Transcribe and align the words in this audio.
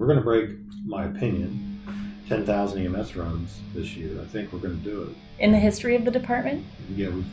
we're 0.00 0.06
going 0.06 0.18
to 0.18 0.24
break, 0.24 0.56
my 0.86 1.04
opinion, 1.04 1.78
10,000 2.26 2.86
EMS 2.86 3.16
runs 3.16 3.60
this 3.74 3.94
year. 3.96 4.18
I 4.18 4.24
think 4.24 4.50
we're 4.50 4.60
going 4.60 4.82
to 4.82 4.82
do 4.82 5.02
it. 5.02 5.44
In 5.44 5.52
the 5.52 5.58
history 5.58 5.94
of 5.94 6.06
the 6.06 6.10
department? 6.10 6.64
Yeah, 6.96 7.10
we've, 7.10 7.26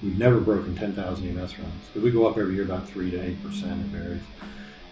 we've 0.00 0.16
never 0.16 0.38
broken 0.38 0.76
10,000 0.76 1.26
EMS 1.26 1.58
runs. 1.58 1.72
Because 1.88 2.04
we 2.04 2.12
go 2.12 2.28
up 2.28 2.38
every 2.38 2.54
year 2.54 2.62
about 2.62 2.88
3 2.88 3.10
to 3.10 3.18
8%, 3.18 3.26
it 3.26 3.64
varies. 3.86 4.22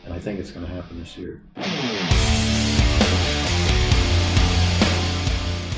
And 0.04 0.12
I 0.12 0.18
think 0.18 0.40
it's 0.40 0.50
going 0.50 0.66
to 0.66 0.72
happen 0.72 0.98
this 0.98 1.16
year. 1.16 1.40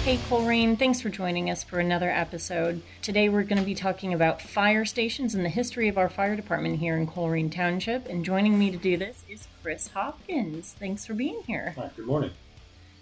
Hey, 0.05 0.19
Colerain, 0.29 0.79
thanks 0.79 1.01
for 1.01 1.09
joining 1.09 1.49
us 1.49 1.65
for 1.65 1.79
another 1.79 2.11
episode. 2.11 2.83
Today 3.01 3.31
we're 3.31 3.43
going 3.43 3.59
to 3.59 3.65
be 3.65 3.75
talking 3.75 4.13
about 4.13 4.43
fire 4.43 4.85
stations 4.85 5.35
and 5.35 5.43
the 5.43 5.49
history 5.49 5.89
of 5.89 5.97
our 5.97 6.11
fire 6.11 6.37
department 6.37 6.79
here 6.79 6.95
in 6.99 7.07
Colerain 7.07 7.51
Township. 7.51 8.07
And 8.07 8.23
joining 8.23 8.59
me 8.59 8.71
to 8.71 8.77
do 8.77 8.99
this 8.99 9.25
is 9.31 9.49
Chris 9.63 9.89
Hopkins. 9.89 10.75
Thanks 10.79 11.07
for 11.07 11.15
being 11.15 11.41
here. 11.47 11.73
Hi, 11.79 11.91
good 11.97 12.05
morning. 12.05 12.33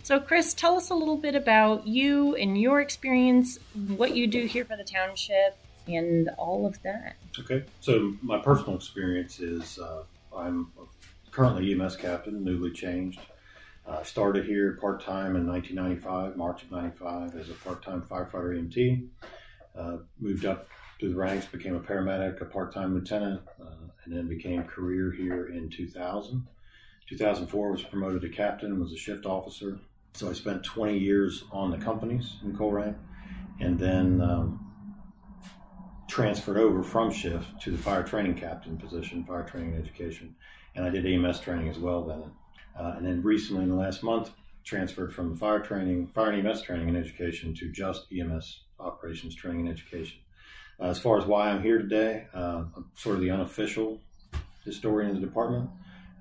So, 0.04 0.20
Chris, 0.20 0.54
tell 0.54 0.76
us 0.76 0.90
a 0.90 0.94
little 0.94 1.16
bit 1.16 1.34
about 1.34 1.88
you 1.88 2.36
and 2.36 2.56
your 2.56 2.80
experience, 2.80 3.58
what 3.96 4.14
you 4.14 4.28
do 4.28 4.46
here 4.46 4.64
for 4.64 4.76
the 4.76 4.84
township, 4.84 5.56
and 5.88 6.30
all 6.38 6.66
of 6.66 6.80
that. 6.84 7.16
Okay, 7.36 7.64
so 7.80 8.14
my 8.22 8.38
personal 8.38 8.76
experience 8.76 9.40
is 9.40 9.76
uh, 9.80 10.04
I'm 10.32 10.70
currently 11.32 11.72
EMS 11.72 11.96
captain, 11.96 12.44
newly 12.44 12.70
changed. 12.70 13.18
Uh, 13.84 14.02
started 14.04 14.44
here 14.44 14.78
part 14.80 15.02
time 15.02 15.34
in 15.34 15.46
1995, 15.46 16.36
March 16.36 16.62
of 16.62 16.70
95, 16.70 17.34
as 17.34 17.50
a 17.50 17.54
part 17.54 17.82
time 17.82 18.00
firefighter 18.02 18.56
EMT. 18.56 19.08
Uh, 19.76 19.96
moved 20.20 20.44
up 20.44 20.68
through 21.00 21.10
the 21.10 21.16
ranks, 21.16 21.46
became 21.46 21.74
a 21.74 21.80
paramedic, 21.80 22.40
a 22.40 22.44
part 22.44 22.72
time 22.72 22.94
lieutenant, 22.94 23.40
uh, 23.60 23.88
and 24.04 24.16
then 24.16 24.28
became 24.28 24.62
career 24.64 25.10
here 25.10 25.46
in 25.46 25.68
2000. 25.68 26.46
2004 27.08 27.72
was 27.72 27.82
promoted 27.82 28.22
to 28.22 28.28
captain, 28.28 28.78
was 28.78 28.92
a 28.92 28.96
shift 28.96 29.26
officer. 29.26 29.78
So 30.14 30.30
I 30.30 30.32
spent 30.32 30.62
20 30.62 30.96
years 30.96 31.44
on 31.50 31.70
the 31.70 31.78
companies 31.78 32.36
in 32.44 32.56
Colerain, 32.56 32.94
and 33.60 33.78
then 33.78 34.20
um, 34.20 34.72
transferred 36.08 36.58
over 36.58 36.82
from 36.82 37.10
shift 37.10 37.60
to 37.62 37.70
the 37.70 37.78
fire 37.78 38.02
training 38.02 38.34
captain 38.34 38.76
position, 38.76 39.24
fire 39.24 39.42
training 39.42 39.74
and 39.74 39.82
education, 39.82 40.36
and 40.76 40.84
I 40.84 40.90
did 40.90 41.06
EMS 41.06 41.40
training 41.40 41.68
as 41.68 41.78
well 41.78 42.04
then. 42.04 42.30
Uh, 42.78 42.94
and 42.96 43.06
then 43.06 43.22
recently, 43.22 43.62
in 43.62 43.68
the 43.68 43.76
last 43.76 44.02
month, 44.02 44.30
transferred 44.64 45.12
from 45.12 45.36
fire 45.36 45.60
training, 45.60 46.06
fire 46.08 46.30
and 46.30 46.46
EMS 46.46 46.62
training 46.62 46.88
and 46.88 46.96
education 46.96 47.54
to 47.54 47.70
just 47.70 48.06
EMS 48.12 48.60
operations 48.78 49.34
training 49.34 49.66
and 49.66 49.70
education. 49.70 50.18
Uh, 50.80 50.86
as 50.86 50.98
far 50.98 51.18
as 51.18 51.26
why 51.26 51.50
I'm 51.50 51.62
here 51.62 51.78
today, 51.78 52.26
uh, 52.34 52.64
I'm 52.76 52.86
sort 52.94 53.16
of 53.16 53.22
the 53.22 53.30
unofficial 53.30 54.00
historian 54.64 55.10
of 55.10 55.20
the 55.20 55.26
department. 55.26 55.70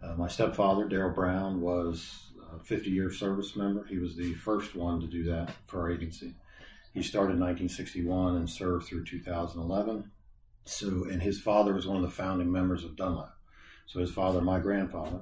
Uh, 0.03 0.13
my 0.15 0.27
stepfather, 0.27 0.85
Daryl 0.85 1.13
Brown, 1.13 1.61
was 1.61 2.31
a 2.53 2.59
50 2.63 2.89
year 2.89 3.11
service 3.11 3.55
member. 3.55 3.85
He 3.85 3.97
was 3.97 4.15
the 4.15 4.33
first 4.33 4.75
one 4.75 4.99
to 4.99 5.07
do 5.07 5.23
that 5.25 5.51
for 5.67 5.81
our 5.81 5.91
agency. 5.91 6.33
He 6.93 7.01
started 7.01 7.33
in 7.33 7.39
1961 7.39 8.35
and 8.35 8.49
served 8.49 8.87
through 8.87 9.05
2011. 9.05 10.11
So, 10.65 10.87
and 11.09 11.21
his 11.21 11.39
father 11.39 11.73
was 11.73 11.87
one 11.87 11.97
of 11.97 12.03
the 12.03 12.09
founding 12.09 12.51
members 12.51 12.83
of 12.83 12.95
Dunlap. 12.95 13.35
So, 13.87 13.99
his 13.99 14.11
father, 14.11 14.41
my 14.41 14.59
grandfather, 14.59 15.21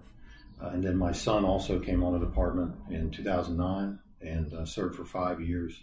uh, 0.61 0.67
and 0.67 0.83
then 0.83 0.97
my 0.97 1.11
son 1.11 1.45
also 1.45 1.79
came 1.79 2.03
on 2.03 2.13
the 2.13 2.19
department 2.19 2.75
in 2.89 3.11
2009 3.11 3.99
and 4.21 4.53
uh, 4.53 4.65
served 4.65 4.95
for 4.95 5.05
five 5.05 5.39
years. 5.39 5.79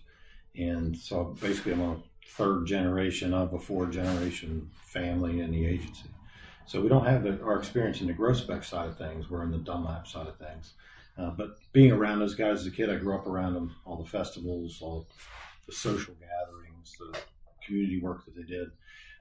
And 0.54 0.96
so 0.96 1.36
basically, 1.40 1.72
I'm 1.72 1.80
a 1.80 1.96
third 2.28 2.66
generation 2.66 3.32
of 3.32 3.54
a 3.54 3.58
four 3.58 3.86
generation 3.86 4.70
family 4.74 5.40
in 5.40 5.50
the 5.50 5.66
agency. 5.66 6.10
So 6.66 6.80
we 6.80 6.88
don't 6.88 7.06
have 7.06 7.22
the, 7.22 7.40
our 7.42 7.58
experience 7.58 8.00
in 8.00 8.08
the 8.08 8.14
Groesbeck 8.14 8.64
side 8.64 8.88
of 8.88 8.98
things. 8.98 9.30
We're 9.30 9.44
in 9.44 9.52
the 9.52 9.58
Dunlap 9.58 10.06
side 10.06 10.26
of 10.26 10.36
things. 10.36 10.74
Uh, 11.16 11.30
but 11.30 11.56
being 11.72 11.92
around 11.92 12.18
those 12.18 12.34
guys 12.34 12.60
as 12.60 12.66
a 12.66 12.70
kid, 12.70 12.90
I 12.90 12.96
grew 12.96 13.14
up 13.14 13.26
around 13.26 13.54
them, 13.54 13.74
all 13.86 13.96
the 13.96 14.08
festivals, 14.08 14.82
all 14.82 15.06
the 15.66 15.72
social 15.72 16.14
gatherings, 16.14 16.96
the 16.98 17.18
community 17.64 18.00
work 18.00 18.24
that 18.26 18.36
they 18.36 18.42
did 18.42 18.70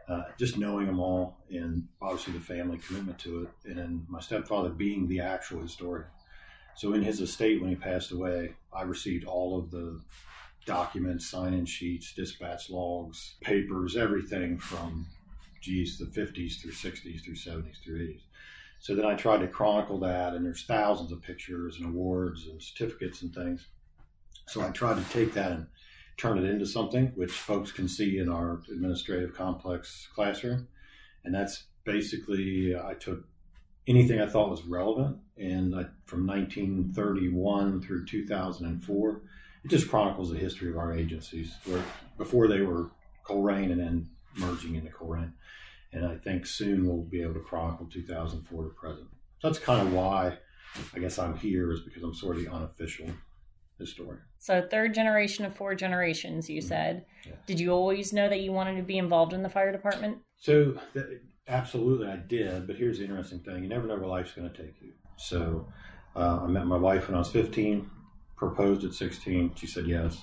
uh, 0.08 0.24
just 0.38 0.58
knowing 0.58 0.86
them 0.86 1.00
all 1.00 1.38
and 1.50 1.88
obviously 2.02 2.34
the 2.34 2.40
family 2.40 2.78
commitment 2.78 3.18
to 3.20 3.44
it. 3.44 3.50
And 3.70 3.78
then 3.78 4.06
my 4.08 4.20
stepfather 4.20 4.70
being 4.70 5.08
the 5.08 5.20
actual 5.20 5.62
historian. 5.62 6.08
So 6.76 6.94
in 6.94 7.02
his 7.02 7.22
estate, 7.22 7.62
when 7.62 7.70
he 7.70 7.76
passed 7.76 8.12
away, 8.12 8.54
I 8.74 8.84
received 8.84 9.26
all 9.26 9.58
of 9.58 9.72
the 9.72 10.02
documents, 10.66 11.30
sign-in 11.30 11.66
sheets, 11.66 12.14
dispatch 12.14 12.70
logs, 12.70 13.36
papers, 13.42 13.96
everything 13.96 14.58
from, 14.58 15.08
geez, 15.62 15.98
the 15.98 16.06
50s 16.06 16.60
through 16.60 16.72
60s 16.72 17.24
through 17.24 17.36
70s 17.36 17.84
through 17.84 18.00
80s. 18.00 18.22
So 18.80 18.94
then 18.94 19.06
I 19.06 19.16
tried 19.16 19.40
to 19.40 19.48
chronicle 19.48 20.00
that, 20.00 20.34
and 20.34 20.46
there's 20.46 20.66
thousands 20.66 21.12
of 21.12 21.22
pictures 21.22 21.78
and 21.78 21.88
awards 21.88 22.48
and 22.48 22.62
certificates 22.62 23.22
and 23.22 23.34
things. 23.34 23.66
So 24.48 24.62
I 24.62 24.70
tried 24.70 25.04
to 25.04 25.10
take 25.12 25.34
that 25.34 25.52
and 25.52 25.68
turn 26.18 26.38
it 26.38 26.46
into 26.46 26.66
something 26.66 27.12
which 27.16 27.32
folks 27.32 27.72
can 27.72 27.88
see 27.88 28.20
in 28.20 28.30
our 28.30 28.62
administrative 28.72 29.34
complex 29.34 30.08
classroom. 30.14 30.68
And 31.24 31.34
that's 31.34 31.66
basically, 31.84 32.76
I 32.76 32.94
took 32.94 33.26
anything 33.88 34.22
I 34.22 34.28
thought 34.28 34.50
was 34.50 34.64
relevant, 34.64 35.18
and 35.38 35.76
I, 35.76 35.86
from 36.06 36.26
1931 36.26 37.82
through 37.82 38.06
2004, 38.06 39.22
it 39.64 39.68
just 39.68 39.90
chronicles 39.90 40.32
the 40.32 40.38
history 40.38 40.70
of 40.70 40.78
our 40.78 40.96
agencies 40.96 41.56
where 41.66 41.84
before 42.18 42.48
they 42.48 42.62
were 42.62 42.90
Colerain 43.28 43.72
and 43.72 43.80
then 43.80 44.10
merging 44.38 44.76
into 44.76 44.92
Colerain. 44.92 45.34
And 45.92 46.06
I 46.06 46.18
think 46.18 46.46
soon 46.46 46.86
we'll 46.88 47.04
be 47.04 47.22
able 47.22 47.34
to 47.36 47.40
chronicle 47.40 47.88
2004 47.88 48.64
to 48.64 48.70
present. 48.70 49.08
So 49.40 49.50
that's 49.50 49.60
kind 49.60 49.88
of 49.88 49.94
why 49.94 50.38
I 50.94 51.00
guess 51.00 51.18
I'm 51.18 51.38
here 51.38 51.72
is 51.72 51.82
because 51.82 52.04
I'm 52.04 52.14
sort 52.14 52.38
of 52.38 52.44
the 52.44 52.52
unofficial 52.52 53.08
historian. 53.80 54.22
So, 54.46 54.62
third 54.62 54.94
generation 54.94 55.44
of 55.44 55.56
four 55.56 55.74
generations, 55.74 56.48
you 56.48 56.60
mm-hmm. 56.60 56.68
said. 56.68 57.06
Yeah. 57.26 57.34
Did 57.48 57.60
you 57.60 57.72
always 57.72 58.14
know 58.14 58.30
that 58.30 58.42
you 58.42 58.52
wanted 58.52 58.76
to 58.76 58.84
be 58.84 59.00
involved 59.00 59.34
in 59.34 59.42
the 59.42 59.50
fire 59.50 59.72
department? 59.72 60.20
So, 60.38 60.80
absolutely, 61.48 62.10
I 62.10 62.18
did. 62.18 62.68
But 62.68 62.76
here's 62.76 63.00
the 63.00 63.06
interesting 63.06 63.40
thing 63.40 63.64
you 63.64 63.70
never 63.70 63.88
know 63.88 63.96
where 63.96 64.06
life's 64.06 64.34
going 64.34 64.48
to 64.48 64.56
take 64.56 64.76
you. 64.84 64.92
So, 65.18 65.68
uh, 66.16 66.42
I 66.44 66.46
met 66.46 66.68
my 66.68 66.78
wife 66.78 67.08
when 67.08 67.16
I 67.16 67.18
was 67.18 67.32
15, 67.32 67.90
proposed 68.38 68.84
at 68.84 68.94
16. 68.94 69.56
She 69.56 69.66
said 69.66 69.88
yes. 69.88 70.22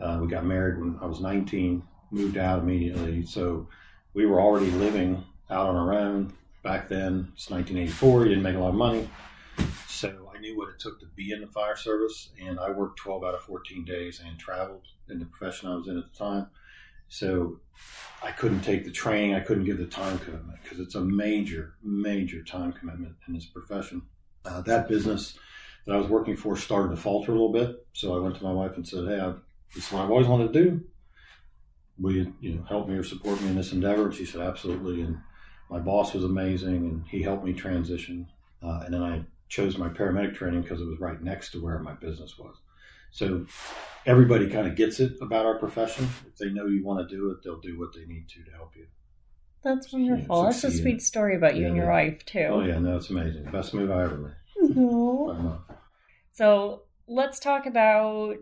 Uh, 0.00 0.18
we 0.20 0.26
got 0.26 0.44
married 0.44 0.80
when 0.80 0.98
I 1.00 1.06
was 1.06 1.20
19, 1.20 1.84
moved 2.10 2.38
out 2.38 2.58
immediately. 2.58 3.24
So, 3.24 3.68
we 4.12 4.26
were 4.26 4.40
already 4.40 4.72
living 4.72 5.24
out 5.50 5.68
on 5.68 5.76
our 5.76 5.94
own. 5.94 6.32
Back 6.64 6.88
then, 6.88 7.30
it's 7.32 7.48
1984, 7.48 8.24
you 8.24 8.28
didn't 8.30 8.42
make 8.42 8.56
a 8.56 8.58
lot 8.58 8.70
of 8.70 8.74
money. 8.74 9.08
Knew 10.46 10.56
what 10.56 10.68
it 10.68 10.78
took 10.78 11.00
to 11.00 11.06
be 11.06 11.32
in 11.32 11.40
the 11.40 11.48
fire 11.48 11.74
service, 11.74 12.30
and 12.40 12.60
I 12.60 12.70
worked 12.70 13.00
12 13.00 13.24
out 13.24 13.34
of 13.34 13.40
14 13.42 13.84
days 13.84 14.22
and 14.24 14.38
traveled 14.38 14.86
in 15.08 15.18
the 15.18 15.24
profession 15.24 15.68
I 15.68 15.74
was 15.74 15.88
in 15.88 15.98
at 15.98 16.04
the 16.04 16.16
time. 16.16 16.46
So 17.08 17.58
I 18.22 18.30
couldn't 18.30 18.60
take 18.60 18.84
the 18.84 18.92
training, 18.92 19.34
I 19.34 19.40
couldn't 19.40 19.64
give 19.64 19.78
the 19.78 19.86
time 19.86 20.18
commitment 20.20 20.62
because 20.62 20.78
it's 20.78 20.94
a 20.94 21.00
major, 21.00 21.74
major 21.82 22.44
time 22.44 22.72
commitment 22.72 23.16
in 23.26 23.34
this 23.34 23.46
profession. 23.46 24.02
Uh, 24.44 24.60
that 24.62 24.88
business 24.88 25.36
that 25.84 25.94
I 25.94 25.98
was 25.98 26.06
working 26.06 26.36
for 26.36 26.56
started 26.56 26.90
to 26.90 26.96
falter 26.96 27.32
a 27.32 27.34
little 27.34 27.52
bit. 27.52 27.84
So 27.92 28.16
I 28.16 28.20
went 28.20 28.36
to 28.36 28.44
my 28.44 28.52
wife 28.52 28.76
and 28.76 28.86
said, 28.86 29.08
Hey, 29.08 29.18
I've, 29.18 29.40
this 29.74 29.86
is 29.86 29.92
what 29.92 30.04
I've 30.04 30.10
always 30.10 30.28
wanted 30.28 30.52
to 30.52 30.64
do. 30.64 30.80
Will 31.98 32.12
you, 32.12 32.34
you 32.40 32.54
know, 32.54 32.64
help 32.68 32.88
me 32.88 32.94
or 32.94 33.02
support 33.02 33.40
me 33.40 33.48
in 33.48 33.56
this 33.56 33.72
endeavor? 33.72 34.06
And 34.06 34.14
she 34.14 34.24
said, 34.26 34.42
Absolutely. 34.42 35.00
And 35.00 35.18
my 35.70 35.80
boss 35.80 36.14
was 36.14 36.22
amazing 36.22 36.76
and 36.76 37.04
he 37.08 37.22
helped 37.22 37.44
me 37.44 37.52
transition. 37.52 38.28
Uh, 38.62 38.82
and 38.84 38.94
then 38.94 39.02
I 39.02 39.24
chose 39.48 39.78
my 39.78 39.88
paramedic 39.88 40.34
training 40.34 40.62
because 40.62 40.80
it 40.80 40.86
was 40.86 41.00
right 41.00 41.22
next 41.22 41.50
to 41.52 41.62
where 41.62 41.78
my 41.78 41.94
business 41.94 42.36
was. 42.38 42.56
So 43.10 43.46
everybody 44.04 44.48
kind 44.50 44.66
of 44.66 44.76
gets 44.76 45.00
it 45.00 45.12
about 45.20 45.46
our 45.46 45.58
profession. 45.58 46.08
If 46.26 46.36
they 46.36 46.50
know 46.50 46.66
you 46.66 46.84
want 46.84 47.08
to 47.08 47.16
do 47.16 47.30
it, 47.30 47.38
they'll 47.42 47.60
do 47.60 47.78
what 47.78 47.94
they 47.94 48.04
need 48.04 48.28
to 48.30 48.44
to 48.44 48.50
help 48.50 48.76
you. 48.76 48.86
That's 49.62 49.92
wonderful. 49.92 50.44
That's 50.44 50.62
a 50.64 50.70
sweet 50.70 51.02
story 51.02 51.34
about 51.34 51.56
you 51.56 51.62
yeah, 51.62 51.68
and 51.68 51.76
your 51.76 51.88
wife 51.88 52.24
too. 52.24 52.48
Oh 52.50 52.60
yeah, 52.60 52.78
no, 52.78 52.96
it's 52.96 53.10
amazing. 53.10 53.50
Best 53.50 53.74
move 53.74 53.90
I 53.90 54.04
ever 54.04 54.16
made. 54.16 54.32
Mm-hmm. 54.70 55.72
so 56.32 56.82
let's 57.06 57.38
talk 57.38 57.66
about 57.66 58.36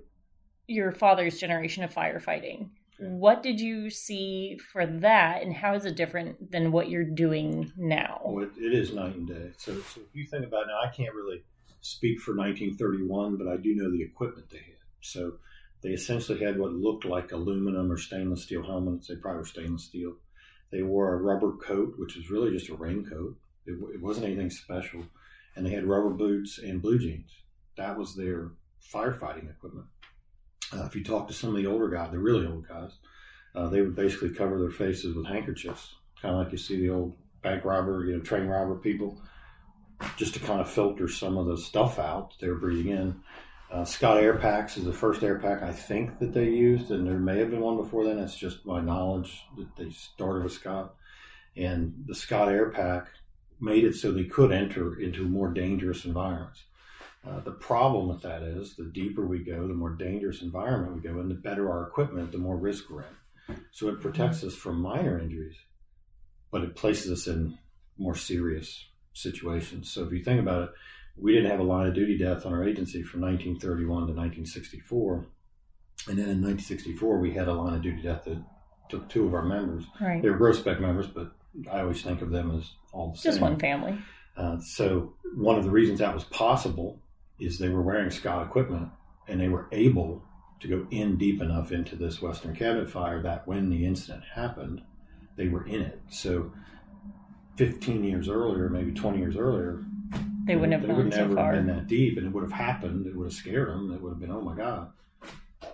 your 0.67 0.93
father's 0.93 1.39
generation 1.39 1.83
of 1.83 1.93
firefighting. 1.93 2.69
What 2.99 3.43
did 3.43 3.61
you 3.61 3.91
see 3.91 4.59
for 4.73 4.87
that, 4.87 5.43
and 5.43 5.55
how 5.55 5.75
is 5.75 5.85
it 5.85 5.97
different 5.97 6.51
than 6.53 6.71
what 6.71 6.89
you're 6.89 7.05
doing 7.05 7.73
now? 7.77 8.21
It, 8.41 8.51
it 8.57 8.73
is 8.73 8.93
night 8.93 9.17
and 9.17 9.27
day. 9.27 9.51
So, 9.57 9.75
so 9.75 10.01
if 10.01 10.15
you 10.15 10.27
think 10.27 10.47
about 10.47 10.63
it 10.63 10.69
now, 10.69 10.81
I 10.81 10.95
can't 10.95 11.15
really 11.15 11.43
speak 11.81 12.21
for 12.21 12.37
1931, 12.37 13.37
but 13.37 13.49
I 13.49 13.57
do 13.57 13.75
know 13.75 13.91
the 13.91 14.03
equipment 14.03 14.49
they 14.49 14.59
had. 14.59 14.77
So 15.01 15.35
they 15.83 15.91
essentially 15.91 16.43
had 16.43 16.59
what 16.59 16.73
looked 16.73 17.05
like 17.05 17.33
aluminum 17.33 17.93
or 17.93 17.99
stainless 17.99 18.45
steel 18.45 18.63
helmets. 18.63 19.09
They 19.09 19.17
probably 19.17 19.41
were 19.41 19.47
stainless 19.47 19.85
steel. 19.85 20.15
They 20.71 20.83
wore 20.83 21.13
a 21.13 21.23
rubber 21.23 21.53
coat, 21.53 21.95
which 21.99 22.17
was 22.17 22.31
really 22.31 22.51
just 22.51 22.71
a 22.71 22.75
raincoat. 22.75 23.37
It, 23.67 23.73
it 23.93 24.01
wasn't 24.01 24.27
anything 24.27 24.51
special. 24.51 25.05
And 25.57 25.67
they 25.67 25.71
had 25.71 25.85
rubber 25.85 26.11
boots 26.11 26.59
and 26.59 26.81
blue 26.81 26.99
jeans. 26.99 27.31
That 27.77 27.99
was 27.99 28.17
their 28.17 28.53
firefighting 28.93 29.51
equipment. 29.51 29.87
Uh, 30.75 30.85
if 30.85 30.97
you 30.97 31.05
talk 31.05 31.29
to 31.29 31.35
some 31.35 31.51
of 31.51 31.57
the 31.57 31.67
older 31.67 31.89
guys, 31.89 32.11
the 32.11 32.19
really 32.19 32.47
old 32.47 32.67
guys, 32.69 32.93
uh, 33.55 33.69
they 33.69 33.81
would 33.81 33.95
basically 33.95 34.31
cover 34.31 34.59
their 34.59 34.71
faces 34.71 35.15
with 35.15 35.27
handkerchiefs, 35.27 35.95
kind 36.21 36.35
of 36.35 36.41
like 36.43 36.53
you 36.53 36.59
see 36.59 36.81
the 36.81 36.91
old 36.91 37.15
bank 37.43 37.65
robber, 37.65 38.05
you 38.05 38.17
know, 38.17 38.21
train 38.23 38.47
robber 38.47 38.75
people. 38.75 39.21
just 40.17 40.35
to 40.35 40.41
kind 40.41 40.61
of 40.61 40.71
filter 40.71 41.09
some 41.09 41.37
of 41.39 41.47
the 41.47 41.57
stuff 41.57 41.99
out 41.99 42.31
that 42.31 42.41
they 42.41 42.49
were 42.49 42.59
breathing 42.59 42.93
in. 42.93 43.21
Uh, 43.71 43.85
Scott 43.85 44.19
Air 44.19 44.37
Packs 44.37 44.77
is 44.77 44.85
the 44.85 44.93
first 44.93 45.23
air 45.23 45.39
pack 45.39 45.63
I 45.63 45.73
think 45.73 46.19
that 46.19 46.33
they 46.33 46.49
used, 46.49 46.91
and 46.91 47.07
there 47.07 47.19
may 47.19 47.39
have 47.39 47.51
been 47.51 47.61
one 47.61 47.77
before 47.77 48.05
then. 48.05 48.19
It's 48.19 48.37
just 48.37 48.67
my 48.67 48.81
knowledge 48.81 49.43
that 49.57 49.75
they 49.77 49.91
started 49.91 50.45
with 50.45 50.53
Scott. 50.53 50.95
And 51.57 52.05
the 52.07 52.15
Scott 52.15 52.49
Air 52.49 52.71
Pack 52.71 53.09
made 53.61 53.85
it 53.85 53.95
so 53.95 54.13
they 54.13 54.25
could 54.25 54.53
enter 54.53 55.01
into 55.01 55.25
more 55.25 55.49
dangerous 55.53 56.05
environments. 56.05 56.65
Uh, 57.27 57.41
the 57.41 57.53
problem 57.53 58.09
with 58.09 58.23
that 58.23 58.43
is 58.43 58.77
the 58.77 58.91
deeper 58.93 59.27
we 59.27 59.39
go, 59.39 59.67
the 59.67 59.75
more 59.75 59.91
dangerous 59.91 60.43
environment 60.43 60.95
we 60.95 61.01
go, 61.01 61.21
and 61.21 61.31
the 61.31 61.35
better 61.35 61.71
our 61.71 61.87
equipment, 61.87 62.33
the 62.33 62.39
more 62.39 62.57
risk 62.57 62.91
we're 62.91 63.03
in. 63.03 63.57
So 63.73 63.89
it 63.89 64.01
protects 64.01 64.45
us 64.45 64.55
from 64.55 64.81
minor 64.81 65.19
injuries, 65.19 65.57
but 66.51 66.63
it 66.63 66.77
places 66.77 67.11
us 67.11 67.27
in 67.27 67.59
more 67.99 68.15
serious 68.15 68.87
situations. 69.15 69.91
So 69.91 70.05
if 70.05 70.13
you 70.13 70.23
think 70.23 70.41
about 70.41 70.63
it, 70.65 70.71
we 71.17 71.33
didn't 71.33 71.51
have 71.51 71.61
a 71.61 71.65
line 71.65 71.87
of 71.87 71.95
duty 71.95 72.19
death 72.19 72.45
on 72.45 72.53
our 72.53 72.67
agency 72.67 73.03
from 73.03 73.21
1931 73.21 73.87
to 73.87 74.13
1964. 74.13 75.27
And 76.09 76.19
then 76.19 76.29
in 76.29 76.43
1964, 76.43 77.19
we 77.19 77.33
had 77.33 77.49
a 77.49 77.55
line 77.55 77.75
of 77.75 77.83
duty 77.83 78.03
death 78.03 78.25
that 78.25 78.43
took 78.89 79.09
two 79.09 79.27
of 79.27 79.35
our 79.35 79.45
members. 79.45 79.85
Right. 80.01 80.21
They 80.21 80.29
were 80.29 80.37
gross 80.37 80.65
members, 80.65 81.07
but 81.07 81.33
I 81.71 81.81
always 81.81 82.03
think 82.03 82.21
of 82.21 82.31
them 82.31 82.59
as 82.59 82.71
all 82.93 83.13
the 83.13 83.19
same. 83.19 83.33
Just 83.33 83.41
one 83.41 83.59
family. 83.59 83.99
Uh, 84.37 84.59
so 84.61 85.15
one 85.37 85.57
of 85.57 85.65
the 85.65 85.71
reasons 85.71 86.01
that 86.01 86.13
was 86.13 86.25
possible 86.25 86.99
is 87.39 87.59
they 87.59 87.69
were 87.69 87.83
wearing 87.83 88.11
Scott 88.11 88.47
equipment 88.47 88.89
and 89.29 89.41
they 89.41 89.49
were 89.49 89.67
able 89.73 90.23
to 90.61 90.69
go 90.69 90.87
in 90.91 91.17
deep 91.17 91.43
enough 91.43 91.73
into 91.73 91.97
this 91.97 92.23
Western 92.23 92.55
Cabinet 92.55 92.91
fire 92.91 93.21
that 93.23 93.47
when 93.47 93.71
the 93.71 93.85
incident 93.85 94.23
happened, 94.35 94.83
they 95.37 95.49
were 95.49 95.67
in 95.67 95.83
it. 95.83 96.01
So 96.09 96.53
15 97.57 98.05
years 98.05 98.29
earlier, 98.29 98.69
maybe 98.69 98.93
20 98.93 99.19
years 99.19 99.37
earlier, 99.37 99.85
They 100.47 100.57
wouldn't 100.57 100.73
have 100.73 100.83
they 100.83 100.89
gone 100.89 101.05
would 101.05 101.15
so 101.15 101.35
far. 101.35 101.55
have 101.55 101.67
been 101.67 101.75
that 101.75 101.87
deep, 101.87 102.17
and 102.19 102.27
it 102.27 102.33
would 102.33 102.43
have 102.43 102.53
happened. 102.53 103.07
It 103.07 103.17
would 103.17 103.25
have 103.25 103.33
scared 103.33 103.69
them. 103.69 103.93
It 103.93 104.01
would 104.01 104.11
have 104.11 104.21
been, 104.21 104.31
oh 104.31 104.41
my 104.41 104.55
god! 104.55 104.93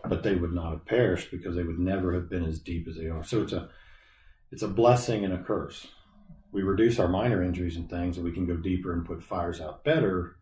But 0.08 0.22
they 0.22 0.34
would 0.34 0.52
not 0.52 0.70
have 0.70 0.86
perished 0.86 1.30
because 1.30 1.56
they 1.56 1.62
would 1.62 1.78
never 1.78 2.14
have 2.14 2.28
been 2.30 2.44
as 2.44 2.58
deep 2.58 2.86
as 2.88 2.96
they 2.96 3.06
are. 3.08 3.24
So 3.24 3.42
it's 3.42 3.52
a 3.52 3.68
it's 4.50 4.62
a 4.62 4.68
blessing 4.68 5.24
and 5.24 5.34
a 5.34 5.42
curse. 5.42 5.86
We 6.52 6.62
reduce 6.62 6.98
our 6.98 7.08
minor 7.08 7.42
injuries 7.42 7.76
and 7.76 7.88
things, 7.88 8.16
and 8.16 8.24
we 8.24 8.32
can 8.32 8.46
go 8.46 8.56
deeper 8.56 8.92
and 8.92 9.04
put 9.04 9.22
fires 9.22 9.60
out 9.60 9.84
better. 9.84 10.36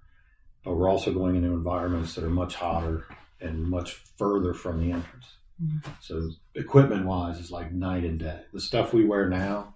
But 0.65 0.75
we're 0.75 0.89
also 0.89 1.13
going 1.13 1.37
into 1.37 1.49
environments 1.49 2.15
that 2.15 2.25
are 2.25 2.31
much 2.31 2.55
hotter 2.55 3.07
and 3.41 3.65
much 3.65 3.95
further 4.19 4.53
from 4.53 4.81
the 4.81 4.93
entrance. 4.93 5.37
Mhm. 5.63 5.85
So 6.01 6.31
equipment 6.55 7.07
wise, 7.07 7.39
it's 7.39 7.51
like 7.51 7.73
night 7.73 8.05
and 8.05 8.19
day. 8.19 8.43
The 8.53 8.61
stuff 8.61 8.93
we 8.93 9.05
wear 9.05 9.29
now, 9.29 9.75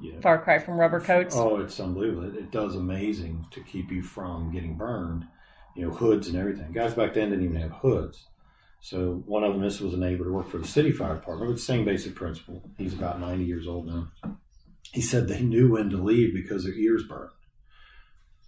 you 0.00 0.14
know, 0.14 0.20
Far 0.20 0.38
cry 0.38 0.58
from 0.58 0.74
rubber 0.74 1.00
coats. 1.00 1.34
Oh, 1.36 1.58
it's 1.58 1.78
unbelievable. 1.78 2.28
It, 2.28 2.36
it 2.36 2.50
does 2.50 2.74
amazing 2.76 3.46
to 3.52 3.60
keep 3.60 3.90
you 3.90 4.02
from 4.02 4.52
getting 4.52 4.76
burned. 4.76 5.26
You 5.76 5.86
know, 5.86 5.94
hoods 5.94 6.28
and 6.28 6.36
everything. 6.36 6.72
Guys 6.72 6.94
back 6.94 7.14
then 7.14 7.30
didn't 7.30 7.44
even 7.44 7.60
have 7.60 7.70
hoods. 7.72 8.26
So 8.80 9.22
one 9.26 9.44
of 9.44 9.52
them, 9.52 9.62
this 9.62 9.80
was 9.80 9.94
a 9.94 9.98
neighbor 9.98 10.24
who 10.24 10.32
worked 10.32 10.50
for 10.50 10.58
the 10.58 10.66
city 10.66 10.90
fire 10.90 11.14
department 11.14 11.48
with 11.48 11.58
the 11.58 11.64
same 11.64 11.84
basic 11.84 12.14
principle. 12.14 12.62
He's 12.78 12.94
about 12.94 13.20
90 13.20 13.44
years 13.44 13.68
old 13.68 13.86
now. 13.86 14.08
He 14.92 15.00
said 15.02 15.28
they 15.28 15.42
knew 15.42 15.72
when 15.72 15.90
to 15.90 15.96
leave 15.96 16.34
because 16.34 16.64
their 16.64 16.74
ears 16.74 17.04
burned. 17.04 17.30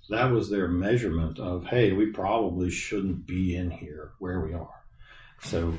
That 0.08 0.30
was 0.30 0.50
their 0.50 0.68
measurement 0.68 1.38
of, 1.38 1.64
hey, 1.64 1.92
we 1.92 2.06
probably 2.06 2.70
shouldn't 2.70 3.26
be 3.26 3.56
in 3.56 3.70
here 3.70 4.12
where 4.18 4.40
we 4.40 4.52
are. 4.52 4.84
So, 5.42 5.74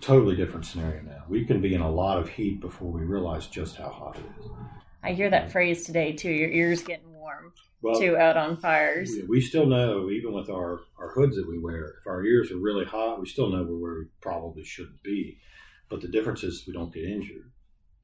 totally 0.00 0.36
different 0.36 0.66
scenario 0.66 1.02
now. 1.02 1.24
We 1.28 1.44
can 1.44 1.60
be 1.60 1.74
in 1.74 1.80
a 1.80 1.90
lot 1.90 2.18
of 2.18 2.28
heat 2.28 2.60
before 2.60 2.90
we 2.90 3.02
realize 3.02 3.46
just 3.46 3.76
how 3.76 3.88
hot 3.88 4.16
it 4.16 4.24
is. 4.40 4.50
I 5.02 5.12
hear 5.12 5.30
that 5.30 5.52
phrase 5.52 5.84
today 5.84 6.12
too. 6.12 6.30
Your 6.30 6.50
ears 6.50 6.82
getting 6.82 7.12
warm 7.12 7.52
Well, 7.82 7.98
too 7.98 8.16
out 8.16 8.36
on 8.36 8.56
fires. 8.56 9.10
We, 9.10 9.22
we 9.22 9.40
still 9.40 9.66
know, 9.66 10.10
even 10.10 10.32
with 10.32 10.50
our, 10.50 10.80
our 10.98 11.10
hoods 11.10 11.36
that 11.36 11.48
we 11.48 11.58
wear, 11.58 11.94
if 12.00 12.06
our 12.06 12.24
ears 12.24 12.50
are 12.50 12.58
really 12.58 12.84
hot, 12.84 13.20
we 13.20 13.26
still 13.26 13.50
know 13.50 13.62
we're 13.62 13.78
where 13.78 13.98
we 14.00 14.06
probably 14.20 14.64
shouldn't 14.64 15.02
be. 15.02 15.38
But 15.88 16.00
the 16.00 16.08
difference 16.08 16.42
is 16.42 16.64
we 16.66 16.72
don't 16.72 16.92
get 16.92 17.04
injured. 17.04 17.50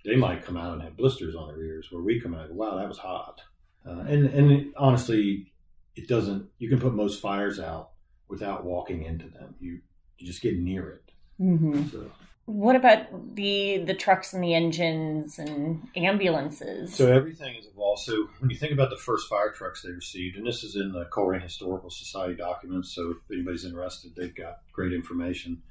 They 0.04 0.16
might 0.16 0.44
come 0.44 0.56
out 0.56 0.74
and 0.74 0.82
have 0.82 0.96
blisters 0.96 1.34
on 1.34 1.48
their 1.48 1.62
ears, 1.62 1.88
where 1.90 2.02
we 2.02 2.20
come 2.20 2.34
out, 2.34 2.52
wow, 2.52 2.76
that 2.76 2.88
was 2.88 2.98
hot. 2.98 3.40
Uh, 3.86 4.00
and 4.00 4.26
and 4.26 4.72
honestly, 4.76 5.52
it 5.96 6.08
doesn't. 6.08 6.48
You 6.58 6.68
can 6.68 6.80
put 6.80 6.94
most 6.94 7.20
fires 7.20 7.60
out 7.60 7.90
without 8.28 8.64
walking 8.64 9.04
into 9.04 9.28
them. 9.28 9.54
You 9.60 9.80
you 10.18 10.26
just 10.26 10.42
get 10.42 10.58
near 10.58 10.90
it. 10.90 11.10
hmm 11.38 11.86
So 11.88 12.10
What 12.46 12.76
about 12.76 13.34
the 13.34 13.78
the 13.78 13.94
trucks 13.94 14.32
and 14.32 14.42
the 14.42 14.54
engines 14.54 15.38
and 15.38 15.86
ambulances? 15.96 16.94
So 16.94 17.12
everything 17.12 17.56
is 17.56 17.66
evolved. 17.66 18.02
So 18.02 18.28
when 18.38 18.50
you 18.50 18.56
think 18.56 18.72
about 18.72 18.90
the 18.90 18.96
first 18.96 19.28
fire 19.28 19.52
trucks 19.52 19.82
they 19.82 19.90
received, 19.90 20.36
and 20.36 20.46
this 20.46 20.62
is 20.64 20.76
in 20.76 20.92
the 20.92 21.06
Colerain 21.06 21.42
Historical 21.42 21.90
Society 21.90 22.34
documents, 22.36 22.94
so 22.94 23.10
if 23.12 23.16
anybody's 23.32 23.64
interested, 23.64 24.14
they've 24.16 24.34
got 24.34 24.58
great 24.72 24.92
information. 24.92 25.62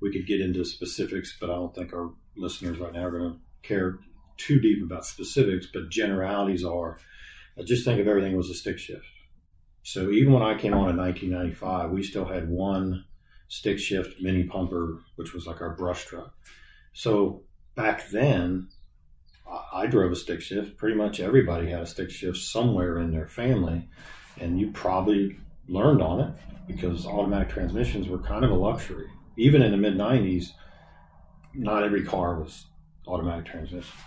We 0.00 0.12
could 0.12 0.26
get 0.26 0.40
into 0.40 0.64
specifics, 0.64 1.36
but 1.40 1.50
I 1.50 1.54
don't 1.54 1.74
think 1.74 1.92
our 1.92 2.10
listeners 2.36 2.78
right 2.78 2.92
now 2.92 3.04
are 3.04 3.10
going 3.10 3.32
to 3.34 3.38
care 3.62 3.98
too 4.36 4.58
deep 4.60 4.82
about 4.82 5.06
specifics. 5.06 5.66
But 5.72 5.90
generalities 5.90 6.64
are, 6.64 6.98
uh, 7.56 7.62
just 7.62 7.84
think 7.84 8.00
of 8.00 8.08
everything 8.08 8.36
was 8.36 8.50
a 8.50 8.54
stick 8.54 8.78
shift. 8.78 9.04
So 9.82 10.10
even 10.10 10.32
when 10.32 10.42
I 10.42 10.56
came 10.56 10.74
on 10.74 10.90
in 10.90 10.96
1995, 10.96 11.90
we 11.90 12.02
still 12.02 12.24
had 12.24 12.48
one 12.48 13.04
stick 13.48 13.78
shift 13.78 14.20
mini 14.20 14.44
pumper, 14.44 14.98
which 15.16 15.34
was 15.34 15.46
like 15.46 15.60
our 15.60 15.74
brush 15.74 16.04
truck. 16.04 16.32
So 16.92 17.42
back 17.74 18.08
then, 18.10 18.68
I- 19.72 19.86
drove 19.86 20.12
a 20.12 20.16
stick 20.16 20.40
shift. 20.40 20.76
Pretty 20.76 20.96
much 20.96 21.20
everybody 21.20 21.68
had 21.68 21.82
a 21.82 21.86
stick 21.86 22.10
shift 22.10 22.38
somewhere 22.38 22.98
in 22.98 23.10
their 23.10 23.26
family, 23.26 23.88
and 24.40 24.58
you 24.58 24.70
probably 24.70 25.38
learned 25.68 26.00
on 26.00 26.20
it 26.20 26.34
because 26.66 27.06
automatic 27.06 27.48
transmissions 27.50 28.08
were 28.08 28.18
kind 28.18 28.44
of 28.44 28.50
a 28.50 28.54
luxury. 28.54 29.08
Even 29.36 29.62
in 29.62 29.72
the 29.72 29.76
mid 29.76 29.96
90s, 29.96 30.52
not 31.54 31.82
every 31.82 32.04
car 32.04 32.40
was 32.40 32.66
automatic 33.06 33.44
transmission. 33.46 33.98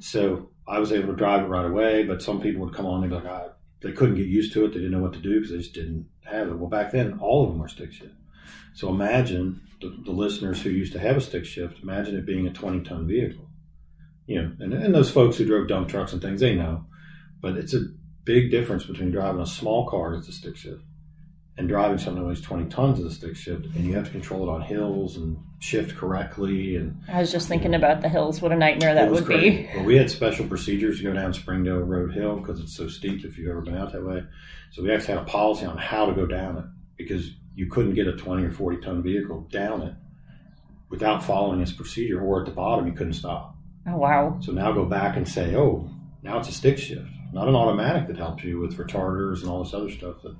So 0.00 0.50
I 0.66 0.78
was 0.78 0.92
able 0.92 1.08
to 1.08 1.16
drive 1.16 1.44
it 1.44 1.48
right 1.48 1.66
away, 1.66 2.04
but 2.04 2.22
some 2.22 2.40
people 2.40 2.64
would 2.64 2.74
come 2.74 2.86
on 2.86 3.02
and 3.02 3.10
be 3.10 3.16
like, 3.16 3.26
I, 3.26 3.48
they 3.82 3.92
couldn't 3.92 4.16
get 4.16 4.26
used 4.26 4.52
to 4.52 4.64
it. 4.64 4.68
They 4.68 4.74
didn't 4.74 4.92
know 4.92 5.02
what 5.02 5.14
to 5.14 5.18
do 5.18 5.34
because 5.34 5.50
they 5.50 5.58
just 5.58 5.74
didn't 5.74 6.06
have 6.24 6.48
it. 6.48 6.58
Well, 6.58 6.68
back 6.68 6.92
then, 6.92 7.18
all 7.20 7.44
of 7.44 7.50
them 7.50 7.58
were 7.58 7.68
stick 7.68 7.92
shift. 7.92 8.14
So 8.74 8.88
imagine 8.88 9.60
the, 9.80 9.96
the 10.04 10.12
listeners 10.12 10.62
who 10.62 10.70
used 10.70 10.92
to 10.92 10.98
have 10.98 11.16
a 11.16 11.20
stick 11.20 11.44
shift, 11.44 11.82
imagine 11.82 12.16
it 12.16 12.26
being 12.26 12.46
a 12.46 12.52
20 12.52 12.84
ton 12.84 13.06
vehicle. 13.06 13.48
You 14.26 14.42
know, 14.42 14.52
and, 14.60 14.72
and 14.72 14.94
those 14.94 15.10
folks 15.10 15.36
who 15.36 15.44
drove 15.44 15.68
dump 15.68 15.88
trucks 15.88 16.12
and 16.12 16.22
things, 16.22 16.40
they 16.40 16.54
know. 16.54 16.84
But 17.40 17.56
it's 17.56 17.74
a 17.74 17.86
big 18.24 18.50
difference 18.50 18.84
between 18.84 19.10
driving 19.10 19.40
a 19.40 19.46
small 19.46 19.88
car 19.88 20.14
that's 20.14 20.28
a 20.28 20.32
stick 20.32 20.56
shift 20.56 20.82
and 21.60 21.68
driving 21.68 21.98
something 21.98 22.22
that 22.22 22.28
weighs 22.28 22.40
20 22.40 22.70
tons 22.70 22.98
as 23.00 23.04
a 23.04 23.10
stick 23.10 23.36
shift. 23.36 23.66
And 23.66 23.84
you 23.84 23.94
have 23.94 24.06
to 24.06 24.10
control 24.10 24.48
it 24.48 24.50
on 24.50 24.62
hills 24.62 25.18
and 25.18 25.36
shift 25.58 25.94
correctly. 25.94 26.76
And 26.76 26.98
I 27.06 27.20
was 27.20 27.30
just 27.30 27.48
thinking 27.48 27.74
about 27.74 28.00
the 28.00 28.08
hills. 28.08 28.40
What 28.40 28.50
a 28.50 28.56
nightmare 28.56 28.94
that 28.94 29.10
would 29.10 29.26
crazy. 29.26 29.50
be. 29.50 29.70
Well, 29.74 29.84
we 29.84 29.98
had 29.98 30.10
special 30.10 30.48
procedures 30.48 30.96
to 30.98 31.04
go 31.04 31.12
down 31.12 31.34
Springdale 31.34 31.80
Road 31.80 32.14
Hill 32.14 32.36
because 32.36 32.60
it's 32.60 32.74
so 32.74 32.88
steep 32.88 33.26
if 33.26 33.36
you've 33.36 33.50
ever 33.50 33.60
been 33.60 33.76
out 33.76 33.92
that 33.92 34.02
way. 34.02 34.24
So 34.72 34.82
we 34.82 34.90
actually 34.90 35.14
had 35.14 35.22
a 35.24 35.26
policy 35.26 35.66
on 35.66 35.76
how 35.76 36.06
to 36.06 36.14
go 36.14 36.24
down 36.24 36.56
it 36.56 36.64
because 36.96 37.30
you 37.54 37.66
couldn't 37.66 37.92
get 37.92 38.08
a 38.08 38.16
20 38.16 38.42
or 38.42 38.50
40 38.52 38.80
ton 38.80 39.02
vehicle 39.02 39.46
down 39.50 39.82
it 39.82 39.94
without 40.88 41.22
following 41.22 41.60
this 41.60 41.72
procedure, 41.72 42.22
or 42.22 42.40
at 42.40 42.46
the 42.46 42.52
bottom 42.52 42.86
you 42.86 42.94
couldn't 42.94 43.12
stop. 43.12 43.54
Oh 43.86 43.98
wow. 43.98 44.38
So 44.40 44.52
now 44.52 44.72
go 44.72 44.86
back 44.86 45.18
and 45.18 45.28
say, 45.28 45.54
oh, 45.56 45.90
now 46.22 46.38
it's 46.38 46.48
a 46.48 46.52
stick 46.52 46.78
shift, 46.78 47.10
not 47.34 47.48
an 47.48 47.54
automatic 47.54 48.08
that 48.08 48.16
helps 48.16 48.44
you 48.44 48.58
with 48.60 48.78
retarders 48.78 49.42
and 49.42 49.50
all 49.50 49.62
this 49.62 49.74
other 49.74 49.90
stuff 49.90 50.22
that 50.22 50.34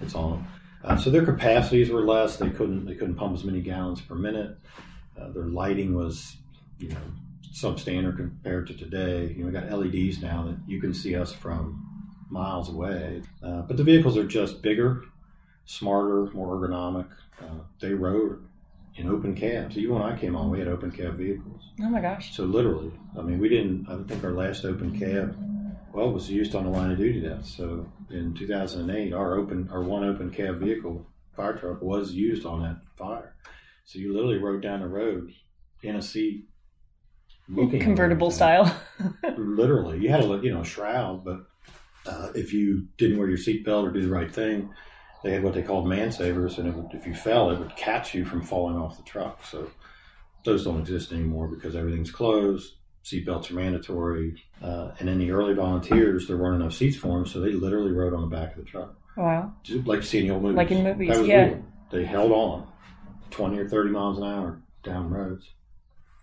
it's 0.00 0.14
on. 0.14 0.46
Uh, 0.84 0.96
so 0.96 1.10
their 1.10 1.24
capacities 1.24 1.90
were 1.90 2.02
less. 2.02 2.36
They 2.36 2.50
couldn't 2.50 2.86
they 2.86 2.94
couldn't 2.94 3.14
pump 3.14 3.34
as 3.34 3.44
many 3.44 3.60
gallons 3.60 4.00
per 4.00 4.14
minute. 4.14 4.56
Uh, 5.20 5.28
their 5.30 5.44
lighting 5.44 5.94
was, 5.94 6.36
you 6.78 6.88
know, 6.88 6.96
substandard 7.52 8.16
compared 8.16 8.66
to 8.68 8.74
today. 8.74 9.32
You 9.36 9.44
know, 9.44 9.46
we 9.46 9.52
got 9.52 9.70
LEDs 9.70 10.20
now 10.20 10.44
that 10.44 10.56
you 10.66 10.80
can 10.80 10.94
see 10.94 11.14
us 11.14 11.32
from 11.32 11.86
miles 12.30 12.70
away. 12.70 13.22
Uh, 13.42 13.62
but 13.62 13.76
the 13.76 13.84
vehicles 13.84 14.16
are 14.16 14.26
just 14.26 14.62
bigger, 14.62 15.04
smarter, 15.66 16.26
more 16.32 16.56
ergonomic. 16.56 17.08
Uh, 17.40 17.60
they 17.80 17.92
rode 17.92 18.42
in 18.96 19.08
open 19.08 19.34
cabs. 19.34 19.76
Even 19.76 19.96
when 19.96 20.02
I 20.02 20.18
came 20.18 20.34
on, 20.36 20.50
we 20.50 20.58
had 20.58 20.68
open 20.68 20.90
cab 20.90 21.16
vehicles. 21.16 21.62
Oh 21.80 21.88
my 21.88 22.00
gosh. 22.00 22.34
So 22.34 22.44
literally, 22.44 22.92
I 23.18 23.22
mean, 23.22 23.38
we 23.38 23.48
didn't. 23.48 23.86
I 23.88 24.02
think 24.08 24.24
our 24.24 24.32
last 24.32 24.64
open 24.64 24.98
cab, 24.98 25.36
well, 25.92 26.10
was 26.10 26.30
used 26.30 26.54
on 26.54 26.64
the 26.64 26.70
line 26.70 26.90
of 26.90 26.98
duty 26.98 27.20
death. 27.20 27.44
So 27.44 27.86
in 28.10 28.34
2008, 28.34 29.12
our 29.12 29.38
open, 29.38 29.68
our 29.70 29.82
one 29.82 30.04
open 30.04 30.30
cab 30.30 30.58
vehicle, 30.58 31.06
fire 31.36 31.56
truck, 31.56 31.82
was 31.82 32.12
used 32.12 32.46
on 32.46 32.62
that 32.62 32.76
fire. 32.96 33.34
So 33.84 33.98
you 33.98 34.12
literally 34.12 34.38
rode 34.38 34.62
down 34.62 34.80
the 34.80 34.88
road 34.88 35.32
in 35.82 35.96
a 35.96 36.02
seat, 36.02 36.46
looking 37.48 37.80
Convertible 37.80 38.30
style. 38.30 38.74
Literally, 39.36 39.98
you 39.98 40.08
had 40.08 40.24
a 40.24 40.40
you 40.42 40.52
know 40.52 40.60
a 40.60 40.64
shroud, 40.64 41.24
but 41.24 41.44
uh, 42.06 42.28
if 42.34 42.52
you 42.52 42.86
didn't 42.96 43.18
wear 43.18 43.28
your 43.28 43.38
seatbelt 43.38 43.84
or 43.84 43.90
do 43.90 44.02
the 44.02 44.08
right 44.08 44.32
thing, 44.32 44.70
they 45.22 45.32
had 45.32 45.42
what 45.42 45.54
they 45.54 45.62
called 45.62 45.86
man 45.86 46.12
savers, 46.12 46.58
and 46.58 46.68
it 46.68 46.74
would, 46.74 46.94
if 46.94 47.06
you 47.06 47.14
fell, 47.14 47.50
it 47.50 47.58
would 47.58 47.76
catch 47.76 48.14
you 48.14 48.24
from 48.24 48.42
falling 48.42 48.76
off 48.76 48.96
the 48.96 49.02
truck. 49.02 49.44
So 49.44 49.70
those 50.44 50.64
don't 50.64 50.80
exist 50.80 51.12
anymore 51.12 51.48
because 51.48 51.76
everything's 51.76 52.10
closed. 52.10 52.74
Seatbelts 53.04 53.50
are 53.50 53.54
mandatory. 53.54 54.42
Uh, 54.62 54.92
and 55.00 55.08
in 55.08 55.18
the 55.18 55.30
early 55.32 55.54
volunteers, 55.54 56.26
there 56.28 56.36
weren't 56.36 56.60
enough 56.62 56.72
seats 56.74 56.96
for 56.96 57.08
them, 57.18 57.26
so 57.26 57.40
they 57.40 57.52
literally 57.52 57.92
rode 57.92 58.14
on 58.14 58.20
the 58.22 58.34
back 58.36 58.52
of 58.56 58.64
the 58.64 58.70
truck. 58.70 58.94
Wow. 59.16 59.52
Just 59.62 59.86
like 59.86 59.98
you 59.98 60.02
see 60.02 60.20
in 60.20 60.28
the 60.28 60.34
old 60.34 60.42
movies. 60.42 60.56
Like 60.56 60.70
in 60.70 60.84
movies, 60.84 61.08
That 61.10 61.18
was 61.18 61.28
yeah. 61.28 61.44
real. 61.46 61.64
They 61.90 62.04
held 62.04 62.32
on 62.32 62.66
20 63.30 63.58
or 63.58 63.68
30 63.68 63.90
miles 63.90 64.18
an 64.18 64.24
hour 64.24 64.60
down 64.82 65.10
roads. 65.10 65.50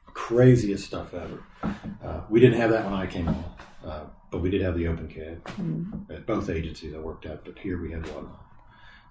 Craziest 0.07 0.85
stuff 0.85 1.13
ever. 1.13 1.43
Uh, 2.03 2.21
we 2.29 2.39
didn't 2.39 2.59
have 2.59 2.71
that 2.71 2.83
when 2.85 2.93
I 2.93 3.05
came 3.05 3.27
on, 3.27 3.43
uh, 3.85 4.03
but 4.31 4.41
we 4.41 4.49
did 4.49 4.61
have 4.61 4.75
the 4.75 4.87
open 4.87 5.07
cab 5.07 5.43
Mm. 5.43 6.09
at 6.09 6.25
both 6.25 6.49
agencies 6.49 6.93
I 6.95 6.99
worked 6.99 7.25
at, 7.25 7.45
but 7.45 7.57
here 7.59 7.79
we 7.81 7.91
had 7.91 8.05
one. 8.15 8.27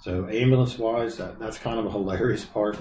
So 0.01 0.27
ambulance 0.29 0.79
wise, 0.79 1.17
that, 1.19 1.39
that's 1.39 1.59
kind 1.59 1.79
of 1.79 1.87
a 1.87 1.91
hilarious 1.91 2.45
part. 2.45 2.77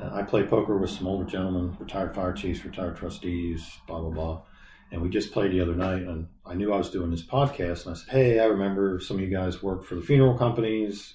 Uh, 0.00 0.10
I 0.12 0.22
play 0.22 0.44
poker 0.44 0.76
with 0.78 0.90
some 0.90 1.06
older 1.06 1.24
gentlemen, 1.24 1.76
retired 1.78 2.14
fire 2.14 2.32
chiefs, 2.32 2.64
retired 2.64 2.96
trustees, 2.96 3.78
blah 3.86 4.00
blah 4.00 4.10
blah. 4.10 4.42
And 4.90 5.02
we 5.02 5.10
just 5.10 5.32
played 5.32 5.52
the 5.52 5.60
other 5.60 5.74
night, 5.74 6.02
and 6.02 6.28
I 6.46 6.54
knew 6.54 6.72
I 6.72 6.78
was 6.78 6.90
doing 6.90 7.10
this 7.10 7.24
podcast, 7.24 7.84
and 7.84 7.94
I 7.94 7.98
said, 7.98 8.10
"Hey, 8.10 8.40
I 8.40 8.44
remember 8.44 9.00
some 9.00 9.16
of 9.16 9.22
you 9.22 9.28
guys 9.28 9.62
work 9.62 9.84
for 9.84 9.96
the 9.96 10.02
funeral 10.02 10.38
companies. 10.38 11.14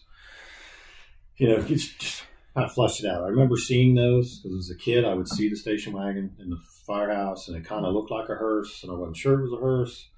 You 1.37 1.47
know, 1.47 1.61
just, 1.61 1.99
just 1.99 2.23
kind 2.53 2.65
of 2.65 2.73
flushed 2.73 3.03
it 3.03 3.09
out. 3.09 3.23
I 3.23 3.29
remember 3.29 3.57
seeing 3.57 3.95
those 3.95 4.39
because 4.39 4.69
as 4.69 4.75
a 4.75 4.77
kid, 4.77 5.05
I 5.05 5.15
would 5.15 5.27
see 5.27 5.49
the 5.49 5.55
station 5.55 5.93
wagon 5.93 6.35
in 6.39 6.49
the 6.49 6.59
firehouse, 6.85 7.47
and 7.47 7.57
it 7.57 7.65
kind 7.65 7.85
of 7.85 7.93
looked 7.93 8.11
like 8.11 8.29
a 8.29 8.35
hearse, 8.35 8.83
and 8.83 8.91
I 8.91 8.95
wasn't 8.95 9.17
sure 9.17 9.39
it 9.39 9.43
was 9.43 9.53
a 9.53 9.63
hearse. 9.63 10.09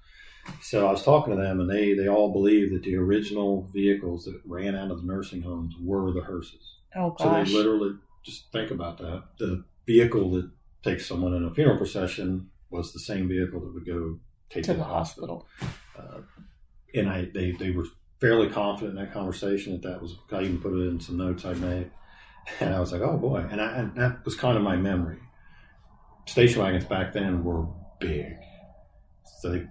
So 0.60 0.86
I 0.86 0.92
was 0.92 1.02
talking 1.02 1.34
to 1.34 1.42
them, 1.42 1.60
and 1.60 1.70
they 1.70 1.94
they 1.94 2.08
all 2.08 2.32
believed 2.32 2.74
that 2.74 2.82
the 2.82 2.96
original 2.96 3.68
vehicles 3.72 4.24
that 4.24 4.40
ran 4.44 4.76
out 4.76 4.90
of 4.90 5.00
the 5.00 5.06
nursing 5.06 5.42
homes 5.42 5.74
were 5.80 6.12
the 6.12 6.20
hearses. 6.20 6.74
Oh 6.94 7.10
gosh! 7.10 7.48
So 7.48 7.56
they 7.56 7.58
literally 7.58 7.96
just 8.26 8.52
think 8.52 8.70
about 8.70 8.98
that. 8.98 9.22
The 9.38 9.64
vehicle 9.86 10.32
that 10.32 10.50
takes 10.82 11.06
someone 11.06 11.32
in 11.32 11.44
a 11.44 11.54
funeral 11.54 11.78
procession 11.78 12.50
was 12.70 12.92
the 12.92 12.98
same 12.98 13.28
vehicle 13.28 13.60
that 13.60 13.72
would 13.72 13.86
go 13.86 14.18
take 14.50 14.64
to 14.64 14.72
to 14.72 14.78
the 14.78 14.84
hospital. 14.84 15.46
Uh, 15.96 16.20
and 16.94 17.08
I 17.08 17.28
they, 17.32 17.52
they 17.52 17.70
were 17.70 17.86
fairly 18.20 18.48
confident 18.48 18.98
in 18.98 19.04
that 19.04 19.12
conversation 19.12 19.72
that 19.72 19.82
that 19.88 20.02
was. 20.02 20.16
I 20.32 20.42
even 20.42 20.60
put 20.60 20.74
it 20.74 20.88
in 20.88 21.00
some 21.00 21.16
notes 21.16 21.44
I 21.44 21.54
made, 21.54 21.90
and 22.60 22.74
I 22.74 22.80
was 22.80 22.92
like, 22.92 23.02
oh 23.02 23.16
boy, 23.16 23.46
and, 23.50 23.60
I, 23.60 23.76
and 23.76 23.94
that 23.94 24.24
was 24.24 24.34
kind 24.34 24.56
of 24.56 24.62
my 24.62 24.76
memory. 24.76 25.18
Station 26.26 26.60
wagons 26.60 26.84
back 26.84 27.12
then 27.12 27.44
were 27.44 27.66
big, 28.00 28.34
so 29.40 29.52
they 29.52 29.66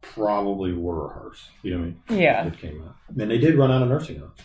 probably 0.00 0.72
were 0.72 1.06
a 1.06 1.08
hearse. 1.10 1.48
You 1.62 1.72
know 1.72 1.78
what 1.80 1.84
I 1.84 2.12
mean? 2.12 2.22
Yeah. 2.22 2.44
that 2.44 2.58
came 2.58 2.82
out. 2.82 2.96
And 3.08 3.30
they 3.30 3.38
did 3.38 3.56
run 3.56 3.70
out 3.70 3.82
of 3.82 3.88
nursing 3.88 4.18
homes. 4.18 4.38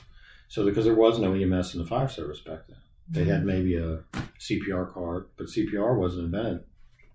So 0.47 0.65
because 0.65 0.85
there 0.85 0.95
was 0.95 1.17
no 1.17 1.33
EMS 1.33 1.73
in 1.73 1.81
the 1.81 1.87
fire 1.87 2.09
service 2.09 2.39
back 2.39 2.67
then, 2.67 2.77
they 3.09 3.21
Mm-hmm. 3.21 3.29
had 3.29 3.45
maybe 3.45 3.75
a 3.77 3.99
CPR 4.39 4.91
card, 4.93 5.27
but 5.37 5.47
CPR 5.47 5.95
wasn't 5.97 6.25
invented 6.25 6.63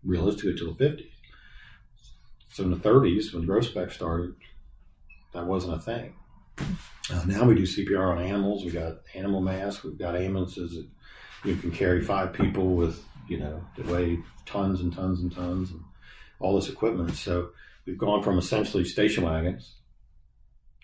realistically 0.04 0.52
until 0.52 0.72
the 0.72 0.84
50s. 0.84 1.10
So 2.52 2.64
in 2.64 2.70
the 2.70 2.76
30s, 2.76 3.32
when 3.32 3.46
Groesbeck 3.46 3.92
started, 3.92 4.34
that 5.32 5.46
wasn't 5.46 5.74
a 5.74 5.78
thing. 5.80 6.14
Uh, 7.12 7.24
now 7.26 7.44
we 7.44 7.54
do 7.54 7.62
CPR 7.62 8.16
on 8.16 8.22
animals. 8.22 8.64
We 8.64 8.70
got 8.70 8.98
animal 9.14 9.40
masks. 9.40 9.82
We've 9.84 9.98
got 9.98 10.16
ambulances 10.16 10.72
that 10.74 10.86
you 11.48 11.56
can 11.56 11.70
carry 11.70 12.02
five 12.02 12.32
people 12.32 12.74
with, 12.76 13.02
you 13.28 13.38
know, 13.38 13.64
that 13.76 13.86
weigh 13.86 14.18
tons 14.46 14.80
and 14.80 14.92
tons 14.92 15.20
and 15.20 15.32
tons 15.32 15.70
and 15.70 15.80
all 16.38 16.54
this 16.56 16.68
equipment. 16.68 17.14
So 17.16 17.50
we've 17.86 17.98
gone 17.98 18.22
from 18.22 18.38
essentially 18.38 18.84
station 18.84 19.24
wagons 19.24 19.74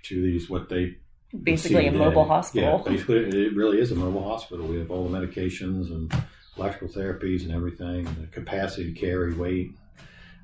to 0.05 0.23
these 0.23 0.49
what 0.49 0.69
they 0.69 0.97
Basically, 1.43 1.87
a 1.87 1.93
mobile 1.93 2.25
hospital. 2.25 2.83
Yeah, 2.85 2.93
basically, 2.93 3.47
it 3.47 3.55
really 3.55 3.81
is 3.81 3.91
a 3.93 3.97
mobile 3.97 4.23
hospital. 4.25 4.67
We 4.67 4.79
have 4.79 4.91
all 4.91 5.09
the 5.09 5.19
medications 5.19 5.91
and 5.91 6.13
electrical 6.57 6.89
therapies 6.89 7.43
and 7.43 7.53
everything, 7.53 8.07
and 8.07 8.17
the 8.17 8.27
capacity 8.29 8.93
to 8.93 8.99
carry 8.99 9.35
weight. 9.35 9.73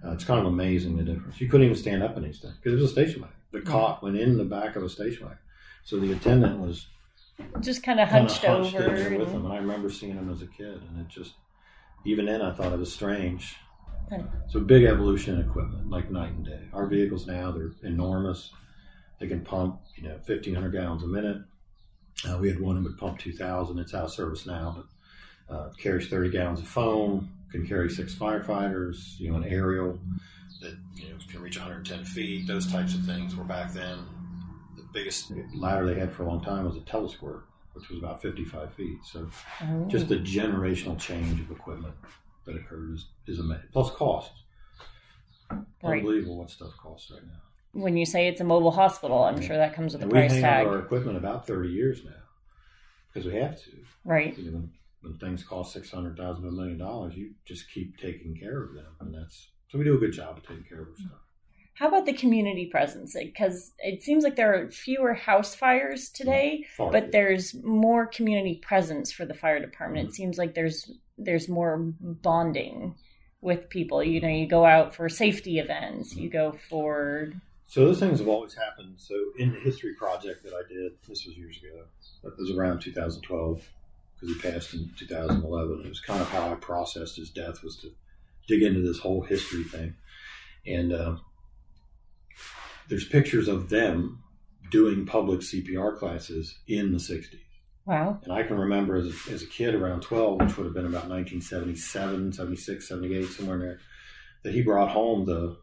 Uh, 0.05 0.11
it's 0.11 0.25
kind 0.25 0.41
of 0.41 0.47
amazing 0.47 0.97
the 0.97 1.05
difference. 1.05 1.41
You 1.41 1.49
couldn't 1.49 1.67
even 1.67 1.77
stand 1.77 2.03
up 2.03 2.17
in 2.17 2.25
these 2.25 2.41
things 2.41 2.55
because 2.57 2.73
it 2.73 2.83
was 2.83 2.91
a 2.91 2.93
station 2.93 3.23
wagon. 3.23 3.37
The 3.53 3.61
cot 3.61 4.03
went 4.03 4.17
in 4.17 4.37
the 4.37 4.45
back 4.45 4.75
of 4.77 4.83
a 4.83 4.89
station 4.89 5.25
wagon, 5.27 5.39
so 5.85 5.99
the 6.01 6.12
attendant 6.12 6.59
was 6.59 6.87
Just 7.61 7.83
kind 7.85 8.01
of 8.01 8.09
hunched, 8.09 8.45
hunched 8.45 8.75
over. 8.75 8.89
in 8.89 8.95
there 9.11 9.19
with 9.19 9.33
them. 9.33 9.45
And 9.45 9.55
I 9.55 9.59
remember 9.59 9.89
seeing 9.91 10.17
them 10.17 10.31
as 10.31 10.43
a 10.43 10.47
kid, 10.47 10.83
and 10.89 11.01
it 11.01 11.09
just 11.09 11.35
even 12.05 12.27
then 12.27 12.43
I 12.43 12.53
thought 12.53 12.73
it 12.73 12.79
was 12.79 12.93
strange. 12.93 13.57
So 14.49 14.61
big 14.61 14.85
evolution 14.85 15.37
in 15.37 15.49
equipment, 15.49 15.89
like 15.89 16.11
night 16.11 16.33
and 16.33 16.45
day. 16.45 16.69
Our 16.75 16.87
vehicles 16.87 17.27
now 17.27 17.51
they're 17.53 17.71
enormous. 17.83 18.51
They 19.23 19.29
can 19.29 19.43
pump, 19.43 19.81
you 19.95 20.02
know, 20.09 20.19
fifteen 20.26 20.52
hundred 20.52 20.73
gallons 20.73 21.05
a 21.05 21.07
minute. 21.07 21.37
Uh, 22.29 22.38
we 22.41 22.49
had 22.49 22.59
one 22.59 22.75
that 22.75 22.83
would 22.83 22.99
pump 22.99 23.21
two 23.21 23.33
thousand. 23.33 23.79
It's 23.79 23.95
out 23.95 24.07
of 24.07 24.12
service 24.12 24.47
now, 24.47 24.85
but 25.49 25.55
uh, 25.55 25.71
carries 25.79 26.09
thirty 26.09 26.29
gallons 26.29 26.59
of 26.59 26.67
foam. 26.67 27.31
Can 27.52 27.64
carry 27.64 27.88
six 27.88 28.17
firefighters. 28.17 29.21
You 29.21 29.31
know, 29.31 29.37
an 29.37 29.45
aerial 29.45 29.97
that 30.61 30.76
you 30.97 31.11
know 31.11 31.17
can 31.31 31.41
reach 31.41 31.57
110 31.57 32.05
feet. 32.05 32.49
Those 32.49 32.67
types 32.67 32.95
of 32.97 33.05
things 33.05 33.37
were 33.37 33.45
back 33.45 33.73
then. 33.73 33.99
The 34.76 34.83
biggest 34.93 35.31
ladder 35.55 35.87
they 35.87 36.00
had 36.00 36.12
for 36.12 36.25
a 36.25 36.26
long 36.26 36.43
time 36.43 36.64
was 36.64 36.75
a 36.76 36.81
telesquirt, 36.81 37.43
which 37.75 37.88
was 37.91 37.99
about 38.00 38.21
55 38.23 38.75
feet. 38.75 38.99
So 39.05 39.29
Oh. 39.62 39.85
just 39.88 40.09
the 40.09 40.17
generational 40.17 40.99
change 40.99 41.41
of 41.41 41.50
equipment 41.52 41.95
that 42.45 42.57
occurred 42.57 42.95
is, 42.95 43.07
is 43.29 43.38
amazing. 43.38 43.69
Plus 43.73 43.91
cost. 43.93 44.33
Right. 45.50 45.99
Unbelievable 45.99 46.38
what 46.38 46.50
stuff 46.50 46.76
costs 46.76 47.11
right 47.12 47.23
now. 47.25 47.41
When 47.73 47.97
you 47.97 48.07
say 48.07 48.29
it's 48.29 48.41
a 48.41 48.45
mobile 48.45 48.71
hospital, 48.71 49.25
I'm 49.25 49.41
sure 49.41 49.57
that 49.57 49.75
comes 49.75 49.95
with 49.95 50.02
a 50.02 50.05
And 50.05 50.12
we 50.12 50.19
price 50.19 50.33
hang 50.33 50.43
tag. 50.43 50.67
our 50.67 50.79
equipment 50.79 51.17
about 51.17 51.47
30 51.47 51.69
years 51.71 52.05
now 52.05 52.11
because 53.12 53.31
we 53.31 53.38
have 53.38 53.57
to. 53.62 53.71
Right. 54.05 54.37
You 54.38 54.50
know, 54.50 54.52
when, 54.52 54.71
when 55.00 55.19
things 55.19 55.43
cost 55.43 55.73
600000 55.73 56.43
to 56.43 56.49
a 56.49 56.52
million 56.52 56.79
dollars, 56.79 57.14
you 57.17 57.33
just 57.45 57.71
keep 57.71 57.99
taking 57.99 58.37
care 58.37 58.62
of 58.62 58.75
them. 58.75 58.87
And 59.00 59.14
that's 59.14 59.49
so 59.69 59.79
we 59.79 59.85
do 59.85 59.95
a 59.95 59.99
good 59.99 60.12
job 60.12 60.37
of 60.37 60.47
taking 60.47 60.64
care 60.64 60.83
of 60.83 60.88
our 60.88 60.97
stuff. 60.97 61.19
How 61.75 61.88
about 61.88 62.05
the 62.05 62.12
community 62.12 62.67
presence? 62.67 63.17
Because 63.19 63.73
it 63.79 64.02
seems 64.02 64.23
like 64.23 64.37
there 64.37 64.55
are 64.55 64.69
fewer 64.69 65.14
house 65.14 65.55
fires 65.55 66.11
today, 66.11 66.67
Far 66.76 66.93
but 66.93 67.11
there's 67.12 67.55
more 67.64 68.07
community 68.07 68.61
presence 68.62 69.11
for 69.11 69.25
the 69.25 69.33
fire 69.33 69.59
department. 69.59 70.05
It 70.05 70.07
mm-hmm. 70.09 70.14
seems 70.14 70.38
like 70.38 70.55
there's 70.55 70.91
there's 71.17 71.49
more 71.49 71.79
bonding 71.79 72.95
with 73.41 73.71
people. 73.71 74.05
You 74.05 74.21
know, 74.21 74.29
you 74.29 74.47
go 74.47 74.67
out 74.67 74.95
for 74.95 75.09
safety 75.09 75.59
events, 75.59 76.14
you 76.14 76.29
mm-hmm. 76.29 76.38
go 76.38 76.59
for 76.69 77.33
So 77.73 77.87
those 77.87 78.00
things 78.00 78.19
have 78.19 78.29
always 78.29 78.52
happened. 78.52 78.97
So 78.99 79.14
in 79.38 79.50
the 79.50 79.59
history 79.59 79.95
project 79.95 80.45
that 80.45 80.52
I 80.52 80.61
did, 80.69 80.93
this 81.09 81.25
was 81.25 81.38
years 81.38 81.57
ago. 81.57 81.85
That 82.23 82.38
was 82.38 82.50
around 82.50 82.81
2012 82.81 83.67
because 84.14 84.37
he 84.37 84.43
passed 84.43 84.75
in 84.75 84.91
2011. 84.99 85.81
It 85.83 85.88
was 85.88 86.00
kind 86.00 86.21
of 86.21 86.29
how 86.29 86.52
I 86.52 86.55
processed 86.57 87.17
his 87.17 87.31
death 87.31 87.62
was 87.62 87.79
to 87.79 87.91
dig 88.47 88.62
into 88.62 88.83
this 88.83 88.99
whole 88.99 89.23
history 89.23 89.64
thing. 89.64 89.95
And 90.67 90.93
uh, 90.93 91.17
there's 92.91 93.09
pictures 93.09 93.49
of 93.49 93.71
them 93.71 94.23
doing 94.71 95.07
public 95.07 95.41
CPR 95.41 95.99
classes 95.99 96.59
in 96.69 96.93
the 96.93 96.99
60s. 96.99 97.41
wow, 97.87 98.21
And 98.23 98.35
I 98.35 98.43
can 98.43 98.59
remember 98.59 98.97
as 98.97 99.07
a, 99.07 99.33
as 99.33 99.43
a 99.45 99.47
kid 99.47 99.75
around 99.75 100.02
12, 100.02 100.43
which 100.43 100.59
would 100.59 100.67
have 100.67 100.75
been 100.75 100.85
about 100.85 101.09
1977, 101.09 102.35
76, 102.35 102.87
78, 102.87 103.25
somewhere 103.29 103.57
in 103.57 103.62
there, 103.62 103.81
that 104.43 104.55
he 104.55 104.63
brought 104.63 104.91
home 104.91 105.25
the 105.25 105.57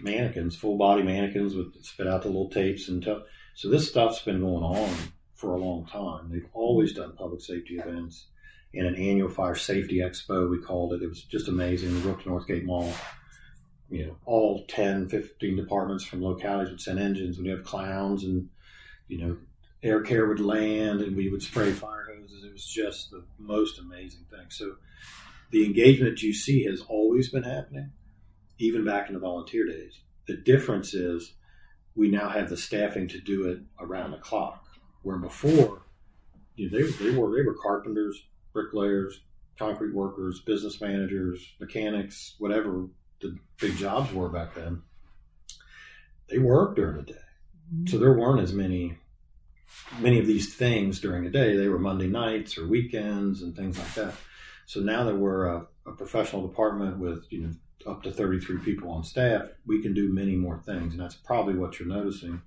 mannequins, 0.00 0.56
full 0.56 0.76
body 0.76 1.02
mannequins 1.02 1.54
with 1.54 1.82
spit 1.84 2.06
out 2.06 2.22
the 2.22 2.28
little 2.28 2.50
tapes. 2.50 2.88
and 2.88 3.02
t- 3.02 3.22
So 3.54 3.68
this 3.70 3.88
stuff's 3.88 4.22
been 4.22 4.40
going 4.40 4.64
on 4.64 4.94
for 5.34 5.54
a 5.54 5.58
long 5.60 5.86
time. 5.86 6.30
They've 6.30 6.48
always 6.52 6.92
done 6.92 7.16
public 7.16 7.40
safety 7.40 7.76
events. 7.78 8.26
In 8.72 8.86
an 8.86 8.96
annual 8.96 9.28
fire 9.28 9.54
safety 9.54 9.98
expo, 9.98 10.50
we 10.50 10.58
called 10.58 10.94
it. 10.94 11.02
It 11.02 11.08
was 11.08 11.22
just 11.22 11.46
amazing. 11.46 11.94
We 11.94 12.08
went 12.08 12.20
to 12.22 12.28
Northgate 12.28 12.64
Mall. 12.64 12.92
You 13.88 14.06
know, 14.06 14.16
all 14.24 14.64
10, 14.66 15.08
15 15.08 15.56
departments 15.56 16.02
from 16.04 16.22
localities 16.24 16.70
would 16.70 16.80
send 16.80 16.98
engines. 16.98 17.38
We'd 17.38 17.50
have 17.50 17.62
clowns 17.62 18.24
and, 18.24 18.48
you 19.06 19.18
know, 19.18 19.36
air 19.84 20.00
care 20.00 20.26
would 20.26 20.40
land 20.40 21.02
and 21.02 21.14
we 21.16 21.28
would 21.28 21.42
spray 21.42 21.70
fire 21.70 22.08
hoses. 22.18 22.42
It 22.42 22.50
was 22.52 22.66
just 22.66 23.12
the 23.12 23.22
most 23.38 23.78
amazing 23.78 24.24
thing. 24.30 24.46
So 24.48 24.76
the 25.52 25.64
engagement 25.66 26.22
you 26.22 26.32
see 26.32 26.64
has 26.64 26.80
always 26.88 27.28
been 27.30 27.42
happening, 27.44 27.92
even 28.58 28.84
back 28.84 29.08
in 29.08 29.14
the 29.14 29.20
volunteer 29.20 29.66
days. 29.66 30.00
The 30.26 30.36
difference 30.36 30.94
is 30.94 31.34
we 31.94 32.08
now 32.08 32.28
have 32.28 32.48
the 32.48 32.56
staffing 32.56 33.08
to 33.08 33.20
do 33.20 33.48
it 33.48 33.60
around 33.80 34.12
the 34.12 34.18
clock, 34.18 34.64
where 35.02 35.18
before 35.18 35.82
you 36.56 36.70
know, 36.70 36.78
they, 36.78 36.90
they 36.92 37.16
were 37.16 37.34
they 37.36 37.42
were 37.42 37.56
carpenters, 37.62 38.22
bricklayers, 38.52 39.20
concrete 39.58 39.94
workers, 39.94 40.40
business 40.40 40.80
managers, 40.80 41.54
mechanics, 41.60 42.34
whatever 42.38 42.86
the 43.20 43.36
big 43.60 43.76
jobs 43.76 44.12
were 44.12 44.28
back 44.28 44.54
then. 44.54 44.82
They 46.28 46.38
worked 46.38 46.76
during 46.76 46.96
the 46.96 47.02
day. 47.02 47.18
Mm-hmm. 47.72 47.86
So 47.86 47.98
there 47.98 48.12
weren't 48.14 48.40
as 48.40 48.52
many 48.52 48.98
many 49.98 50.20
of 50.20 50.26
these 50.26 50.54
things 50.54 51.00
during 51.00 51.24
the 51.24 51.30
day. 51.30 51.56
They 51.56 51.68
were 51.68 51.78
Monday 51.78 52.06
nights 52.06 52.56
or 52.58 52.66
weekends 52.66 53.42
and 53.42 53.56
things 53.56 53.78
like 53.78 53.94
that. 53.94 54.14
So 54.66 54.80
now 54.80 55.04
that 55.04 55.16
we're 55.16 55.46
a, 55.46 55.66
a 55.86 55.92
professional 55.92 56.46
department 56.46 56.98
with 56.98 57.24
you 57.30 57.42
know 57.42 57.52
up 57.86 58.02
to 58.02 58.10
33 58.10 58.58
people 58.58 58.90
on 58.90 59.02
staff, 59.04 59.48
we 59.66 59.80
can 59.82 59.94
do 59.94 60.12
many 60.12 60.36
more 60.36 60.58
things, 60.58 60.92
and 60.92 61.00
that's 61.00 61.14
probably 61.14 61.54
what 61.54 61.78
you're 61.78 61.88
noticing. 61.88 62.40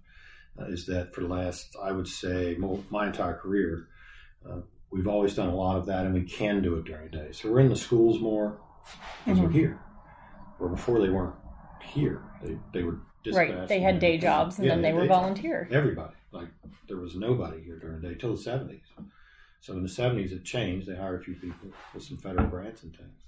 Uh, 0.60 0.66
is 0.66 0.86
that 0.88 1.14
for 1.14 1.22
the 1.22 1.28
last, 1.28 1.76
I 1.82 1.92
would 1.92 2.08
say, 2.08 2.56
mo- 2.58 2.84
my 2.90 3.06
entire 3.08 3.36
career, 3.36 3.88
uh, 4.50 4.62
we've 4.90 5.08
always 5.08 5.36
done 5.36 5.50
a 5.50 5.56
lot 5.56 5.78
of 5.78 5.86
that, 5.86 6.06
and 6.06 6.14
we 6.16 6.24
can 6.24 6.62
do 6.64 6.76
it 6.78 6.86
during 6.86 7.12
the 7.12 7.18
day. 7.18 7.32
So 7.32 7.52
we're 7.52 7.60
in 7.60 7.70
the 7.70 7.76
schools 7.76 8.20
more 8.20 8.60
because 9.26 9.40
we're 9.40 9.50
Mhm. 9.50 9.54
here. 9.54 9.80
where 10.58 10.70
before 10.72 11.00
they 11.00 11.10
weren't 11.10 11.36
here. 11.84 12.24
They 12.42 12.58
they 12.74 12.82
were 12.82 12.98
right. 13.32 13.68
They 13.68 13.80
had 13.80 14.00
day 14.00 14.18
jobs 14.18 14.58
and 14.58 14.66
yeah, 14.66 14.74
then 14.74 14.82
they, 14.82 14.90
they 14.92 14.98
were 14.98 15.06
volunteer. 15.06 15.68
Everybody 15.72 16.16
like 16.32 16.48
there 16.88 16.98
was 16.98 17.16
nobody 17.16 17.62
here 17.62 17.78
during 17.78 18.02
the 18.02 18.08
day 18.08 18.16
till 18.16 18.32
the 18.36 18.42
seventies. 18.42 18.82
So 19.62 19.74
in 19.74 19.84
the 19.84 19.90
seventies 19.90 20.32
it 20.32 20.44
changed. 20.44 20.88
They 20.88 20.96
hired 20.96 21.22
a 21.22 21.24
few 21.24 21.36
people 21.36 21.70
with 21.94 22.02
some 22.04 22.18
federal 22.18 22.48
grants 22.48 22.82
and 22.82 22.92
things. 22.98 23.22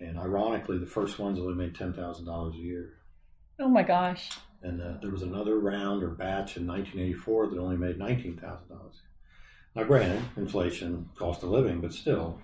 And 0.00 0.18
ironically, 0.18 0.78
the 0.78 0.86
first 0.86 1.18
ones 1.18 1.38
only 1.38 1.54
made 1.54 1.74
ten 1.74 1.92
thousand 1.92 2.26
dollars 2.26 2.54
a 2.54 2.58
year. 2.58 2.94
Oh 3.60 3.68
my 3.68 3.82
gosh! 3.82 4.30
And 4.62 4.80
uh, 4.80 4.94
there 5.00 5.10
was 5.10 5.22
another 5.22 5.58
round 5.58 6.02
or 6.02 6.08
batch 6.08 6.56
in 6.56 6.66
1984 6.66 7.48
that 7.48 7.58
only 7.58 7.76
made 7.76 7.98
nineteen 7.98 8.36
thousand 8.36 8.68
dollars. 8.68 8.96
Now, 9.74 9.84
granted, 9.84 10.22
inflation, 10.36 11.08
cost 11.16 11.42
of 11.42 11.50
living, 11.50 11.80
but 11.80 11.92
still, 11.92 12.40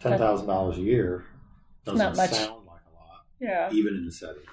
ten 0.00 0.18
thousand 0.18 0.46
dollars 0.46 0.78
a 0.78 0.82
year 0.82 1.24
doesn't 1.84 1.98
sound 1.98 2.16
like 2.16 2.32
a 2.32 2.94
lot. 2.94 3.24
Yeah. 3.40 3.70
Even 3.72 3.94
in 3.94 4.06
the 4.06 4.12
seventies. 4.12 4.46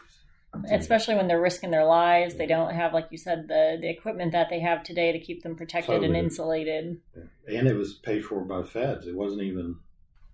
Especially 0.71 1.13
when 1.13 1.27
they're 1.27 1.39
risking 1.39 1.69
their 1.69 1.85
lives, 1.85 2.33
they 2.33 2.47
don't 2.47 2.73
have, 2.73 2.91
like 2.91 3.07
you 3.11 3.19
said, 3.19 3.47
the 3.47 3.77
the 3.79 3.87
equipment 3.87 4.31
that 4.31 4.49
they 4.49 4.59
have 4.59 4.83
today 4.83 5.11
to 5.11 5.19
keep 5.19 5.43
them 5.43 5.55
protected 5.55 5.95
totally. 5.95 6.07
and 6.07 6.15
insulated. 6.15 6.99
Yeah. 7.15 7.59
And 7.59 7.67
it 7.67 7.75
was 7.75 7.93
paid 7.93 8.25
for 8.25 8.41
by 8.41 8.63
feds. 8.63 9.05
It 9.05 9.15
wasn't 9.15 9.43
even, 9.43 9.75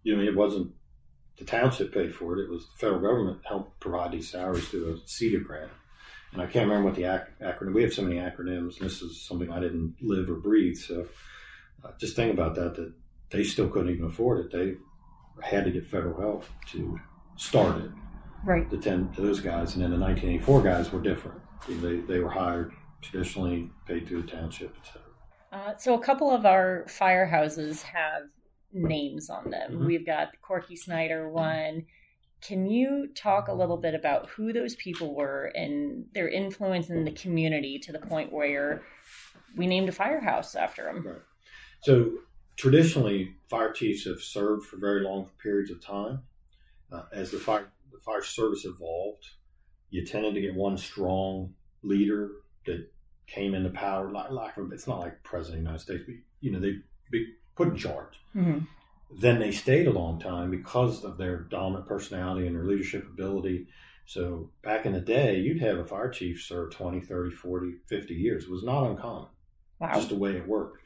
you 0.03 0.15
know, 0.15 0.24
it 0.24 0.36
wasn't 0.36 0.72
the 1.37 1.45
township 1.45 1.93
paid 1.93 2.13
for 2.13 2.37
it. 2.37 2.43
It 2.43 2.49
was 2.49 2.65
the 2.65 2.77
federal 2.77 3.01
government 3.01 3.39
helped 3.43 3.79
provide 3.79 4.11
these 4.11 4.29
salaries 4.29 4.67
through 4.67 4.93
a 4.93 4.97
CETA 5.07 5.43
grant. 5.43 5.71
And 6.31 6.41
I 6.41 6.45
can't 6.45 6.67
remember 6.67 6.89
what 6.89 6.95
the 6.95 7.05
ac- 7.05 7.31
acronym. 7.41 7.73
We 7.73 7.83
have 7.83 7.93
so 7.93 8.01
many 8.01 8.17
acronyms. 8.17 8.79
This 8.79 9.01
is 9.01 9.21
something 9.21 9.51
I 9.51 9.59
didn't 9.59 9.95
live 10.01 10.29
or 10.29 10.35
breathe. 10.35 10.77
So 10.77 11.07
uh, 11.83 11.91
just 11.97 12.15
think 12.15 12.33
about 12.33 12.55
that. 12.55 12.75
That 12.75 12.93
they 13.29 13.43
still 13.43 13.69
couldn't 13.69 13.89
even 13.89 14.05
afford 14.05 14.45
it. 14.45 14.51
They 14.51 14.75
had 15.45 15.65
to 15.65 15.71
get 15.71 15.85
federal 15.87 16.19
help 16.19 16.45
to 16.71 16.99
start 17.37 17.77
it. 17.83 17.91
Right. 18.43 18.69
The 18.69 18.77
ten 18.77 19.09
those 19.17 19.39
guys, 19.39 19.75
and 19.75 19.83
then 19.83 19.91
the 19.91 19.97
1984 19.97 20.61
guys 20.61 20.91
were 20.91 21.01
different. 21.01 21.41
They 21.67 21.97
they 21.97 22.19
were 22.19 22.29
hired 22.29 22.73
traditionally, 23.01 23.69
paid 23.85 24.07
through 24.07 24.23
the 24.23 24.27
township, 24.27 24.75
etc. 24.77 25.01
Uh, 25.51 25.77
so 25.77 25.93
a 25.93 25.99
couple 25.99 26.31
of 26.31 26.45
our 26.45 26.85
firehouses 26.87 27.81
have 27.81 28.23
names 28.75 29.29
on 29.29 29.50
them. 29.50 29.72
Mm-hmm. 29.72 29.86
We've 29.86 30.05
got 30.05 30.32
the 30.32 30.38
Corky 30.38 30.75
Snyder 30.75 31.29
one. 31.29 31.86
Can 32.41 32.70
you 32.70 33.08
talk 33.15 33.48
a 33.48 33.53
little 33.53 33.77
bit 33.77 33.96
about 33.96 34.29
who 34.29 34.53
those 34.53 34.75
people 34.75 35.15
were 35.15 35.51
and 35.55 36.05
their 36.13 36.29
influence 36.29 36.89
in 36.89 37.05
the 37.05 37.12
community 37.12 37.79
to 37.79 37.91
the 37.91 38.00
point 38.00 38.32
where 38.32 38.84
we 39.55 39.65
named 39.65 39.89
a 39.89 39.94
firehouse 39.94 40.53
after 40.53 40.84
them? 40.84 41.08
Right. 41.08 41.22
So 41.82 42.12
traditionally, 42.58 43.34
fire 43.50 43.72
chiefs 43.72 44.05
have 44.05 44.22
served 44.22 44.67
for 44.67 44.77
very 44.77 45.01
long 45.01 45.29
periods 45.41 45.72
of 45.72 45.84
time. 45.84 46.20
Uh, 46.91 47.03
as 47.12 47.32
the 47.32 47.39
fire 47.39 47.72
the 47.91 48.00
fire 48.00 48.22
service 48.22 48.65
evolved, 48.65 49.25
you 49.89 50.05
tended 50.05 50.36
to 50.36 50.41
get 50.41 50.53
one 50.53 50.77
strong 50.77 51.53
leader 51.82 52.32
that 52.65 52.88
came 53.27 53.55
into 53.55 53.70
power. 53.70 54.12
Like, 54.12 54.29
like 54.32 54.53
it's 54.72 54.88
not 54.88 55.00
like 55.00 55.24
president 55.24 55.60
of 55.60 55.63
the 55.63 55.70
United 55.70 55.84
States, 55.84 56.03
but 56.05 56.15
you 56.41 56.51
know 56.51 56.60
they 56.60 56.75
be 57.12 57.34
put 57.55 57.69
in 57.69 57.77
charge. 57.77 58.19
Mm-hmm. 58.35 58.59
Then 59.17 59.39
they 59.39 59.51
stayed 59.51 59.88
a 59.88 59.91
long 59.91 60.19
time 60.19 60.51
because 60.51 61.03
of 61.03 61.17
their 61.17 61.39
dominant 61.39 61.88
personality 61.88 62.47
and 62.47 62.55
their 62.55 62.65
leadership 62.65 63.07
ability. 63.07 63.67
So 64.05 64.50
back 64.63 64.85
in 64.85 64.93
the 64.93 65.01
day, 65.01 65.39
you'd 65.39 65.62
have 65.62 65.77
a 65.77 65.85
fire 65.85 66.09
chief 66.09 66.43
serve 66.43 66.71
20, 66.71 67.01
30, 67.01 67.31
40, 67.31 67.75
50 67.88 68.13
years. 68.13 68.43
It 68.43 68.51
was 68.51 68.63
not 68.63 68.89
uncommon. 68.89 69.27
Wow. 69.79 69.93
Just 69.93 70.09
the 70.09 70.15
way 70.15 70.31
it 70.31 70.47
worked. 70.47 70.81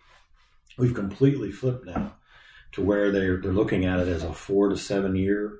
We've 0.77 0.93
completely 0.93 1.51
flipped 1.51 1.85
now 1.85 2.13
to 2.71 2.81
where 2.81 3.11
they're 3.11 3.37
they're 3.37 3.51
looking 3.51 3.85
at 3.85 3.99
it 3.99 4.07
as 4.07 4.23
a 4.23 4.33
four 4.33 4.69
to 4.69 4.77
seven 4.77 5.15
year 5.15 5.59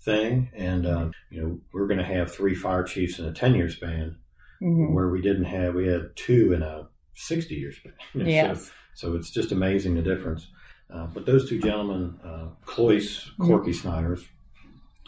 thing, 0.00 0.50
and 0.54 0.86
uh, 0.86 1.10
you 1.30 1.42
know 1.42 1.60
we're 1.72 1.86
going 1.86 1.98
to 1.98 2.04
have 2.04 2.32
three 2.32 2.54
fire 2.54 2.82
chiefs 2.82 3.18
in 3.18 3.24
a 3.24 3.32
ten 3.32 3.54
year 3.54 3.70
span, 3.70 4.16
mm-hmm. 4.62 4.94
where 4.94 5.08
we 5.08 5.20
didn't 5.20 5.44
have 5.44 5.74
we 5.74 5.86
had 5.86 6.14
two 6.16 6.52
in 6.52 6.62
a 6.62 6.88
sixty 7.18 7.56
years 7.56 7.76
span. 7.76 7.92
yes. 8.14 8.66
So, 8.94 9.10
so 9.10 9.16
it's 9.16 9.30
just 9.30 9.52
amazing 9.52 9.94
the 9.94 10.02
difference. 10.02 10.48
Uh, 10.92 11.06
but 11.06 11.26
those 11.26 11.48
two 11.48 11.60
gentlemen, 11.60 12.18
uh, 12.24 12.48
Cloyce, 12.64 13.30
Corky 13.38 13.70
mm-hmm. 13.70 13.80
Snyders, 13.80 14.24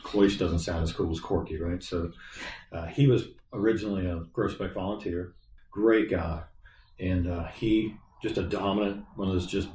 Cloyce 0.02 0.36
doesn't 0.36 0.58
sound 0.58 0.82
as 0.82 0.92
cool 0.92 1.10
as 1.10 1.20
Corky, 1.20 1.58
right? 1.58 1.82
So 1.82 2.12
uh, 2.72 2.86
he 2.86 3.06
was 3.06 3.28
originally 3.52 4.06
a 4.06 4.20
Groesbeck 4.36 4.74
volunteer, 4.74 5.34
great 5.70 6.10
guy, 6.10 6.42
and 6.98 7.26
uh, 7.26 7.44
he 7.46 7.94
just 8.22 8.36
a 8.36 8.42
dominant 8.42 9.04
one 9.16 9.28
of 9.28 9.34
those 9.34 9.46
just 9.46 9.68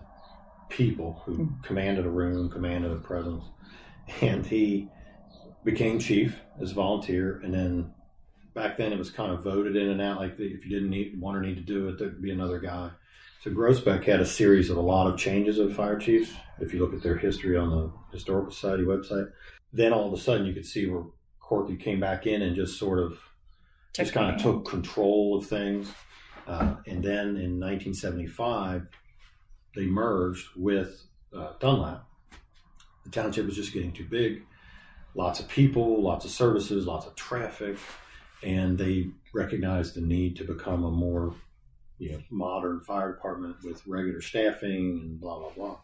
people 0.70 1.24
who 1.26 1.34
mm-hmm. 1.34 1.62
commanded 1.64 2.06
a 2.06 2.10
room, 2.10 2.50
commanded 2.50 2.92
a 2.92 2.98
presence, 2.98 3.44
and 4.22 4.46
he 4.46 4.90
became 5.64 5.98
chief 5.98 6.40
as 6.62 6.72
a 6.72 6.76
volunteer, 6.76 7.40
and 7.44 7.54
then 7.54 7.92
back 8.56 8.78
then 8.78 8.94
it 8.94 8.98
was 8.98 9.12
kind 9.12 9.32
of 9.32 9.44
voted 9.44 9.76
in 9.76 9.90
and 9.90 10.02
out. 10.02 10.18
Like 10.18 10.40
if 10.40 10.66
you 10.66 10.72
didn't 10.72 10.90
need, 10.90 11.20
want 11.20 11.38
or 11.38 11.42
need 11.42 11.58
to 11.58 11.62
do 11.62 11.90
it, 11.90 12.00
there'd 12.00 12.22
be 12.22 12.32
another 12.32 12.60
guy. 12.60 12.90
So 13.44 13.52
Groesbeck 13.52 14.06
had 14.06 14.22
a 14.22 14.26
series 14.26 14.72
of 14.72 14.78
a 14.78 14.82
lot 14.82 15.06
of 15.06 15.20
changes 15.20 15.60
of 15.60 15.76
fire 15.76 16.00
chiefs. 16.00 16.32
If 16.60 16.74
you 16.74 16.80
look 16.80 16.96
at 16.96 17.04
their 17.04 17.18
history 17.18 17.58
on 17.58 17.70
the 17.70 17.92
Historical 18.12 18.52
Society 18.52 18.84
website, 18.84 19.30
then 19.72 19.94
all 19.94 20.08
of 20.08 20.14
a 20.14 20.22
sudden 20.22 20.48
you 20.48 20.54
could 20.54 20.66
see 20.66 20.88
where 20.88 21.04
Corky 21.40 21.76
came 21.76 22.00
back 22.00 22.26
in 22.26 22.42
and 22.42 22.56
just 22.56 22.80
sort 22.80 22.98
of 22.98 23.20
just 23.94 24.14
kind 24.14 24.34
of 24.34 24.42
took 24.42 24.68
control 24.68 25.38
of 25.38 25.46
things. 25.46 25.92
Uh, 26.48 26.76
and 26.88 27.04
then 27.04 27.38
in 27.38 27.60
1975, 27.60 28.88
they 29.76 29.86
merged 29.86 30.48
with 30.56 31.06
uh, 31.36 31.54
Dunlap. 31.60 32.06
The 33.04 33.12
township 33.12 33.46
was 33.46 33.56
just 33.56 33.74
getting 33.74 33.92
too 33.92 34.06
big. 34.06 34.44
Lots 35.14 35.40
of 35.40 35.48
people, 35.48 36.02
lots 36.02 36.26
of 36.26 36.32
services, 36.32 36.88
lots 36.88 37.06
of 37.06 37.16
traffic, 37.16 37.78
and 38.46 38.78
they 38.78 39.08
recognized 39.34 39.96
the 39.96 40.02
need 40.02 40.38
to 40.38 40.44
become 40.44 40.84
a 40.84 40.92
more 40.92 41.36
you 41.98 42.12
know, 42.12 42.20
modern 42.30 42.80
fire 42.82 43.14
department 43.14 43.56
with 43.64 43.86
regular 43.88 44.22
staffing 44.22 45.00
and 45.02 45.20
blah 45.20 45.40
blah 45.40 45.50
blah. 45.50 45.78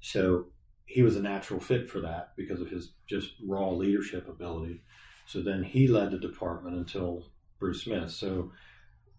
So 0.00 0.46
he 0.84 1.02
was 1.02 1.16
a 1.16 1.22
natural 1.22 1.60
fit 1.60 1.88
for 1.88 2.00
that 2.00 2.32
because 2.36 2.60
of 2.60 2.68
his 2.68 2.92
just 3.06 3.34
raw 3.46 3.70
leadership 3.70 4.28
ability. 4.28 4.82
So 5.26 5.40
then 5.40 5.62
he 5.62 5.86
led 5.86 6.10
the 6.10 6.18
department 6.18 6.76
until 6.76 7.24
Bruce 7.58 7.84
Smith. 7.84 8.10
So 8.10 8.50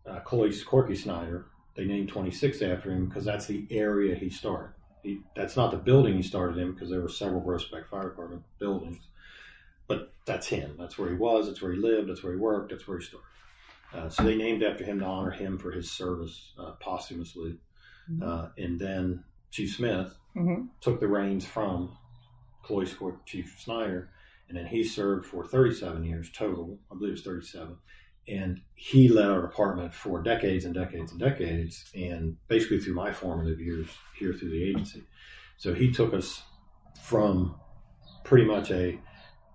uh, 0.05 0.19
Corky 0.19 0.95
Snyder, 0.95 1.45
they 1.75 1.85
named 1.85 2.09
26 2.09 2.61
after 2.61 2.91
him 2.91 3.07
because 3.07 3.23
that's 3.23 3.45
the 3.45 3.65
area 3.71 4.15
he 4.15 4.29
started. 4.29 4.73
He, 5.01 5.21
that's 5.35 5.55
not 5.55 5.71
the 5.71 5.77
building 5.77 6.15
he 6.15 6.21
started 6.21 6.57
in 6.57 6.73
because 6.73 6.89
there 6.89 7.01
were 7.01 7.09
several 7.09 7.41
Groesbeck 7.41 7.87
Fire 7.89 8.09
Department 8.09 8.43
buildings, 8.59 8.99
but 9.87 10.13
that's 10.25 10.47
him. 10.47 10.75
That's 10.79 10.97
where 10.97 11.09
he 11.09 11.15
was. 11.15 11.47
That's 11.47 11.61
where 11.61 11.73
he 11.73 11.79
lived. 11.79 12.09
That's 12.09 12.23
where 12.23 12.33
he 12.33 12.39
worked. 12.39 12.71
That's 12.71 12.87
where 12.87 12.99
he 12.99 13.05
started. 13.05 13.27
Uh, 13.93 14.09
so 14.09 14.23
they 14.23 14.35
named 14.35 14.63
after 14.63 14.83
him 14.83 14.99
to 14.99 15.05
honor 15.05 15.31
him 15.31 15.57
for 15.57 15.71
his 15.71 15.91
service 15.91 16.53
uh, 16.59 16.71
posthumously. 16.79 17.57
Mm-hmm. 18.11 18.23
Uh, 18.23 18.47
and 18.57 18.79
then 18.79 19.23
Chief 19.51 19.75
Smith 19.75 20.13
mm-hmm. 20.35 20.65
took 20.81 20.99
the 20.99 21.07
reins 21.07 21.45
from 21.45 21.95
Cloyce 22.63 22.93
Court 22.93 23.25
Chief 23.25 23.55
Snyder, 23.59 24.09
and 24.49 24.57
then 24.57 24.65
he 24.65 24.83
served 24.83 25.27
for 25.27 25.45
37 25.45 26.03
years 26.03 26.31
total. 26.31 26.79
I 26.91 26.95
believe 26.95 27.09
it 27.09 27.13
was 27.13 27.21
37. 27.21 27.77
And 28.27 28.61
he 28.75 29.09
led 29.09 29.29
our 29.29 29.41
department 29.41 29.93
for 29.93 30.21
decades 30.23 30.65
and 30.65 30.73
decades 30.73 31.11
and 31.11 31.19
decades, 31.19 31.85
and 31.93 32.37
basically 32.47 32.79
through 32.79 32.95
my 32.95 33.11
formative 33.11 33.59
years 33.59 33.89
here 34.17 34.33
through 34.33 34.51
the 34.51 34.63
agency. 34.63 35.03
So 35.57 35.73
he 35.73 35.91
took 35.91 36.13
us 36.13 36.41
from 37.01 37.55
pretty 38.23 38.45
much 38.45 38.71
a 38.71 38.97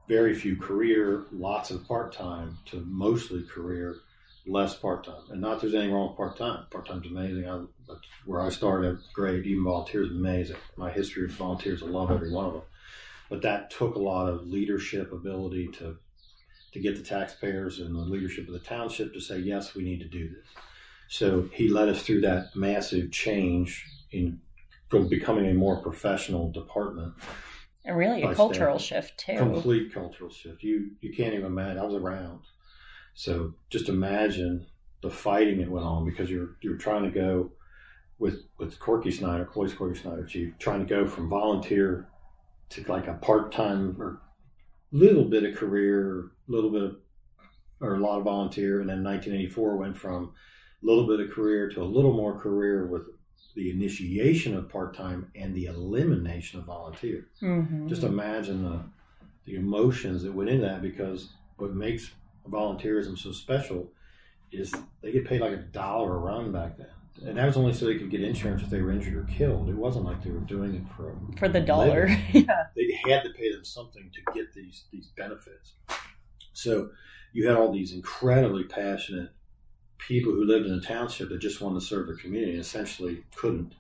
very 0.08 0.34
few 0.34 0.56
career, 0.56 1.26
lots 1.30 1.70
of 1.70 1.86
part 1.86 2.12
time, 2.12 2.58
to 2.66 2.80
mostly 2.86 3.42
career 3.42 3.96
less 4.46 4.74
part 4.74 5.04
time. 5.04 5.22
And 5.30 5.40
not 5.40 5.60
there's 5.60 5.74
anything 5.74 5.94
wrong 5.94 6.08
with 6.08 6.16
part 6.16 6.36
time. 6.36 6.64
Part 6.70 6.86
time's 6.88 7.06
amazing. 7.06 7.48
I, 7.48 7.60
that's 7.86 8.00
where 8.24 8.40
I 8.40 8.48
started. 8.48 8.98
Great. 9.12 9.46
Even 9.46 9.64
volunteers 9.64 10.10
amazing. 10.10 10.56
My 10.76 10.90
history 10.90 11.24
of 11.24 11.32
volunteers, 11.32 11.82
I 11.82 11.86
love 11.86 12.10
every 12.10 12.32
one 12.32 12.46
of 12.46 12.52
them. 12.54 12.62
But 13.28 13.42
that 13.42 13.70
took 13.70 13.94
a 13.94 14.00
lot 14.00 14.28
of 14.28 14.46
leadership 14.46 15.12
ability 15.12 15.68
to 15.78 15.98
to 16.72 16.80
get 16.80 16.96
the 16.96 17.02
taxpayers 17.02 17.78
and 17.78 17.94
the 17.94 18.00
leadership 18.00 18.46
of 18.46 18.52
the 18.52 18.60
township 18.60 19.14
to 19.14 19.20
say 19.20 19.38
yes, 19.38 19.74
we 19.74 19.82
need 19.82 20.00
to 20.00 20.08
do 20.08 20.28
this. 20.28 20.46
So 21.08 21.48
he 21.52 21.68
led 21.68 21.88
us 21.88 22.02
through 22.02 22.20
that 22.22 22.54
massive 22.54 23.10
change 23.10 23.86
in 24.12 24.40
from 24.90 25.08
becoming 25.08 25.46
a 25.46 25.54
more 25.54 25.82
professional 25.82 26.50
department. 26.50 27.14
And 27.88 27.96
really 27.96 28.22
a 28.22 28.34
cultural 28.34 28.78
staff. 28.78 29.06
shift 29.06 29.18
too. 29.18 29.36
Complete 29.38 29.92
cultural 29.92 30.30
shift. 30.30 30.62
You 30.62 30.92
you 31.00 31.12
can't 31.12 31.34
even 31.34 31.46
imagine. 31.46 31.78
I 31.78 31.84
was 31.84 31.94
around 31.94 32.42
so 33.18 33.52
just 33.68 33.88
imagine 33.88 34.64
the 35.02 35.10
fighting 35.10 35.58
that 35.58 35.68
went 35.68 35.84
on 35.84 36.04
because 36.04 36.30
you're 36.30 36.50
you're 36.60 36.76
trying 36.76 37.02
to 37.02 37.10
go 37.10 37.50
with 38.20 38.44
with 38.58 38.78
Corky 38.78 39.10
Snyder, 39.10 39.44
Cloyce 39.44 39.74
Corky 39.74 39.98
Snyder 39.98 40.24
Chief, 40.24 40.56
trying 40.60 40.86
to 40.86 40.86
go 40.86 41.04
from 41.04 41.28
volunteer 41.28 42.06
to 42.70 42.84
like 42.84 43.08
a 43.08 43.14
part 43.14 43.50
time 43.50 44.00
or 44.00 44.22
little 44.92 45.24
bit 45.24 45.42
of 45.42 45.56
career, 45.56 46.30
little 46.46 46.70
bit 46.70 46.82
of 46.82 46.96
or 47.80 47.94
a 47.96 47.98
lot 47.98 48.18
of 48.18 48.24
volunteer, 48.24 48.80
and 48.80 48.88
then 48.88 49.02
1984 49.02 49.76
went 49.76 49.96
from 49.96 50.32
a 50.80 50.86
little 50.86 51.08
bit 51.08 51.18
of 51.18 51.32
career 51.32 51.68
to 51.70 51.82
a 51.82 51.84
little 51.84 52.12
more 52.12 52.38
career 52.38 52.86
with 52.86 53.02
the 53.54 53.70
initiation 53.70 54.56
of 54.56 54.68
part 54.68 54.96
time 54.96 55.30
and 55.34 55.54
the 55.54 55.66
elimination 55.66 56.60
of 56.60 56.66
volunteer. 56.66 57.26
Mm-hmm. 57.42 57.88
Just 57.88 58.02
imagine 58.02 58.62
the 58.62 58.82
the 59.44 59.56
emotions 59.56 60.22
that 60.22 60.34
went 60.34 60.50
into 60.50 60.66
that 60.66 60.82
because 60.82 61.30
what 61.56 61.74
makes 61.74 62.10
volunteerism 62.48 63.18
so 63.18 63.32
special 63.32 63.90
is 64.52 64.72
they 65.02 65.10
get 65.10 65.26
paid 65.26 65.40
like 65.40 65.52
a 65.52 65.56
dollar 65.56 66.16
a 66.16 66.18
run 66.18 66.52
back 66.52 66.76
then. 66.76 66.86
And 67.26 67.36
that 67.36 67.46
was 67.46 67.56
only 67.56 67.72
so 67.72 67.86
they 67.86 67.98
could 67.98 68.10
get 68.10 68.20
insurance 68.20 68.62
if 68.62 68.70
they 68.70 68.80
were 68.80 68.92
injured 68.92 69.16
or 69.16 69.24
killed. 69.24 69.68
It 69.68 69.74
wasn't 69.74 70.04
like 70.04 70.22
they 70.22 70.30
were 70.30 70.38
doing 70.40 70.74
it 70.74 70.82
for 70.96 71.16
for 71.36 71.48
the 71.48 71.60
dollar. 71.60 72.06
yeah, 72.32 72.66
they 72.76 72.92
had 73.06 73.24
to 73.24 73.30
pay 73.30 73.50
them 73.50 73.64
something 73.64 74.10
to 74.14 74.32
get 74.32 74.52
these 74.54 74.84
these 74.92 75.08
benefits. 75.16 75.72
So 76.52 76.90
you 77.32 77.48
had 77.48 77.56
all 77.56 77.72
these 77.72 77.92
incredibly 77.92 78.64
passionate 78.64 79.30
people 79.98 80.32
who 80.32 80.44
lived 80.44 80.66
in 80.66 80.74
a 80.74 80.80
township 80.80 81.28
that 81.28 81.38
just 81.38 81.60
wanted 81.60 81.80
to 81.80 81.86
serve 81.86 82.06
their 82.06 82.16
community 82.16 82.52
and 82.52 82.60
essentially 82.60 83.24
couldn't 83.34 83.74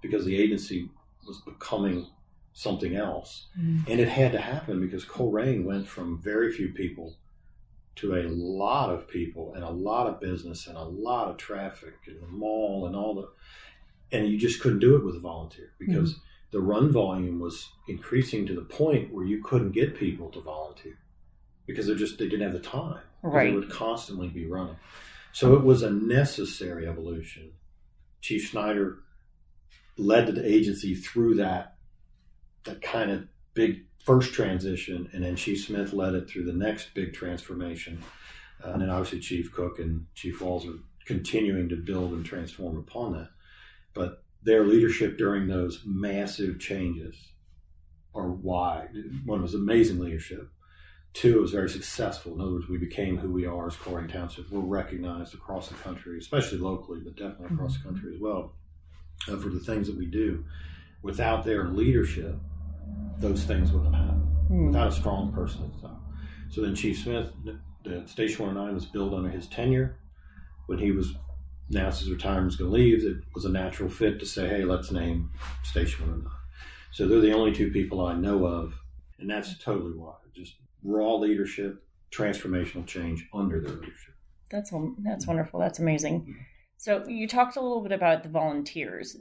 because 0.00 0.24
the 0.24 0.40
agency 0.40 0.88
was 1.26 1.38
becoming 1.40 2.06
something 2.52 2.96
else. 2.96 3.46
Mm. 3.58 3.88
And 3.88 4.00
it 4.00 4.08
had 4.08 4.32
to 4.32 4.40
happen 4.40 4.80
because 4.80 5.04
Colerain 5.04 5.64
went 5.64 5.86
from 5.86 6.20
very 6.20 6.52
few 6.52 6.70
people 6.70 7.14
to 7.96 8.14
a 8.14 8.28
lot 8.28 8.90
of 8.90 9.08
people 9.08 9.54
and 9.54 9.64
a 9.64 9.70
lot 9.70 10.06
of 10.06 10.20
business 10.20 10.68
and 10.68 10.76
a 10.76 10.82
lot 10.82 11.28
of 11.28 11.36
traffic 11.36 11.94
and 12.06 12.22
the 12.22 12.28
mall 12.28 12.86
and 12.86 12.94
all 12.94 13.14
the 13.14 13.28
and 14.10 14.28
you 14.28 14.38
just 14.38 14.60
couldn't 14.60 14.78
do 14.78 14.96
it 14.96 15.04
with 15.04 15.16
a 15.16 15.20
volunteer 15.20 15.72
because 15.78 16.14
mm. 16.14 16.20
the 16.52 16.60
run 16.60 16.90
volume 16.92 17.40
was 17.40 17.68
increasing 17.88 18.46
to 18.46 18.54
the 18.54 18.62
point 18.62 19.12
where 19.12 19.24
you 19.24 19.42
couldn't 19.42 19.72
get 19.72 19.96
people 19.96 20.30
to 20.30 20.40
volunteer 20.40 20.96
because 21.66 21.88
they 21.88 21.94
just 21.94 22.18
they 22.18 22.28
didn't 22.28 22.42
have 22.42 22.52
the 22.52 22.60
time. 22.60 23.00
Right. 23.22 23.50
They 23.50 23.56
would 23.56 23.70
constantly 23.70 24.28
be 24.28 24.46
running. 24.46 24.76
So 25.38 25.54
it 25.54 25.62
was 25.62 25.84
a 25.84 25.90
necessary 25.92 26.88
evolution. 26.88 27.52
Chief 28.20 28.48
Snyder 28.48 29.04
led 29.96 30.26
the 30.26 30.44
agency 30.44 30.96
through 30.96 31.36
that 31.36 31.76
that 32.64 32.82
kind 32.82 33.12
of 33.12 33.28
big 33.54 33.84
first 34.04 34.34
transition, 34.34 35.08
and 35.12 35.22
then 35.22 35.36
Chief 35.36 35.64
Smith 35.64 35.92
led 35.92 36.16
it 36.16 36.28
through 36.28 36.46
the 36.46 36.52
next 36.52 36.92
big 36.92 37.14
transformation, 37.14 38.02
uh, 38.64 38.70
and 38.72 38.82
then 38.82 38.90
obviously 38.90 39.20
Chief 39.20 39.52
Cook 39.52 39.78
and 39.78 40.06
Chief 40.16 40.40
Walls 40.40 40.66
are 40.66 40.80
continuing 41.04 41.68
to 41.68 41.76
build 41.76 42.14
and 42.14 42.26
transform 42.26 42.76
upon 42.76 43.12
that. 43.12 43.28
But 43.94 44.24
their 44.42 44.64
leadership 44.64 45.18
during 45.18 45.46
those 45.46 45.82
massive 45.86 46.58
changes 46.58 47.14
are 48.12 48.28
why 48.28 48.88
one 49.24 49.42
was 49.42 49.54
amazing 49.54 50.00
leadership. 50.00 50.50
Two, 51.14 51.38
it 51.38 51.40
was 51.40 51.50
very 51.50 51.68
successful. 51.68 52.34
In 52.34 52.40
other 52.40 52.52
words, 52.52 52.68
we 52.68 52.78
became 52.78 53.16
who 53.16 53.30
we 53.30 53.46
are 53.46 53.66
as 53.66 53.76
Colerain 53.76 54.12
Township. 54.12 54.50
We're 54.50 54.60
recognized 54.60 55.34
across 55.34 55.68
the 55.68 55.74
country, 55.74 56.18
especially 56.18 56.58
locally, 56.58 57.00
but 57.00 57.16
definitely 57.16 57.56
across 57.56 57.76
the 57.76 57.84
country 57.84 58.14
as 58.14 58.20
well, 58.20 58.52
uh, 59.28 59.36
for 59.36 59.48
the 59.48 59.58
things 59.58 59.88
that 59.88 59.96
we 59.96 60.06
do. 60.06 60.44
Without 61.02 61.44
their 61.44 61.68
leadership, 61.68 62.36
those 63.18 63.44
things 63.44 63.72
wouldn't 63.72 63.94
happen. 63.94 64.26
Mm. 64.50 64.66
Without 64.68 64.88
a 64.88 64.92
strong 64.92 65.32
person 65.32 65.64
at 65.64 65.74
the 65.74 65.88
top. 65.88 66.00
So 66.50 66.62
then 66.62 66.74
Chief 66.74 66.98
Smith, 66.98 67.32
the 67.84 68.06
Station 68.06 68.46
109 68.46 68.74
was 68.74 68.86
built 68.86 69.14
under 69.14 69.30
his 69.30 69.46
tenure. 69.46 69.98
When 70.66 70.78
he 70.78 70.92
was 70.92 71.14
announced 71.70 72.00
his 72.00 72.10
retirement 72.10 72.46
was 72.46 72.56
going 72.56 72.70
to 72.70 72.76
leave, 72.76 73.04
it 73.04 73.22
was 73.34 73.44
a 73.44 73.50
natural 73.50 73.88
fit 73.88 74.20
to 74.20 74.26
say, 74.26 74.48
hey, 74.48 74.64
let's 74.64 74.90
name 74.90 75.30
Station 75.62 76.06
109. 76.06 76.32
So 76.90 77.06
they're 77.06 77.20
the 77.20 77.32
only 77.32 77.52
two 77.52 77.70
people 77.70 78.04
I 78.04 78.14
know 78.14 78.46
of, 78.46 78.74
and 79.18 79.28
that's 79.30 79.58
totally 79.58 79.92
why. 79.92 80.14
Just 80.34 80.54
raw 80.82 81.14
leadership, 81.14 81.84
transformational 82.10 82.86
change 82.86 83.26
under 83.32 83.60
their 83.60 83.72
leadership. 83.72 84.14
That's 84.50 84.72
that's 84.98 85.26
wonderful. 85.26 85.60
That's 85.60 85.78
amazing. 85.78 86.36
So 86.80 87.04
you 87.08 87.26
talked 87.26 87.56
a 87.56 87.60
little 87.60 87.80
bit 87.82 87.90
about 87.90 88.22
the 88.22 88.28
volunteers. 88.28 89.16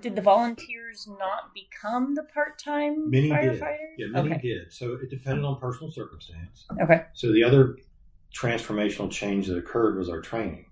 Did 0.00 0.14
the 0.14 0.22
volunteers 0.22 1.08
not 1.18 1.52
become 1.52 2.14
the 2.14 2.22
part-time 2.22 3.10
many 3.10 3.28
firefighters? 3.28 3.96
Did. 3.98 4.12
Yeah, 4.14 4.22
many 4.22 4.30
okay. 4.30 4.40
did. 4.40 4.72
So 4.72 4.94
it 4.94 5.10
depended 5.10 5.44
on 5.44 5.58
personal 5.58 5.90
circumstance. 5.90 6.66
Okay. 6.80 7.02
So 7.14 7.32
the 7.32 7.42
other 7.42 7.76
transformational 8.32 9.10
change 9.10 9.48
that 9.48 9.58
occurred 9.58 9.98
was 9.98 10.08
our 10.08 10.20
training. 10.20 10.66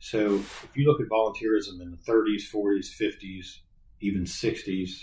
So 0.00 0.34
if 0.34 0.70
you 0.74 0.86
look 0.86 1.00
at 1.00 1.08
volunteerism 1.08 1.80
in 1.80 1.90
the 1.90 1.96
30s, 1.96 2.42
40s, 2.52 2.90
50s, 3.00 3.60
even 4.00 4.24
60s, 4.24 5.00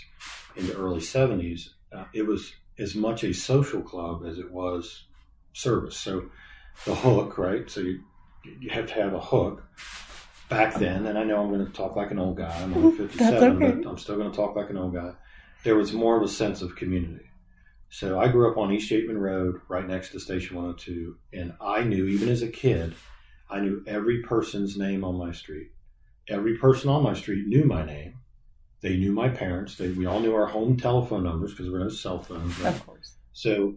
into 0.54 0.76
early 0.76 1.00
70s, 1.00 1.70
uh, 1.92 2.04
it 2.12 2.24
was 2.24 2.52
as 2.78 2.94
much 2.94 3.24
a 3.24 3.32
social 3.32 3.82
club 3.82 4.24
as 4.26 4.38
it 4.38 4.50
was 4.50 5.04
service. 5.52 5.96
So 5.96 6.30
the 6.84 6.94
hook, 6.94 7.38
right? 7.38 7.70
So 7.70 7.80
you, 7.80 8.00
you 8.60 8.70
have 8.70 8.86
to 8.86 8.94
have 8.94 9.14
a 9.14 9.20
hook 9.20 9.62
back 10.48 10.74
then, 10.74 11.06
and 11.06 11.18
I 11.18 11.24
know 11.24 11.40
I'm 11.40 11.48
going 11.48 11.64
to 11.64 11.72
talk 11.72 11.96
like 11.96 12.10
an 12.10 12.18
old 12.18 12.36
guy. 12.36 12.54
I'm 12.60 12.74
only 12.74 12.96
57, 12.96 13.62
okay. 13.62 13.74
but 13.76 13.88
I'm 13.88 13.98
still 13.98 14.16
going 14.16 14.30
to 14.30 14.36
talk 14.36 14.56
like 14.56 14.70
an 14.70 14.76
old 14.76 14.94
guy. 14.94 15.12
There 15.64 15.76
was 15.76 15.92
more 15.92 16.16
of 16.16 16.22
a 16.22 16.28
sense 16.28 16.60
of 16.60 16.76
community. 16.76 17.26
So 17.88 18.18
I 18.18 18.28
grew 18.28 18.50
up 18.50 18.56
on 18.56 18.72
East 18.72 18.90
Yateman 18.90 19.20
Road, 19.20 19.60
right 19.68 19.86
next 19.86 20.12
to 20.12 20.20
Station 20.20 20.56
102, 20.56 21.16
and 21.34 21.52
I 21.60 21.84
knew, 21.84 22.06
even 22.06 22.30
as 22.30 22.42
a 22.42 22.48
kid, 22.48 22.94
I 23.50 23.60
knew 23.60 23.84
every 23.86 24.22
person's 24.22 24.78
name 24.78 25.04
on 25.04 25.16
my 25.16 25.32
street. 25.32 25.68
Every 26.26 26.56
person 26.56 26.88
on 26.88 27.02
my 27.02 27.12
street 27.12 27.46
knew 27.46 27.64
my 27.64 27.84
name. 27.84 28.14
They 28.82 28.96
knew 28.96 29.12
my 29.12 29.28
parents. 29.28 29.76
They, 29.76 29.90
we 29.90 30.06
all 30.06 30.20
knew 30.20 30.34
our 30.34 30.46
home 30.46 30.76
telephone 30.76 31.22
numbers 31.22 31.52
because 31.52 31.66
there 31.66 31.72
were 31.72 31.84
no 31.84 31.88
cell 31.88 32.18
phones. 32.18 32.58
Right? 32.58 32.74
Of 32.74 32.84
course. 32.84 33.14
So 33.32 33.74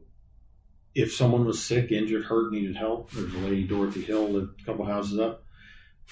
if 0.95 1.13
someone 1.13 1.45
was 1.45 1.63
sick, 1.63 1.91
injured, 1.91 2.25
hurt, 2.25 2.51
needed 2.51 2.75
help, 2.75 3.11
there's 3.11 3.33
a 3.33 3.37
lady, 3.37 3.63
Dorothy 3.63 4.01
Hill, 4.01 4.29
lived 4.29 4.61
a 4.61 4.65
couple 4.65 4.85
houses 4.85 5.19
up. 5.19 5.43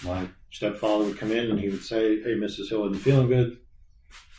My 0.04 0.28
stepfather 0.52 1.06
would 1.06 1.18
come 1.18 1.32
in 1.32 1.50
and 1.50 1.60
he 1.60 1.70
would 1.70 1.84
say, 1.84 2.22
Hey, 2.22 2.36
Mrs. 2.36 2.70
Hill 2.70 2.86
isn't 2.86 3.04
feeling 3.04 3.28
good. 3.28 3.58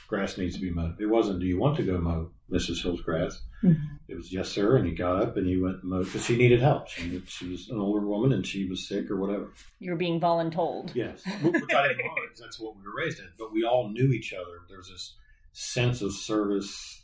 Grass 0.06 0.38
needs 0.38 0.54
to 0.54 0.60
be 0.60 0.70
mowed. 0.70 1.00
It 1.00 1.06
wasn't, 1.06 1.40
Do 1.40 1.46
you 1.46 1.58
want 1.58 1.76
to 1.76 1.82
go 1.82 1.98
mow 1.98 2.30
Mrs. 2.52 2.82
Hill's 2.82 3.00
grass? 3.00 3.40
Mm-hmm. 3.62 3.96
It 4.08 4.16
was, 4.16 4.32
Yes, 4.32 4.50
sir. 4.50 4.76
And 4.76 4.86
he 4.86 4.94
got 4.94 5.22
up 5.22 5.36
and 5.36 5.46
he 5.46 5.56
went 5.56 5.82
and 5.82 5.90
mowed 5.90 6.04
because 6.04 6.24
she 6.24 6.36
needed 6.36 6.60
help. 6.60 6.88
She, 6.88 7.22
she 7.26 7.48
was 7.48 7.68
an 7.70 7.78
older 7.78 8.06
woman 8.06 8.32
and 8.32 8.46
she 8.46 8.68
was 8.68 8.86
sick 8.86 9.10
or 9.10 9.16
whatever. 9.16 9.52
You 9.78 9.92
were 9.92 9.96
being 9.96 10.20
voluntold. 10.20 10.94
Yes. 10.94 11.22
Which 11.24 11.74
I 11.74 11.88
didn't 11.88 12.06
mind 12.06 12.20
because 12.24 12.40
that's 12.40 12.60
what 12.60 12.76
we 12.76 12.82
were 12.82 12.96
raised 12.96 13.18
in. 13.18 13.28
But 13.38 13.52
we 13.52 13.64
all 13.64 13.88
knew 13.88 14.12
each 14.12 14.32
other. 14.32 14.60
There 14.68 14.78
was 14.78 14.88
this 14.88 15.14
sense 15.52 16.02
of 16.02 16.12
service. 16.12 17.02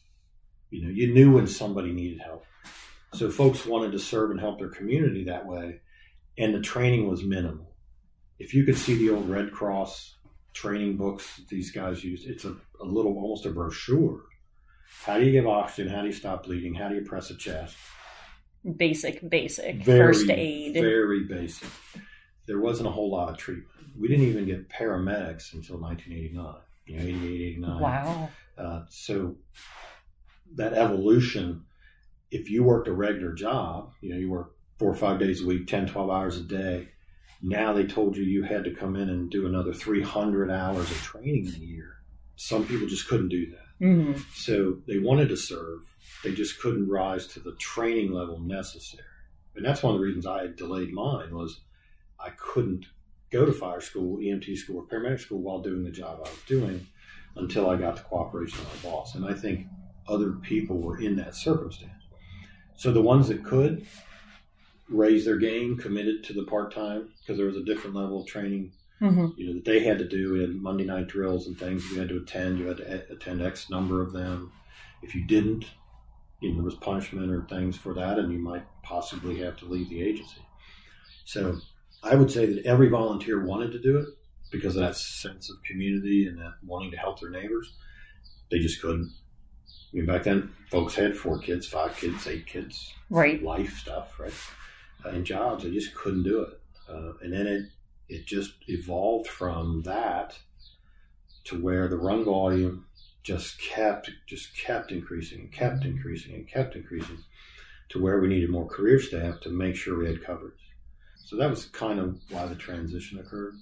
You 0.70 0.84
know, 0.84 0.90
you 0.90 1.12
knew 1.12 1.32
when 1.32 1.46
somebody 1.46 1.92
needed 1.92 2.20
help. 2.20 2.44
So 3.14 3.30
folks 3.30 3.66
wanted 3.66 3.92
to 3.92 3.98
serve 3.98 4.30
and 4.30 4.38
help 4.38 4.58
their 4.58 4.68
community 4.68 5.24
that 5.24 5.46
way. 5.46 5.80
And 6.38 6.54
the 6.54 6.60
training 6.60 7.08
was 7.08 7.24
minimal 7.24 7.70
if 8.40 8.54
you 8.54 8.64
could 8.64 8.76
see 8.76 8.94
the 8.94 9.10
old 9.10 9.28
Red 9.28 9.52
Cross 9.52 10.16
training 10.54 10.96
books 10.96 11.42
these 11.48 11.70
guys 11.70 12.02
used, 12.02 12.26
it's 12.26 12.44
a, 12.44 12.56
a 12.80 12.84
little 12.84 13.12
almost 13.12 13.46
a 13.46 13.50
brochure. 13.50 14.22
How 15.04 15.18
do 15.18 15.24
you 15.24 15.32
give 15.32 15.46
oxygen? 15.46 15.92
How 15.92 16.02
do 16.02 16.08
you 16.08 16.12
stop 16.12 16.44
bleeding? 16.44 16.74
How 16.74 16.88
do 16.88 16.94
you 16.94 17.02
press 17.02 17.30
a 17.30 17.36
chest? 17.36 17.76
Basic, 18.76 19.28
basic 19.28 19.82
very, 19.82 19.98
first 19.98 20.28
aid. 20.28 20.74
Very 20.74 21.24
basic. 21.24 21.68
There 22.46 22.60
wasn't 22.60 22.88
a 22.88 22.90
whole 22.90 23.10
lot 23.10 23.30
of 23.30 23.38
treatment. 23.38 23.68
We 23.98 24.08
didn't 24.08 24.26
even 24.26 24.44
get 24.44 24.68
paramedics 24.68 25.54
until 25.54 25.78
1989, 25.78 26.54
you 26.86 26.96
know, 26.96 27.02
88, 27.02 27.46
89. 27.52 27.80
Wow. 27.80 28.28
Uh, 28.58 28.82
so 28.90 29.36
that 30.56 30.74
evolution, 30.74 31.64
if 32.30 32.50
you 32.50 32.62
worked 32.62 32.88
a 32.88 32.92
regular 32.92 33.32
job, 33.32 33.92
you 34.00 34.10
know, 34.10 34.18
you 34.18 34.30
work 34.30 34.54
four 34.78 34.90
or 34.90 34.96
five 34.96 35.18
days 35.18 35.42
a 35.42 35.46
week, 35.46 35.66
10, 35.66 35.86
12 35.86 36.10
hours 36.10 36.36
a 36.36 36.42
day, 36.42 36.88
now 37.42 37.72
they 37.72 37.86
told 37.86 38.16
you 38.16 38.24
you 38.24 38.42
had 38.42 38.64
to 38.64 38.74
come 38.74 38.96
in 38.96 39.08
and 39.08 39.30
do 39.30 39.46
another 39.46 39.72
300 39.72 40.50
hours 40.50 40.90
of 40.90 40.96
training 40.98 41.46
in 41.46 41.54
a 41.54 41.64
year. 41.64 41.96
Some 42.36 42.66
people 42.66 42.86
just 42.86 43.08
couldn't 43.08 43.28
do 43.28 43.50
that. 43.50 43.59
Mm-hmm. 43.80 44.20
So 44.34 44.78
they 44.86 44.98
wanted 44.98 45.28
to 45.30 45.36
serve, 45.36 45.80
they 46.22 46.34
just 46.34 46.60
couldn't 46.60 46.88
rise 46.88 47.26
to 47.28 47.40
the 47.40 47.54
training 47.56 48.12
level 48.12 48.38
necessary. 48.38 49.04
And 49.56 49.64
that's 49.64 49.82
one 49.82 49.94
of 49.94 50.00
the 50.00 50.04
reasons 50.04 50.26
I 50.26 50.48
delayed 50.48 50.92
mine 50.92 51.34
was 51.34 51.60
I 52.18 52.30
couldn't 52.30 52.86
go 53.30 53.46
to 53.46 53.52
fire 53.52 53.80
school, 53.80 54.18
EMT 54.18 54.56
school, 54.56 54.78
or 54.78 54.86
paramedic 54.86 55.20
school 55.20 55.40
while 55.40 55.60
doing 55.60 55.84
the 55.84 55.90
job 55.90 56.18
I 56.18 56.28
was 56.28 56.42
doing 56.46 56.86
until 57.36 57.70
I 57.70 57.76
got 57.76 57.96
the 57.96 58.02
cooperation 58.02 58.58
of 58.60 58.84
my 58.84 58.90
boss. 58.90 59.14
And 59.14 59.24
I 59.24 59.34
think 59.34 59.66
other 60.08 60.32
people 60.32 60.78
were 60.78 61.00
in 61.00 61.16
that 61.16 61.34
circumstance. 61.34 61.92
So 62.76 62.92
the 62.92 63.02
ones 63.02 63.28
that 63.28 63.44
could, 63.44 63.86
raised 64.88 65.26
their 65.26 65.36
game, 65.36 65.76
committed 65.76 66.24
to 66.24 66.32
the 66.32 66.44
part 66.44 66.74
time 66.74 67.10
because 67.20 67.36
there 67.36 67.46
was 67.46 67.56
a 67.56 67.64
different 67.64 67.94
level 67.96 68.20
of 68.20 68.26
training. 68.26 68.72
Mm-hmm. 69.02 69.28
You 69.36 69.46
know 69.46 69.54
that 69.54 69.64
they 69.64 69.80
had 69.80 69.98
to 69.98 70.08
do 70.08 70.42
in 70.42 70.62
Monday 70.62 70.84
night 70.84 71.08
drills 71.08 71.46
and 71.46 71.58
things. 71.58 71.90
You 71.90 71.98
had 71.98 72.08
to 72.10 72.18
attend. 72.18 72.58
You 72.58 72.66
had 72.66 72.76
to 72.78 73.12
attend 73.12 73.42
X 73.42 73.70
number 73.70 74.02
of 74.02 74.12
them. 74.12 74.52
If 75.02 75.14
you 75.14 75.24
didn't, 75.24 75.64
you 76.40 76.50
know, 76.50 76.56
there 76.56 76.64
was 76.64 76.74
punishment 76.74 77.30
or 77.30 77.42
things 77.42 77.76
for 77.76 77.94
that, 77.94 78.18
and 78.18 78.32
you 78.32 78.38
might 78.38 78.64
possibly 78.82 79.38
have 79.40 79.56
to 79.58 79.64
leave 79.64 79.88
the 79.88 80.02
agency. 80.02 80.42
So 81.24 81.58
I 82.02 82.14
would 82.14 82.30
say 82.30 82.46
that 82.46 82.66
every 82.66 82.88
volunteer 82.88 83.44
wanted 83.44 83.72
to 83.72 83.78
do 83.78 83.98
it 83.98 84.08
because 84.50 84.76
of 84.76 84.82
that 84.82 84.96
sense 84.96 85.50
of 85.50 85.62
community 85.62 86.26
and 86.26 86.38
that 86.38 86.54
wanting 86.64 86.90
to 86.90 86.96
help 86.96 87.20
their 87.20 87.30
neighbors. 87.30 87.72
They 88.50 88.58
just 88.58 88.82
couldn't. 88.82 89.12
I 89.92 89.96
mean, 89.96 90.06
back 90.06 90.24
then, 90.24 90.52
folks 90.70 90.94
had 90.94 91.16
four 91.16 91.38
kids, 91.38 91.66
five 91.66 91.96
kids, 91.96 92.26
eight 92.26 92.46
kids, 92.46 92.92
right? 93.08 93.42
Life 93.42 93.78
stuff, 93.78 94.18
right? 94.18 94.32
And 95.04 95.24
jobs. 95.24 95.64
they 95.64 95.70
just 95.70 95.94
couldn't 95.94 96.24
do 96.24 96.42
it. 96.42 96.60
Uh, 96.88 97.12
and 97.22 97.32
then 97.32 97.46
it, 97.46 97.62
it 98.10 98.26
just 98.26 98.54
evolved 98.68 99.28
from 99.28 99.82
that 99.82 100.38
to 101.44 101.60
where 101.62 101.88
the 101.88 101.96
run 101.96 102.24
volume 102.24 102.86
just 103.22 103.60
kept 103.60 104.10
just 104.26 104.56
kept 104.56 104.90
increasing 104.92 105.40
and 105.40 105.52
kept 105.52 105.84
increasing 105.84 106.34
and 106.34 106.48
kept 106.48 106.74
increasing 106.76 107.18
to 107.90 108.00
where 108.02 108.20
we 108.20 108.28
needed 108.28 108.50
more 108.50 108.66
career 108.66 109.00
staff 109.00 109.40
to 109.40 109.50
make 109.50 109.76
sure 109.76 109.98
we 109.98 110.06
had 110.06 110.22
coverage. 110.24 110.54
So 111.24 111.36
that 111.36 111.50
was 111.50 111.66
kind 111.66 111.98
of 112.00 112.18
why 112.30 112.46
the 112.46 112.54
transition 112.56 113.18
occurred. 113.18 113.54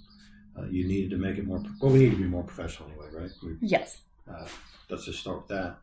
Uh, 0.58 0.64
you 0.64 0.86
needed 0.86 1.10
to 1.10 1.16
make 1.16 1.38
it 1.38 1.46
more 1.46 1.62
well. 1.80 1.92
We 1.92 1.98
need 2.00 2.10
to 2.10 2.16
be 2.16 2.24
more 2.24 2.42
professional 2.42 2.88
anyway, 2.90 3.08
right? 3.12 3.30
We, 3.42 3.56
Yes. 3.60 4.00
uh, 4.30 4.46
let's 4.88 5.04
just 5.04 5.20
start 5.20 5.38
with 5.38 5.48
that. 5.48 5.78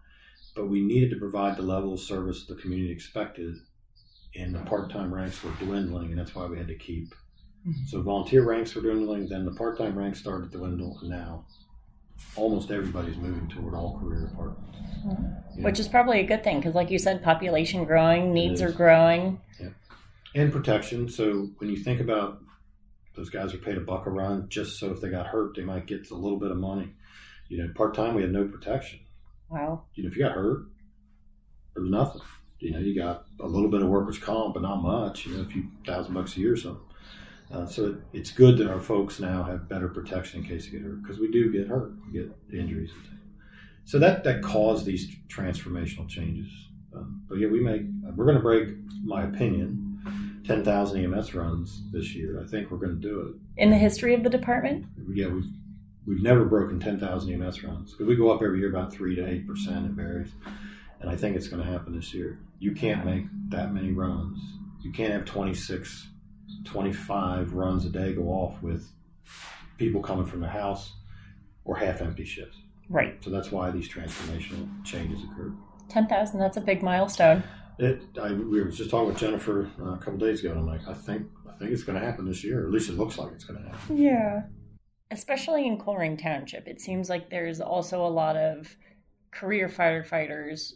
But 0.56 0.68
we 0.68 0.82
needed 0.82 1.10
to 1.12 1.18
provide 1.18 1.58
the 1.58 1.62
level 1.64 1.94
of 1.94 2.00
service 2.00 2.46
the 2.46 2.56
community 2.56 2.92
expected, 2.92 3.56
and 4.36 4.54
the 4.56 4.60
part-time 4.60 5.14
ranks 5.14 5.44
were 5.44 5.52
dwindling, 5.60 6.10
and 6.12 6.20
that's 6.20 6.34
why 6.36 6.46
we 6.46 6.58
had 6.58 6.68
to 6.68 6.76
keep. 6.76 7.14
Mhm. 7.68 7.88
So 7.88 8.02
volunteer 8.02 8.44
ranks 8.44 8.76
were 8.76 8.82
dwindling, 8.82 9.28
then 9.28 9.46
the 9.46 9.52
part-time 9.52 9.98
ranks 9.98 10.20
started 10.20 10.52
to 10.52 10.58
dwindle, 10.58 10.98
and 11.02 11.10
now 11.10 11.46
almost 12.36 12.72
everybody's 12.72 13.18
moving 13.18 13.48
toward 13.48 13.74
all 13.74 14.00
career 14.00 14.28
departments. 14.28 14.78
Know, 15.06 15.64
Which 15.64 15.80
is 15.80 15.88
probably 15.88 16.20
a 16.20 16.26
good 16.26 16.44
thing 16.44 16.58
because, 16.60 16.76
like 16.76 16.90
you 16.92 17.00
said, 17.00 17.24
population 17.24 17.86
growing, 17.86 18.34
needs 18.34 18.62
are 18.62 18.72
growing. 18.72 19.40
Yeah. 19.60 19.70
and 20.34 20.52
protection. 20.52 21.08
So 21.08 21.48
when 21.60 21.70
you 21.70 21.78
think 21.78 22.02
about 22.02 22.42
those 23.16 23.30
guys 23.30 23.54
are 23.54 23.58
paid 23.58 23.78
a 23.78 23.82
buck 23.82 24.06
a 24.06 24.10
run, 24.10 24.50
just 24.50 24.78
so 24.80 24.92
if 24.92 25.00
they 25.00 25.10
got 25.10 25.28
hurt, 25.28 25.56
they 25.56 25.64
might 25.64 25.86
get 25.86 26.10
a 26.12 26.16
little 26.16 26.38
bit 26.38 26.52
of 26.52 26.58
money. 26.58 26.90
You 27.48 27.60
know, 27.60 27.72
part-time 27.74 28.16
we 28.16 28.22
had 28.22 28.32
no 28.32 28.46
protection. 28.46 29.00
Wow. 29.50 29.84
you 29.94 30.04
know, 30.04 30.10
if 30.10 30.18
you 30.18 30.24
got 30.24 30.34
hurt, 30.34 30.66
there 31.74 31.84
was 31.84 31.92
nothing. 31.92 32.22
You 32.60 32.72
know, 32.72 32.80
you 32.80 32.96
got 32.96 33.26
a 33.40 33.48
little 33.48 33.70
bit 33.70 33.82
of 33.82 33.88
workers' 33.88 34.18
comp, 34.18 34.56
but 34.56 34.64
not 34.64 34.82
much. 34.82 35.26
You 35.26 35.38
know, 35.38 35.44
a 35.44 35.46
few 35.46 35.64
thousand 35.86 36.14
bucks 36.16 36.36
a 36.36 36.40
year 36.42 36.54
or 36.54 36.58
something. 36.58 36.85
Uh, 37.52 37.66
so 37.66 37.86
it, 37.88 37.96
it's 38.14 38.32
good 38.32 38.58
that 38.58 38.68
our 38.70 38.80
folks 38.80 39.20
now 39.20 39.44
have 39.44 39.70
better 39.70 39.88
protection 39.88 40.42
in 40.42 40.48
case 40.48 40.66
they 40.66 40.72
get 40.72 40.82
hurt 40.82 41.02
because 41.04 41.20
we 41.20 41.30
do 41.32 41.52
get 41.52 41.68
hurt, 41.68 41.94
we 42.06 42.20
get 42.20 42.32
injuries 42.52 42.92
and. 42.92 43.16
So 43.86 44.00
that 44.00 44.24
that 44.24 44.42
caused 44.42 44.86
these 44.86 45.16
transformational 45.30 46.10
changes. 46.10 46.52
Um, 46.94 47.22
but 47.30 47.36
yeah, 47.38 47.48
we 47.48 47.60
make 47.60 47.84
we're 48.16 48.26
going 48.26 48.38
to 48.38 48.42
break, 48.42 48.70
my 49.04 49.24
opinion, 49.24 50.42
ten 50.46 50.64
thousand 50.64 51.04
EMS 51.04 51.36
runs 51.36 51.84
this 51.92 52.16
year. 52.16 52.42
I 52.44 52.48
think 52.48 52.72
we're 52.72 52.80
going 52.80 53.00
to 53.00 53.08
do 53.08 53.22
it. 53.22 53.62
In 53.62 53.70
the 53.70 53.78
history 53.78 54.16
of 54.16 54.24
the 54.24 54.30
department? 54.30 54.88
Yeah, 55.14 55.28
we've 55.28 55.52
we've 56.08 56.22
never 56.22 56.46
broken 56.46 56.80
ten 56.80 57.00
thousand 57.00 57.40
EMS 57.40 57.64
runs 57.64 57.92
because 57.92 58.08
we 58.08 58.16
go 58.16 58.32
up 58.32 58.42
every 58.42 58.60
year 58.60 58.70
about 58.70 58.92
three 58.92 59.16
to 59.16 59.28
eight 59.28 59.48
percent. 59.48 59.86
It 59.86 59.92
varies, 59.92 60.32
and 61.00 61.10
I 61.10 61.16
think 61.16 61.36
it's 61.36 61.48
going 61.48 61.64
to 61.64 61.72
happen 61.72 61.96
this 61.96 62.12
year. 62.12 62.40
You 62.58 62.72
can't 62.72 63.06
make 63.06 63.26
that 63.50 63.72
many 63.72 63.92
runs. 63.92 64.40
You 64.82 64.92
can't 64.92 65.14
have 65.14 65.26
26, 65.26 66.08
25 66.66 67.54
runs 67.54 67.86
a 67.86 67.90
day 67.90 68.14
go 68.14 68.24
off 68.24 68.62
with 68.62 68.90
people 69.78 70.02
coming 70.02 70.26
from 70.26 70.42
the 70.42 70.48
house 70.48 70.94
or 71.64 71.76
half 71.76 72.02
empty 72.02 72.26
shifts. 72.26 72.58
Right. 72.90 73.24
So 73.24 73.30
that's 73.30 73.52
why 73.52 73.72
these 73.72 73.90
transformational 73.90 74.68
changes 74.86 75.24
occurred. 75.24 75.56
10,000, 75.90 76.40
that's 76.40 76.58
a 76.58 76.62
big 76.62 76.84
milestone. 76.84 77.44
It, 77.78 78.02
I, 78.22 78.32
we 78.32 78.62
were 78.62 78.70
just 78.70 78.90
talking 78.90 79.08
with 79.08 79.18
Jennifer 79.18 79.70
uh, 79.80 79.94
a 79.94 79.98
couple 79.98 80.18
days 80.18 80.40
ago, 80.40 80.52
and 80.52 80.60
I'm 80.60 80.68
like, 80.68 80.88
I 80.88 80.94
think 80.94 81.28
I 81.50 81.58
think 81.58 81.72
it's 81.72 81.84
going 81.84 82.00
to 82.00 82.06
happen 82.06 82.26
this 82.26 82.44
year. 82.44 82.66
At 82.66 82.72
least 82.72 82.90
it 82.90 82.98
looks 82.98 83.18
like 83.18 83.32
it's 83.34 83.44
going 83.44 83.62
to 83.62 83.70
happen. 83.70 83.98
Yeah. 83.98 84.44
Especially 85.12 85.68
in 85.68 85.78
Colerain 85.78 86.22
Township, 86.22 86.68
it 86.68 86.82
seems 86.82 87.10
like 87.10 87.30
there's 87.30 87.62
also 87.62 88.06
a 88.06 88.08
lot 88.08 88.36
of 88.36 88.76
career 89.32 89.68
firefighters 89.70 90.74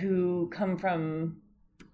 who 0.00 0.50
come 0.52 0.76
from 0.78 1.38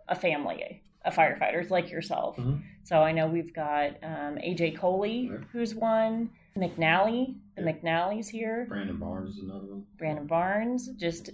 a 0.09 0.14
family 0.14 0.83
of 1.05 1.14
firefighters 1.14 1.71
like 1.71 1.90
yourself. 1.90 2.37
Mhm. 2.37 2.62
So 2.88 3.03
I 3.03 3.12
know 3.12 3.27
we've 3.27 3.53
got 3.53 3.90
um, 4.03 4.38
AJ 4.38 4.79
Coley, 4.79 5.29
Right. 5.31 5.40
who's 5.53 5.74
one, 5.74 6.31
McNally, 6.57 7.35
the 7.55 7.62
Yeah. 7.62 7.72
McNally's 7.72 8.29
here, 8.31 8.64
Brandon 8.66 8.96
Barnes 8.96 9.37
is 9.37 9.42
another 9.44 9.66
one. 9.66 9.85
Brandon 9.98 10.27
Barnes. 10.27 10.88
Just 10.96 11.29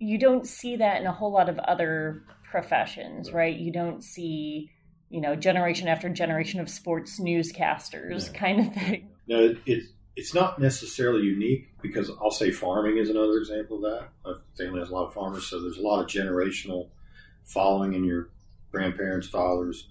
you 0.00 0.18
don't 0.18 0.44
see 0.44 0.74
that 0.76 1.00
in 1.00 1.06
a 1.06 1.12
whole 1.12 1.30
lot 1.30 1.48
of 1.48 1.56
other 1.60 2.24
professions, 2.50 3.32
right? 3.32 3.56
You 3.56 3.72
don't 3.72 4.02
see, 4.02 4.72
you 5.08 5.20
know, 5.20 5.36
generation 5.36 5.86
after 5.86 6.08
generation 6.08 6.58
of 6.58 6.68
sports 6.68 7.20
newscasters 7.20 8.26
Yeah. 8.26 8.32
kind 8.32 8.66
of 8.66 8.74
thing. 8.74 9.08
No, 9.28 9.38
it, 9.44 9.58
it, 9.66 9.84
it's 10.16 10.34
not 10.34 10.58
necessarily 10.60 11.22
unique 11.22 11.68
because 11.80 12.10
I'll 12.20 12.32
say 12.32 12.50
farming 12.50 12.98
is 12.98 13.08
another 13.08 13.36
example 13.38 13.76
of 13.76 13.82
that. 13.92 14.08
My 14.24 14.34
family 14.56 14.80
has 14.80 14.90
a 14.90 14.94
lot 14.94 15.06
of 15.06 15.14
farmers, 15.14 15.46
so 15.46 15.60
there's 15.60 15.78
a 15.78 15.82
lot 15.82 16.00
of 16.00 16.08
generational 16.08 16.88
following 17.44 17.92
in 17.94 18.02
your 18.02 18.30
grandparents, 18.72 19.28
fathers, 19.28 19.90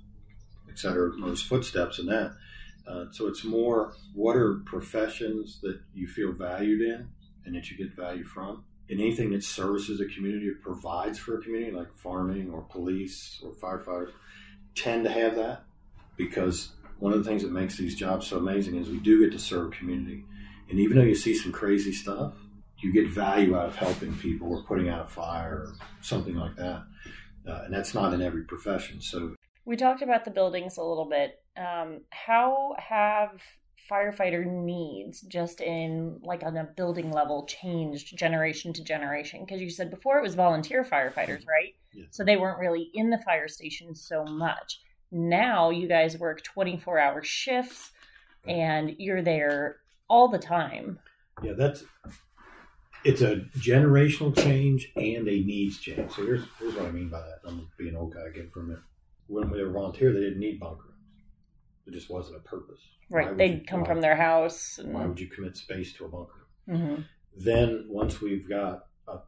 et 0.78 0.80
cetera, 0.80 1.12
those 1.20 1.42
footsteps 1.42 1.98
in 1.98 2.06
that. 2.06 2.34
Uh, 2.88 3.06
so 3.12 3.28
it's 3.28 3.44
more 3.44 3.94
what 4.14 4.36
are 4.36 4.62
professions 4.66 5.60
that 5.62 5.80
you 5.94 6.08
feel 6.08 6.32
valued 6.32 6.82
in 6.82 7.10
and 7.46 7.56
that 7.56 7.72
you 7.72 7.78
get 7.78 7.96
value 7.96 8.24
from? 8.24 8.64
And 8.90 9.02
anything 9.02 9.32
that 9.32 9.44
services 9.44 10.00
a 10.00 10.06
community 10.06 10.48
or 10.50 10.56
provides 10.62 11.18
for 11.18 11.38
a 11.38 11.42
community, 11.42 11.72
like 11.72 11.94
farming 11.98 12.52
or 12.52 12.62
police 12.62 13.42
or 13.44 13.52
firefighters, 13.54 14.12
tend 14.76 15.04
to 15.06 15.12
have 15.12 15.36
that 15.36 15.64
because 16.16 16.72
one 17.00 17.12
of 17.12 17.24
the 17.24 17.30
things 17.30 17.42
that 17.42 17.52
makes 17.52 17.76
these 17.76 17.96
jobs 17.96 18.28
so 18.28 18.38
amazing 18.38 18.76
is 18.76 18.88
we 18.88 19.00
do 19.00 19.22
get 19.22 19.32
to 19.32 19.40
serve 19.40 19.72
community. 19.72 20.24
And 20.70 20.80
even 20.80 20.98
though 20.98 21.04
you 21.04 21.16
see 21.16 21.36
some 21.36 21.52
crazy 21.52 21.92
stuff, 21.92 22.34
you 22.80 22.94
get 22.94 23.10
value 23.10 23.58
out 23.58 23.68
of 23.68 23.76
helping 23.76 24.16
people 24.18 24.56
or 24.56 24.64
putting 24.64 24.90
out 24.90 25.02
a 25.02 25.10
fire 25.10 25.54
or 25.54 25.74
something 26.02 26.36
like 26.36 26.56
that. 26.56 26.84
Uh, 27.48 27.62
and 27.66 27.74
that's 27.74 27.94
not 27.94 28.14
in 28.14 28.22
every 28.22 28.44
profession. 28.44 29.02
So 29.02 29.36
We 29.68 29.76
talked 29.76 30.02
about 30.02 30.24
the 30.24 30.32
buildings 30.32 30.78
a 30.78 30.82
little 30.82 31.10
bit. 31.10 31.42
Um, 31.58 32.00
how 32.12 32.74
have 32.80 33.32
firefighter 33.92 34.46
needs 34.46 35.20
just 35.22 35.60
in 35.60 36.20
like 36.24 36.42
on 36.44 36.56
a 36.56 36.64
building 36.64 37.12
level 37.12 37.46
changed 37.48 38.18
generation 38.18 38.72
to 38.72 38.84
generation? 38.84 39.44
Because 39.46 39.62
you 39.62 39.70
said 39.70 39.92
before 39.92 40.20
it 40.20 40.24
was 40.24 40.36
volunteer 40.36 40.86
firefighters, 40.86 41.46
right? 41.46 41.76
Yeah. 41.94 42.06
So 42.12 42.24
they 42.24 42.38
weren't 42.38 42.60
really 42.60 42.90
in 42.94 43.10
the 43.10 43.18
fire 43.18 43.50
station 43.50 43.94
so 43.94 44.24
much. 44.24 44.80
Now 45.12 45.70
you 45.70 45.90
guys 45.90 46.18
work 46.18 46.46
24 46.46 46.98
hour 46.98 47.22
shifts 47.22 47.92
and 48.48 48.96
you're 48.98 49.22
there 49.22 49.80
all 50.08 50.30
the 50.30 50.40
time. 50.40 50.98
yeah, 51.44 51.54
that's 51.58 51.84
it's 53.04 53.22
a 53.22 53.42
generational 53.58 54.34
change 54.34 54.94
and 54.96 55.28
a 55.28 55.44
needs 55.44 55.78
change. 55.78 56.10
So 56.14 56.26
here's 56.26 56.46
here's 56.58 56.74
what 56.76 56.86
I 56.86 56.92
mean 56.92 57.10
by 57.10 57.20
that. 57.20 57.40
I'm 57.46 57.56
gonna 57.56 57.68
be 57.78 57.90
an 57.90 57.98
old 57.98 58.14
guy 58.14 58.28
again 58.30 58.50
for 58.54 58.62
a 58.62 58.64
minute. 58.64 58.84
When 59.28 59.52
they 59.52 59.62
were 59.64 59.72
volunteer, 59.72 60.14
they 60.14 60.20
didn't 60.22 60.40
need 60.40 60.60
bunk 60.60 60.80
rooms. 60.84 60.94
It 61.86 61.92
just 61.94 62.10
wasn't 62.10 62.38
a 62.38 62.40
purpose. 62.42 62.80
Right. 63.10 63.36
They'd 63.38 63.60
you- 63.60 63.66
come 63.66 63.82
why- 63.82 63.88
from 63.88 64.02
their 64.02 64.16
house. 64.16 64.80
Why 64.84 65.06
would 65.06 65.20
you 65.20 65.28
commit 65.28 65.56
space 65.58 65.94
to 65.94 66.06
a 66.06 66.10
bunk 66.10 66.30
room? 66.36 66.78
Mhm. 66.80 67.06
Then 67.36 67.86
once 67.88 68.20
we've 68.22 68.48
got 68.48 68.88
uh, 69.08 69.20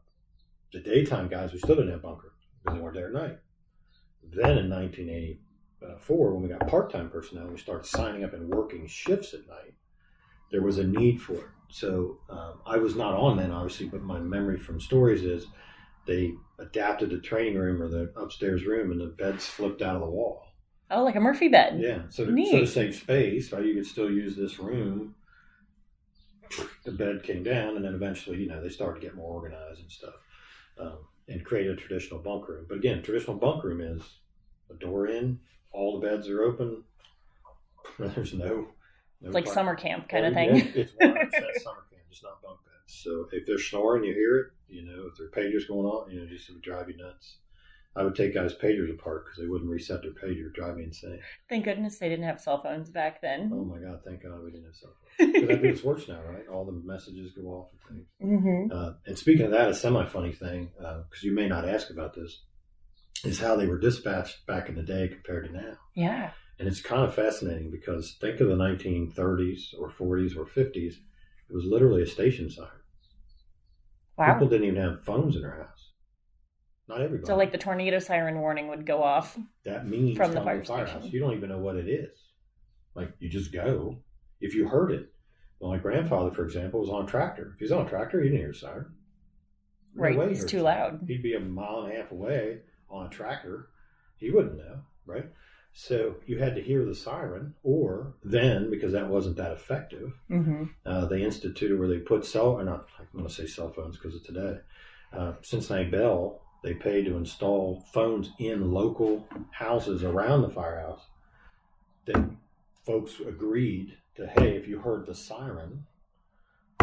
the 0.72 0.80
daytime 0.80 1.28
guys, 1.28 1.52
we 1.52 1.58
still 1.58 1.76
didn't 1.76 1.92
have 1.92 2.02
bunk 2.02 2.22
rooms 2.22 2.34
because 2.62 2.76
they 2.76 2.82
weren't 2.82 2.94
there 2.94 3.08
at 3.08 3.14
night. 3.14 3.38
Then 4.22 4.58
in 4.58 4.68
1984, 4.68 6.32
when 6.34 6.42
we 6.42 6.48
got 6.48 6.66
part-time 6.68 7.08
personnel, 7.10 7.48
we 7.48 7.56
started 7.56 7.86
signing 7.86 8.24
up 8.24 8.32
and 8.34 8.48
working 8.48 8.86
shifts 8.86 9.32
at 9.34 9.46
night. 9.48 9.74
There 10.50 10.62
was 10.62 10.78
a 10.78 10.84
need 10.86 11.22
for 11.22 11.34
it. 11.34 11.46
So 11.70 12.18
um, 12.28 12.60
I 12.66 12.76
was 12.78 12.96
not 12.96 13.14
on 13.14 13.36
then, 13.36 13.50
obviously, 13.52 13.88
but 13.88 14.02
my 14.02 14.18
memory 14.18 14.58
from 14.58 14.80
stories 14.80 15.22
is 15.24 15.46
they 16.06 16.32
adapted 16.58 17.10
the 17.10 17.18
training 17.20 17.56
room 17.56 17.80
or 17.82 17.88
the 17.88 18.12
upstairs 18.16 18.64
room, 18.64 18.90
and 18.90 19.00
the 19.00 19.06
beds 19.06 19.46
flipped 19.46 19.82
out 19.82 19.96
of 19.96 20.00
the 20.02 20.10
wall. 20.10 20.46
Oh, 20.90 21.04
like 21.04 21.14
a 21.16 21.20
Murphy 21.20 21.48
bed. 21.48 21.78
Yeah, 21.80 22.02
so 22.08 22.24
to, 22.24 22.32
Neat. 22.32 22.50
so 22.50 22.58
to 22.60 22.66
save 22.66 22.94
space, 22.96 23.52
right, 23.52 23.64
you 23.64 23.74
could 23.74 23.86
still 23.86 24.10
use 24.10 24.34
this 24.36 24.58
room. 24.58 25.14
The 26.84 26.90
bed 26.90 27.22
came 27.22 27.44
down, 27.44 27.76
and 27.76 27.84
then 27.84 27.94
eventually, 27.94 28.38
you 28.38 28.48
know, 28.48 28.60
they 28.60 28.68
started 28.70 29.00
to 29.00 29.06
get 29.06 29.14
more 29.14 29.32
organized 29.34 29.80
and 29.82 29.90
stuff, 29.90 30.14
um, 30.80 30.98
and 31.28 31.44
create 31.44 31.68
a 31.68 31.76
traditional 31.76 32.18
bunk 32.20 32.48
room. 32.48 32.66
But 32.68 32.78
again, 32.78 33.02
traditional 33.02 33.36
bunk 33.36 33.62
room 33.62 33.80
is 33.80 34.02
a 34.68 34.74
door 34.74 35.06
in, 35.06 35.38
all 35.72 36.00
the 36.00 36.06
beds 36.08 36.28
are 36.28 36.42
open. 36.42 36.82
There's 37.98 38.34
no, 38.34 38.68
no 39.20 39.28
It's 39.28 39.34
like 39.34 39.46
summer 39.46 39.76
camp 39.76 40.08
kind 40.08 40.26
of 40.26 40.32
Oh, 40.32 40.34
thing. 40.34 40.56
yeah, 40.56 40.62
it's 40.74 40.92
set 40.92 41.00
summer 41.62 41.84
camp, 41.90 42.02
just 42.10 42.24
not 42.24 42.42
bunk 42.42 42.58
beds. 42.64 43.00
So 43.02 43.28
if 43.30 43.46
they're 43.46 43.58
snoring, 43.58 44.02
you 44.04 44.12
hear 44.14 44.38
it. 44.38 44.46
You 44.70 44.84
know, 44.86 45.08
if 45.10 45.16
their 45.18 45.28
pagers 45.30 45.68
going 45.68 45.86
on, 45.86 46.10
you 46.10 46.20
know, 46.20 46.26
just 46.26 46.48
it 46.48 46.52
would 46.52 46.62
drive 46.62 46.88
you 46.88 46.96
nuts. 46.96 47.38
I 47.96 48.04
would 48.04 48.14
take 48.14 48.34
guys' 48.34 48.54
pagers 48.54 48.90
apart 48.92 49.24
because 49.24 49.38
they 49.40 49.48
wouldn't 49.48 49.68
reset 49.68 50.02
their 50.02 50.12
pager, 50.12 50.54
drive 50.54 50.76
me 50.76 50.84
insane. 50.84 51.18
Thank 51.48 51.64
goodness 51.64 51.98
they 51.98 52.08
didn't 52.08 52.24
have 52.24 52.40
cell 52.40 52.62
phones 52.62 52.88
back 52.88 53.20
then. 53.20 53.50
Oh 53.52 53.64
my 53.64 53.78
God! 53.78 54.00
Thank 54.04 54.22
God 54.22 54.44
we 54.44 54.52
didn't 54.52 54.66
have 54.66 54.76
cell 54.76 54.94
phones. 55.18 55.32
Because 55.32 55.50
I 55.50 55.60
think 55.60 55.74
it's 55.74 55.82
worse 55.82 56.06
now, 56.06 56.20
right? 56.22 56.46
All 56.48 56.64
the 56.64 56.72
messages 56.72 57.32
go 57.32 57.48
off 57.48 57.70
and 57.88 57.98
things. 57.98 58.40
hmm 58.40 58.72
Uh, 58.72 58.92
and 59.06 59.18
speaking 59.18 59.46
of 59.46 59.50
that, 59.50 59.70
a 59.70 59.74
semi-funny 59.74 60.32
thing, 60.32 60.70
because 60.78 61.24
you 61.24 61.34
may 61.34 61.48
not 61.48 61.68
ask 61.68 61.90
about 61.90 62.14
this, 62.14 62.42
is 63.24 63.40
how 63.40 63.56
they 63.56 63.66
were 63.66 63.78
dispatched 63.78 64.46
back 64.46 64.68
in 64.68 64.76
the 64.76 64.82
day 64.82 65.08
compared 65.08 65.46
to 65.46 65.52
now. 65.52 65.76
Yeah. 65.94 66.30
And 66.60 66.68
it's 66.68 66.80
kind 66.80 67.02
of 67.02 67.14
fascinating 67.14 67.70
because 67.70 68.16
think 68.20 68.40
of 68.40 68.48
the 68.48 68.54
1930s 68.54 69.74
or 69.78 69.90
40s 69.90 70.36
or 70.36 70.44
50s. 70.44 70.94
It 71.48 71.54
was 71.54 71.64
literally 71.64 72.02
a 72.02 72.06
station 72.06 72.50
siren. 72.50 72.70
Wow. 74.20 74.34
People 74.34 74.48
didn't 74.48 74.66
even 74.66 74.82
have 74.82 75.02
phones 75.02 75.34
in 75.34 75.40
their 75.40 75.56
house. 75.56 75.92
Not 76.88 77.00
everybody. 77.00 77.26
So, 77.26 77.36
like 77.36 77.52
the 77.52 77.58
tornado 77.58 77.98
siren 77.98 78.38
warning 78.38 78.68
would 78.68 78.84
go 78.84 79.02
off. 79.02 79.38
that 79.64 79.88
means 79.88 80.14
from 80.14 80.34
the 80.34 80.42
fire 80.42 80.62
firehouse. 80.62 81.06
You 81.06 81.20
don't 81.20 81.34
even 81.34 81.48
know 81.48 81.58
what 81.58 81.76
it 81.76 81.88
is. 81.88 82.10
Like 82.94 83.14
you 83.18 83.30
just 83.30 83.50
go. 83.50 84.02
If 84.42 84.54
you 84.54 84.68
heard 84.68 84.90
it, 84.90 85.10
Well, 85.58 85.70
my 85.70 85.78
grandfather, 85.78 86.30
for 86.32 86.44
example, 86.44 86.80
was 86.80 86.90
on 86.90 87.04
a 87.04 87.06
tractor. 87.06 87.52
If 87.54 87.60
he's 87.60 87.72
on 87.72 87.86
a 87.86 87.88
tractor, 87.88 88.20
he 88.20 88.28
didn't 88.28 88.40
hear 88.40 88.50
a 88.50 88.54
siren. 88.54 88.92
No 89.94 90.02
right, 90.02 90.18
it's 90.30 90.44
too 90.44 90.60
a 90.60 90.64
loud. 90.64 91.00
He'd 91.06 91.22
be 91.22 91.34
a 91.34 91.40
mile 91.40 91.84
and 91.84 91.92
a 91.94 91.96
half 91.96 92.12
away 92.12 92.58
on 92.90 93.06
a 93.06 93.08
tractor. 93.08 93.68
He 94.18 94.30
wouldn't 94.30 94.58
know, 94.58 94.80
right? 95.06 95.26
So 95.72 96.16
you 96.26 96.38
had 96.38 96.54
to 96.56 96.62
hear 96.62 96.84
the 96.84 96.94
siren, 96.94 97.54
or 97.62 98.14
then 98.24 98.70
because 98.70 98.92
that 98.92 99.08
wasn't 99.08 99.36
that 99.36 99.52
effective, 99.52 100.12
hmm 100.28 100.64
uh, 100.84 101.06
they 101.06 101.22
instituted 101.22 101.78
where 101.78 101.88
they 101.88 101.98
put 101.98 102.24
cell, 102.24 102.48
or 102.48 102.64
not, 102.64 102.86
I'm 102.98 103.06
going 103.12 103.26
to 103.26 103.32
say 103.32 103.46
cell 103.46 103.72
phones 103.72 103.96
because 103.96 104.14
of 104.16 104.24
today. 104.24 104.58
Uh, 105.12 105.32
Cincinnati 105.42 105.88
Bell, 105.90 106.40
they 106.62 106.74
paid 106.74 107.06
to 107.06 107.16
install 107.16 107.84
phones 107.92 108.30
in 108.38 108.72
local 108.72 109.26
houses 109.52 110.02
around 110.04 110.42
the 110.42 110.50
firehouse. 110.50 111.02
Then 112.04 112.36
folks 112.84 113.20
agreed 113.20 113.96
to, 114.16 114.26
hey, 114.26 114.56
if 114.56 114.66
you 114.68 114.80
heard 114.80 115.06
the 115.06 115.14
siren, 115.14 115.86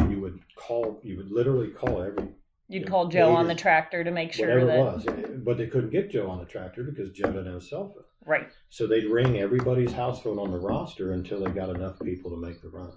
you 0.10 0.22
would 0.22 0.40
call, 0.56 1.00
you 1.04 1.18
would 1.18 1.32
literally 1.32 1.70
call 1.70 2.02
every 2.02 2.30
You'd 2.70 2.88
call 2.90 3.08
Joe 3.08 3.34
on 3.34 3.48
the 3.48 3.56
tractor 3.56 4.04
to 4.04 4.12
make 4.12 4.34
sure 4.34 4.48
whatever 4.48 4.66
that. 4.66 4.78
it 4.78 4.80
was. 4.80 5.30
But 5.44 5.58
they 5.58 5.68
couldn't 5.68 5.90
get 5.90 6.12
Joe 6.12 6.30
on 6.30 6.40
the 6.40 6.46
tractor 6.46 6.84
because 6.84 7.12
Joe 7.12 7.28
didn't 7.28 7.46
have 7.46 7.56
a 7.56 7.62
cell 7.62 7.94
phone. 7.94 8.04
Right. 8.28 8.50
So 8.70 8.86
they'd 8.86 9.06
ring 9.06 9.40
everybody's 9.40 9.94
house 9.94 10.22
phone 10.22 10.38
on 10.38 10.52
the 10.52 10.60
roster 10.60 11.14
until 11.14 11.40
they 11.40 11.52
got 11.52 11.70
enough 11.70 11.98
people 12.00 12.30
to 12.32 12.38
make 12.38 12.62
the 12.62 12.68
run. 12.68 12.92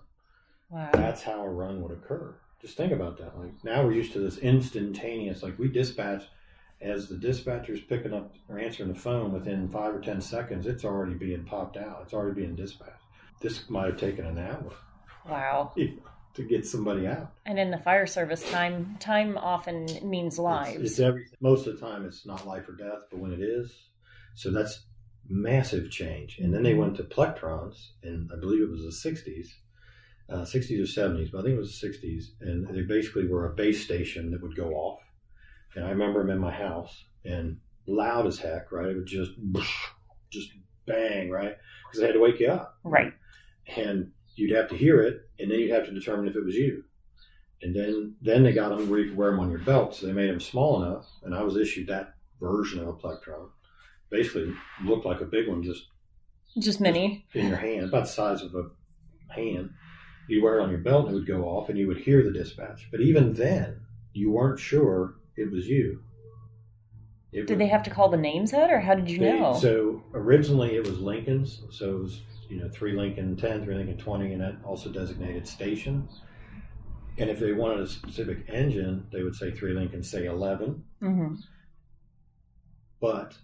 Wow. 0.69 0.91
That's 0.93 1.23
how 1.23 1.41
a 1.43 1.49
run 1.49 1.81
would 1.83 1.93
occur. 1.93 2.35
Just 2.61 2.77
think 2.77 2.93
about 2.93 3.17
that. 3.19 3.39
Like 3.39 3.53
now 3.65 3.85
we're 3.85 3.93
used 3.93 4.13
to 4.15 4.19
this 4.19 4.39
instantaneous. 4.39 5.43
Like 5.43 5.59
we 5.59 5.69
dispatch, 5.69 6.25
as 6.81 7.09
the 7.09 7.17
dispatcher's 7.17 7.81
picking 7.81 8.13
up 8.13 8.35
or 8.49 8.59
answering 8.59 8.93
the 8.93 8.99
phone 8.99 9.33
within 9.33 9.69
five 9.69 9.95
or 9.95 10.01
ten 10.01 10.21
seconds, 10.21 10.67
it's 10.67 10.85
already 10.85 11.15
being 11.15 11.45
popped 11.45 11.77
out. 11.77 12.01
It's 12.03 12.13
already 12.13 12.41
being 12.41 12.57
dispatched. 12.57 13.03
This 13.41 13.71
might 13.71 13.87
have 13.87 13.99
taken 13.99 14.27
an 14.27 14.39
hour 14.39 14.73
Wow. 15.29 15.73
to 16.35 16.43
get 16.43 16.67
somebody 16.67 17.07
out. 17.07 17.33
And 17.47 17.59
in 17.59 17.71
the 17.71 17.79
fire 17.79 18.07
service, 18.07 18.49
time 18.51 18.97
time 18.99 19.39
often 19.39 19.87
means 20.03 20.39
lives. 20.39 20.81
It's, 20.81 20.91
it's 20.93 21.01
everything. 21.01 21.39
Most 21.41 21.67
of 21.67 21.79
the 21.79 21.87
time, 21.87 22.05
it's 22.05 22.27
not 22.27 22.47
life 22.47 22.69
or 22.69 22.73
death, 22.73 23.05
but 23.11 23.21
when 23.21 23.33
it 23.33 23.41
is, 23.41 23.73
so 24.35 24.51
that's 24.51 24.81
massive 25.31 25.91
change. 25.91 26.39
And 26.39 26.53
then 26.53 26.63
they 26.63 26.75
went 26.75 26.97
to 26.97 27.05
plectrons, 27.05 27.93
and 28.03 28.31
I 28.33 28.39
believe 28.39 28.63
it 28.63 28.71
was 28.71 28.83
the 28.83 29.11
'60s, 29.11 29.49
uh, 30.29 30.45
'60s 30.45 30.79
or 30.79 31.01
'70s, 31.01 31.31
but 31.31 31.39
I 31.39 31.43
think 31.43 31.55
it 31.55 31.61
was 31.61 31.81
the 31.81 31.89
'60s, 31.89 32.25
and 32.41 32.67
they 32.69 32.83
basically 32.83 33.27
were 33.27 33.47
a 33.47 33.55
base 33.55 33.85
station 33.85 34.31
that 34.33 34.43
would 34.43 34.57
go 34.57 34.73
off. 34.73 35.01
And 35.77 35.85
I 35.85 35.91
remember 35.91 36.21
them 36.21 36.31
in 36.31 36.39
my 36.39 36.53
house, 36.53 37.05
and 37.25 37.59
loud 37.87 38.27
as 38.27 38.39
heck, 38.39 38.73
right? 38.73 38.89
It 38.89 38.97
would 38.97 39.07
just, 39.07 39.33
just 40.31 40.51
bang, 40.87 41.31
right? 41.31 41.57
Because 41.87 42.01
they 42.01 42.07
had 42.07 42.15
to 42.15 42.21
wake 42.21 42.41
you 42.41 42.49
up 42.49 42.79
right. 42.85 43.13
and 43.77 44.13
you'd 44.37 44.57
have 44.57 44.69
to 44.69 44.77
hear 44.77 45.03
it, 45.03 45.29
and 45.39 45.51
then 45.51 45.59
you'd 45.59 45.73
have 45.73 45.87
to 45.87 45.93
determine 45.93 46.29
if 46.29 46.37
it 46.37 46.45
was 46.45 46.55
you. 46.55 46.85
And 47.63 47.77
then 47.77 48.17
then 48.23 48.43
they 48.43 48.53
got 48.53 48.71
them 48.71 48.89
where 48.89 49.01
you 49.01 49.11
could 49.11 49.19
wear 49.19 49.31
them 49.31 49.41
on 49.41 49.51
your 49.51 49.59
belt, 49.61 49.95
so 49.95 50.07
they 50.07 50.13
made 50.13 50.31
them 50.31 50.41
small 50.41 50.83
enough. 50.83 51.07
And 51.23 51.35
I 51.35 51.43
was 51.43 51.57
issued 51.57 51.89
that 51.89 52.15
version 52.41 52.81
of 52.81 52.89
a 52.89 52.93
plectron. 52.95 53.51
Basically, 54.11 54.53
looked 54.85 55.07
like 55.07 55.21
a 55.21 55.25
big 55.25 55.49
one, 55.49 55.63
just 55.63 55.87
Just 56.59 56.81
mini. 56.81 57.25
in 57.35 57.47
your 57.49 57.57
hand, 57.57 57.85
about 57.87 58.05
the 58.05 58.11
size 58.11 58.43
of 58.43 58.55
a 58.55 58.71
hand. 59.33 59.71
You 60.29 60.43
wear 60.43 60.59
it 60.59 60.63
on 60.63 60.71
your 60.71 60.81
belt, 60.81 61.07
and 61.07 61.15
it 61.15 61.19
would 61.19 61.27
go 61.27 61.45
off, 61.45 61.69
and 61.69 61.79
you 61.79 61.87
would 61.87 61.99
hear 61.99 62.23
the 62.23 62.33
dispatch. 62.33 62.89
But 62.91 63.01
even 63.01 63.33
then, 63.35 63.81
you 64.13 64.31
weren't 64.31 64.59
sure 64.59 65.15
it 65.37 65.51
was 65.51 65.67
you. 65.69 66.03
It 67.33 67.43
Did 67.47 67.51
would- 67.51 67.61
they 67.61 67.69
have 67.69 67.85
to 67.85 67.91
call 67.91 68.09
the 68.09 68.17
names 68.17 68.53
out, 68.53 68.71
or 68.73 68.81
how 68.81 68.95
did 68.97 69.09
you 69.11 69.19
they- 69.19 69.39
know? 69.39 69.55
So 69.55 70.03
originally 70.15 70.75
it 70.75 70.87
was 70.87 70.99
Lincoln's, 71.01 71.63
so 71.71 71.97
it 71.97 72.03
was 72.03 72.23
you 72.49 72.57
know 72.61 72.69
three 72.69 72.93
Lincoln 72.93 73.37
10, 73.37 73.63
three 73.65 73.77
Lincoln 73.77 73.97
20, 73.99 74.33
and 74.33 74.41
that 74.43 74.57
also 74.65 74.91
designated 74.91 75.47
station. 75.47 76.09
And 77.19 77.31
if 77.31 77.39
they 77.39 77.53
wanted 77.53 77.81
a 77.81 77.87
specific 77.87 78.45
engine, 78.49 79.07
they 79.13 79.23
would 79.23 79.35
say 79.37 79.53
three 79.53 79.73
Lincoln, 79.73 80.03
say 80.03 80.27
11. 80.27 80.83
hmm 81.01 81.35
But 83.01 83.37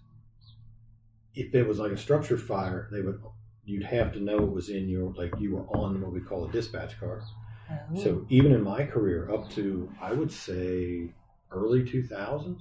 if 1.37 1.55
it 1.55 1.68
was 1.68 1.79
like 1.79 1.92
a 1.92 1.96
structure 1.96 2.38
fire, 2.38 2.88
they 2.90 3.03
would 3.03 3.20
you'd 3.64 3.85
have 3.85 4.12
to 4.14 4.20
know 4.20 4.38
it 4.38 4.53
was 4.53 4.70
in 4.70 4.88
your 4.88 5.12
like 5.14 5.33
you 5.38 5.55
were 5.55 5.66
on 5.77 6.01
what 6.01 6.12
we 6.12 6.20
call 6.20 6.46
a 6.46 6.53
dispatch 6.53 6.99
car. 6.99 7.22
Oh. 7.70 8.03
So 8.03 8.27
even 8.29 8.53
in 8.53 8.62
my 8.62 8.85
career, 8.85 9.31
up 9.33 9.51
to 9.53 9.90
I 10.01 10.12
would 10.12 10.33
say 10.33 11.12
early 11.51 11.83
2000s, 11.83 12.61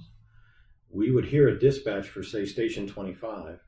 we 0.90 1.10
would 1.10 1.24
hear 1.24 1.48
a 1.48 1.58
dispatch 1.58 2.08
for 2.08 2.22
say 2.22 2.44
station 2.44 2.86
25. 2.86 3.58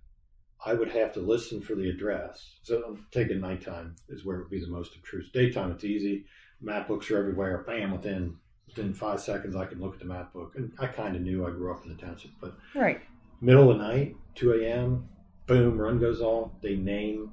I 0.67 0.75
would 0.75 0.91
have 0.91 1.13
to 1.15 1.21
listen 1.21 1.61
for 1.61 1.75
the 1.75 1.89
address. 1.89 2.57
So 2.63 2.83
I'm 2.87 3.07
taking 3.13 3.41
nighttime 3.41 3.95
is 4.09 4.25
where 4.25 4.37
it 4.37 4.41
would 4.41 4.51
be 4.51 4.61
the 4.61 4.67
most 4.67 4.97
obtrusive. 4.97 5.33
Daytime 5.33 5.71
it's 5.71 5.85
easy. 5.85 6.27
Map 6.61 6.89
books 6.89 7.11
are 7.11 7.19
everywhere. 7.19 7.65
Bam, 7.67 7.93
within 7.93 8.37
within 8.67 8.93
five 8.93 9.21
seconds 9.21 9.57
I 9.57 9.65
can 9.65 9.81
look 9.81 9.95
at 9.95 10.01
the 10.01 10.05
map 10.05 10.33
book. 10.35 10.55
And 10.57 10.73
I 10.79 10.87
kind 10.89 11.17
of 11.17 11.23
knew 11.23 11.47
I 11.47 11.51
grew 11.51 11.73
up 11.73 11.85
in 11.85 11.97
the 11.97 12.03
township, 12.03 12.33
but 12.41 12.59
right. 12.75 13.01
Middle 13.41 13.71
of 13.71 13.79
the 13.79 13.85
night, 13.85 14.17
2 14.37 14.53
a.m., 14.53 15.09
boom, 15.47 15.79
run 15.79 15.99
goes 15.99 16.21
off. 16.21 16.51
They 16.63 16.77
name 16.77 17.31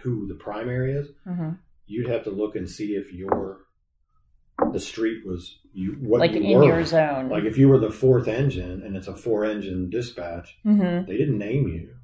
who 0.00 0.26
the 0.26 0.34
primary 0.34 0.92
is 0.94 1.08
hmm 1.24 1.50
you'd 1.86 2.08
have 2.08 2.24
to 2.24 2.30
look 2.30 2.56
and 2.56 2.68
see 2.70 2.94
if 2.94 3.12
your 3.12 3.66
the 4.72 4.80
street 4.80 5.26
was 5.26 5.58
you 5.74 5.92
what 6.00 6.20
Like 6.20 6.32
you 6.32 6.40
in 6.42 6.58
were. 6.58 6.64
your 6.64 6.84
zone. 6.84 7.28
Like 7.28 7.44
if 7.44 7.58
you 7.58 7.68
were 7.68 7.78
the 7.78 7.90
fourth 7.90 8.28
engine 8.28 8.82
and 8.82 8.96
it's 8.96 9.08
a 9.08 9.16
four 9.16 9.44
engine 9.44 9.90
dispatch, 9.90 10.56
hmm 10.62 11.04
they 11.06 11.16
didn't 11.16 11.38
name 11.38 11.68
you. 11.68 11.94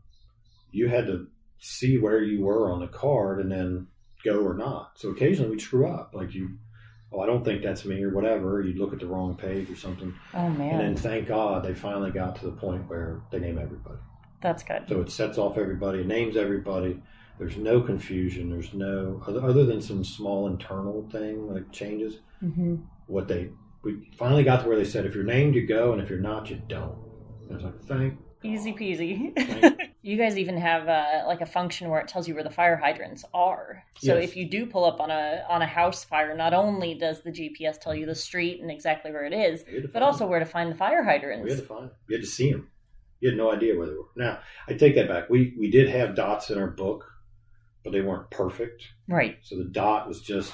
You 0.71 0.89
had 0.89 1.07
to 1.07 1.27
see 1.59 1.99
where 1.99 2.23
you 2.23 2.43
were 2.45 2.71
on 2.71 2.81
the 2.81 2.87
card 2.89 3.41
and 3.41 3.51
then 3.51 3.87
go 4.25 4.41
or 4.41 4.55
not. 4.55 4.93
So 4.97 5.09
occasionally 5.11 5.51
we'd 5.53 5.61
screw 5.61 5.89
up. 5.89 6.13
Like 6.15 6.35
you 6.35 6.51
oh 7.13 7.21
I 7.21 7.27
don't 7.27 7.45
think 7.45 7.63
that's 7.63 7.85
me 7.85 8.03
or 8.03 8.11
whatever. 8.11 8.61
You'd 8.63 8.79
look 8.79 8.93
at 8.93 9.01
the 9.01 9.07
wrong 9.07 9.35
page 9.37 9.71
or 9.71 9.77
something. 9.77 10.15
Oh 10.35 10.49
man. 10.51 10.73
And 10.73 10.81
then 10.81 10.97
thank 10.97 11.29
God 11.29 11.65
they 11.65 11.75
finally 11.75 12.11
got 12.11 12.37
to 12.37 12.47
the 12.47 12.53
point 12.53 12.89
where 12.89 13.21
they 13.31 13.39
name 13.39 13.59
everybody. 13.59 13.99
that's 14.41 14.63
good. 14.63 14.85
So 14.89 15.01
it 15.01 15.11
sets 15.11 15.39
off 15.39 15.57
everybody, 15.59 16.05
names 16.05 16.37
everybody. 16.37 17.01
There's 17.39 17.57
no 17.57 17.81
confusion. 17.81 18.51
There's 18.51 18.75
no 18.75 19.23
other, 19.27 19.41
other 19.45 19.65
than 19.65 19.81
some 19.81 20.03
small 20.05 20.49
internal 20.49 21.09
thing 21.11 21.53
like 21.53 21.71
changes. 21.73 22.19
hmm 22.41 22.77
What 23.07 23.29
they 23.29 23.51
we 23.83 24.11
finally 24.19 24.43
got 24.43 24.63
to 24.63 24.69
where 24.69 24.77
they 24.77 24.85
said 24.85 25.07
if 25.07 25.15
you're 25.15 25.23
named 25.25 25.55
you 25.55 25.67
go 25.67 25.93
and 25.93 26.03
if 26.03 26.11
you're 26.11 26.19
not 26.19 26.51
you 26.51 26.61
don't. 26.69 26.99
And 27.49 27.53
I 27.53 27.55
was 27.55 27.65
like 27.65 27.83
thank. 27.85 28.19
Easy 28.43 28.73
peasy. 28.73 29.33
Thank- 29.37 29.88
you 30.03 30.17
guys 30.17 30.39
even 30.39 30.57
have 30.57 30.89
uh, 30.89 31.25
like 31.27 31.41
a 31.41 31.47
function 31.47 31.89
where 31.91 32.01
it 32.01 32.09
tells 32.09 32.29
you 32.29 32.35
where 32.35 32.45
the 32.45 32.51
fire 32.51 32.77
hydrants 32.77 33.25
are. 33.35 33.83
So 33.99 34.15
Yes. 34.15 34.31
if 34.31 34.37
you 34.37 34.49
do 34.49 34.65
pull 34.67 34.85
up 34.85 35.01
on 35.01 35.11
a 35.11 35.45
on 35.49 35.61
a 35.63 35.67
house 35.67 36.05
fire, 36.05 36.37
not 36.37 36.55
only 36.55 36.95
does 36.95 37.23
the 37.23 37.31
GPS 37.33 37.79
tell 37.81 37.95
you 37.95 38.07
the 38.07 38.15
street 38.15 38.61
and 38.61 38.71
exactly 38.71 39.11
where 39.11 39.25
it 39.25 39.33
is, 39.33 39.65
We 39.71 39.87
but 39.93 40.03
also 40.03 40.21
them. 40.21 40.31
where 40.31 40.39
to 40.39 40.47
find 40.47 40.71
the 40.71 40.77
fire 40.77 41.03
hydrants. 41.03 41.45
we 41.45 41.51
had 41.51 41.61
to 41.61 41.67
find 41.67 41.85
them. 41.85 41.91
You 42.09 42.17
had 42.17 42.25
to 42.25 42.31
see 42.31 42.53
them. 42.53 42.71
You 43.21 43.31
had 43.31 43.39
no 43.39 43.51
idea 43.53 43.77
where 43.77 43.89
they 43.89 43.95
were. 43.95 44.05
Now 44.17 44.39
I 44.69 44.75
take 44.75 44.95
that 44.95 45.09
back. 45.09 45.29
We 45.29 45.55
we 45.59 45.69
did 45.71 45.89
have 45.89 46.15
dots 46.15 46.51
in 46.51 46.59
our 46.59 46.69
book, 46.69 47.05
but 47.83 47.93
they 47.93 48.01
weren't 48.01 48.31
perfect. 48.31 48.85
Right. 49.09 49.39
So 49.43 49.57
the 49.59 49.65
dot 49.65 50.07
was 50.07 50.21
just 50.21 50.53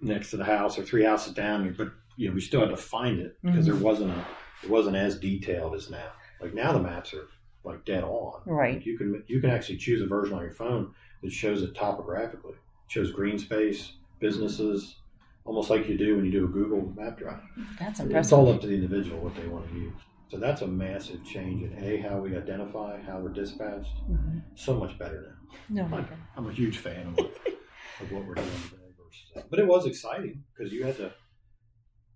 next 0.00 0.30
to 0.30 0.36
the 0.36 0.44
house 0.44 0.78
or 0.78 0.82
three 0.84 1.04
houses 1.04 1.32
down. 1.32 1.72
But 1.76 1.88
you 2.16 2.28
know, 2.28 2.34
we 2.34 2.40
still 2.40 2.60
had 2.60 2.70
to 2.70 2.76
find 2.76 3.18
it 3.20 3.36
because 3.42 3.64
Mhm. 3.66 3.72
there 3.72 3.82
wasn't 3.82 4.10
a 4.12 4.24
it 4.62 4.70
wasn't 4.70 4.96
as 4.96 5.18
detailed 5.18 5.74
as 5.74 5.90
now. 5.90 6.12
Like 6.40 6.54
now, 6.54 6.72
the 6.72 6.80
maps 6.80 7.12
are 7.14 7.28
like 7.66 7.84
dead 7.84 8.04
on. 8.04 8.42
Right. 8.46 8.84
You 8.84 8.96
can 8.96 9.22
you 9.26 9.40
can 9.40 9.50
actually 9.50 9.76
choose 9.78 10.00
a 10.00 10.06
version 10.06 10.34
on 10.34 10.42
your 10.42 10.52
phone 10.52 10.92
that 11.22 11.32
shows 11.32 11.62
it 11.62 11.74
topographically. 11.74 12.52
It 12.52 12.58
shows 12.92 13.10
green 13.12 13.38
space, 13.38 13.92
businesses, 14.20 14.96
almost 15.44 15.68
like 15.70 15.88
you 15.88 15.98
do 15.98 16.16
when 16.16 16.24
you 16.24 16.30
do 16.30 16.44
a 16.44 16.48
Google 16.48 16.92
Map 16.96 17.18
drive. 17.18 17.40
That's 17.78 18.00
impressive. 18.00 18.16
It's 18.16 18.32
all 18.32 18.50
up 18.52 18.60
to 18.62 18.66
the 18.66 18.74
individual 18.74 19.20
what 19.20 19.34
they 19.34 19.46
want 19.48 19.68
to 19.68 19.74
use. 19.74 19.94
So 20.28 20.38
that's 20.38 20.62
a 20.62 20.66
massive 20.66 21.24
change 21.24 21.62
in 21.62 21.84
a 21.84 21.98
how 21.98 22.18
we 22.18 22.36
identify, 22.36 23.00
how 23.02 23.18
we're 23.18 23.28
dispatched. 23.32 23.94
Mhm. 24.10 24.42
So 24.54 24.74
much 24.74 24.98
better 24.98 25.22
now. 25.22 25.84
No, 25.88 25.96
I'm. 25.96 26.06
I'm 26.36 26.48
a 26.48 26.52
huge 26.52 26.78
fan 26.78 27.06
of, 27.08 27.18
of 28.00 28.12
what 28.12 28.24
we're 28.26 28.34
doing 28.34 28.48
today 28.70 28.92
versus 28.98 29.30
that. 29.34 29.50
But 29.50 29.58
it 29.60 29.66
was 29.66 29.86
exciting 29.86 30.42
because 30.56 30.72
you 30.72 30.84
had 30.84 30.96
to 30.96 31.12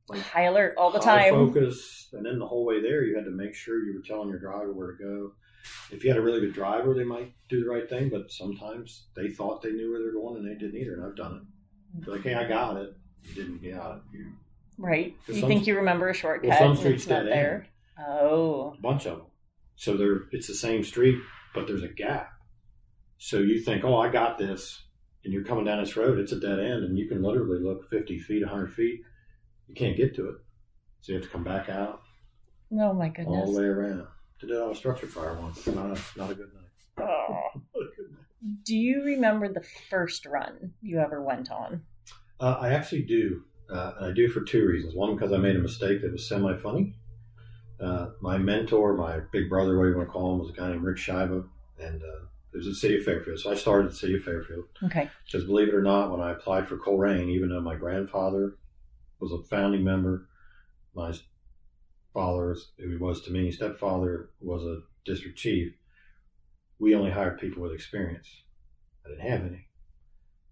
like 0.08 0.22
high 0.22 0.42
alert 0.42 0.74
all 0.76 0.90
the 0.90 0.98
high 0.98 1.30
time. 1.30 1.52
focus, 1.52 2.08
and 2.12 2.26
then 2.26 2.40
the 2.40 2.46
whole 2.46 2.64
way 2.64 2.82
there, 2.82 3.04
you 3.04 3.14
had 3.14 3.24
to 3.26 3.30
make 3.30 3.54
sure 3.54 3.84
you 3.84 3.94
were 3.94 4.02
telling 4.02 4.28
your 4.28 4.40
driver 4.40 4.72
where 4.72 4.92
to 4.92 4.98
go. 5.02 5.32
If 5.90 6.04
you 6.04 6.10
had 6.10 6.18
a 6.18 6.22
really 6.22 6.40
good 6.40 6.54
driver, 6.54 6.94
they 6.94 7.04
might 7.04 7.32
do 7.48 7.62
the 7.62 7.68
right 7.70 7.88
thing, 7.88 8.08
but 8.10 8.30
sometimes 8.30 9.06
they 9.16 9.28
thought 9.28 9.62
they 9.62 9.72
knew 9.72 9.90
where 9.90 10.00
they're 10.00 10.12
going 10.12 10.36
and 10.36 10.46
they 10.48 10.54
didn't 10.58 10.80
either. 10.80 10.94
And 10.94 11.04
I've 11.04 11.16
done 11.16 11.36
it. 11.36 12.04
They're 12.04 12.14
like, 12.14 12.24
hey, 12.24 12.34
I 12.34 12.46
got 12.48 12.76
it. 12.76 12.94
You 13.24 13.34
didn't 13.34 13.62
get 13.62 13.74
it. 13.74 14.02
You, 14.12 14.32
Right. 14.78 15.14
You 15.28 15.40
some- 15.40 15.48
think 15.48 15.66
you 15.66 15.76
remember 15.76 16.08
a 16.08 16.14
shortcut 16.14 16.48
well, 16.48 16.58
some 16.58 16.76
streets 16.76 17.06
not 17.06 17.24
dead 17.24 17.32
there. 17.32 17.66
end. 17.98 18.06
Oh. 18.08 18.74
a 18.78 18.80
bunch 18.80 19.06
of 19.06 19.18
them. 19.18 19.26
So 19.76 19.96
there, 19.96 20.22
it's 20.32 20.46
the 20.46 20.54
same 20.54 20.84
street, 20.84 21.18
but 21.54 21.66
there's 21.66 21.82
a 21.82 21.88
gap. 21.88 22.30
So 23.18 23.38
you 23.38 23.60
think, 23.60 23.84
oh, 23.84 23.98
I 23.98 24.08
got 24.08 24.38
this, 24.38 24.82
and 25.24 25.32
you're 25.34 25.44
coming 25.44 25.64
down 25.64 25.82
this 25.82 25.96
road. 25.96 26.18
It's 26.18 26.32
a 26.32 26.40
dead 26.40 26.58
end, 26.60 26.84
and 26.84 26.96
you 26.98 27.08
can 27.08 27.22
literally 27.22 27.60
look 27.62 27.90
50 27.90 28.18
feet, 28.20 28.42
100 28.42 28.72
feet. 28.72 29.00
You 29.68 29.74
can't 29.74 29.96
get 29.96 30.14
to 30.16 30.28
it, 30.30 30.36
so 31.00 31.12
you 31.12 31.18
have 31.18 31.26
to 31.26 31.30
come 31.32 31.44
back 31.44 31.68
out 31.68 32.00
Oh 32.72 32.94
my 32.94 33.08
goodness! 33.08 33.26
all 33.28 33.52
the 33.52 33.58
way 33.60 33.66
around. 33.66 34.06
Did 34.40 34.50
it 34.50 34.62
on 34.62 34.70
a 34.70 34.74
structure 34.74 35.06
fire 35.06 35.34
once. 35.40 35.66
Not 35.66 35.98
a, 35.98 36.18
not 36.18 36.30
a 36.30 36.34
good 36.34 36.50
night. 36.54 37.06
Oh. 37.08 37.60
Good 37.74 38.10
night. 38.12 38.64
Do 38.64 38.74
you 38.76 39.04
remember 39.04 39.52
the 39.52 39.64
first 39.90 40.24
run 40.24 40.72
you 40.80 40.98
ever 40.98 41.22
went 41.22 41.50
on? 41.50 41.82
Uh, 42.38 42.56
I 42.60 42.70
actually 42.70 43.02
do. 43.02 43.42
Uh, 43.70 43.92
and 43.98 44.06
I 44.06 44.12
do 44.12 44.28
for 44.28 44.40
two 44.40 44.66
reasons. 44.66 44.94
One, 44.94 45.14
because 45.14 45.32
I 45.32 45.36
made 45.36 45.56
a 45.56 45.60
mistake 45.60 46.00
that 46.02 46.12
was 46.12 46.26
semi 46.26 46.56
funny. 46.56 46.94
Uh, 47.78 48.10
my 48.20 48.38
mentor, 48.38 48.94
my 48.94 49.20
big 49.32 49.48
brother, 49.48 49.78
what 49.78 49.84
you 49.84 49.96
want 49.96 50.08
to 50.08 50.12
call 50.12 50.32
him, 50.32 50.38
was 50.40 50.50
a 50.50 50.52
guy 50.52 50.70
named 50.70 50.82
Rick 50.82 50.98
Shiva, 50.98 51.44
and 51.78 52.02
uh, 52.02 52.24
it 52.52 52.56
was 52.56 52.66
the 52.66 52.74
city 52.74 52.96
of 52.96 53.04
Fairfield. 53.04 53.38
So 53.38 53.50
I 53.50 53.54
started 53.54 53.86
at 53.86 53.92
the 53.92 53.96
city 53.96 54.16
of 54.16 54.24
Fairfield. 54.24 54.64
Okay. 54.84 55.08
Because 55.24 55.44
believe 55.46 55.68
it 55.68 55.74
or 55.74 55.82
not, 55.82 56.10
when 56.10 56.20
I 56.20 56.32
applied 56.32 56.68
for 56.68 56.76
Colerain, 56.76 57.28
even 57.28 57.50
though 57.50 57.60
my 57.60 57.76
grandfather 57.76 58.56
was 59.20 59.32
a 59.32 59.42
founding 59.48 59.84
member, 59.84 60.26
my 60.94 61.12
father, 62.12 62.56
who 62.78 62.90
he 62.90 62.96
was 62.96 63.20
to 63.22 63.32
me, 63.32 63.50
stepfather 63.50 64.30
was 64.40 64.64
a 64.64 64.82
district 65.04 65.38
chief, 65.38 65.74
we 66.78 66.94
only 66.94 67.10
hired 67.10 67.38
people 67.38 67.62
with 67.62 67.72
experience. 67.72 68.28
I 69.04 69.10
didn't 69.10 69.30
have 69.30 69.40
any. 69.42 69.66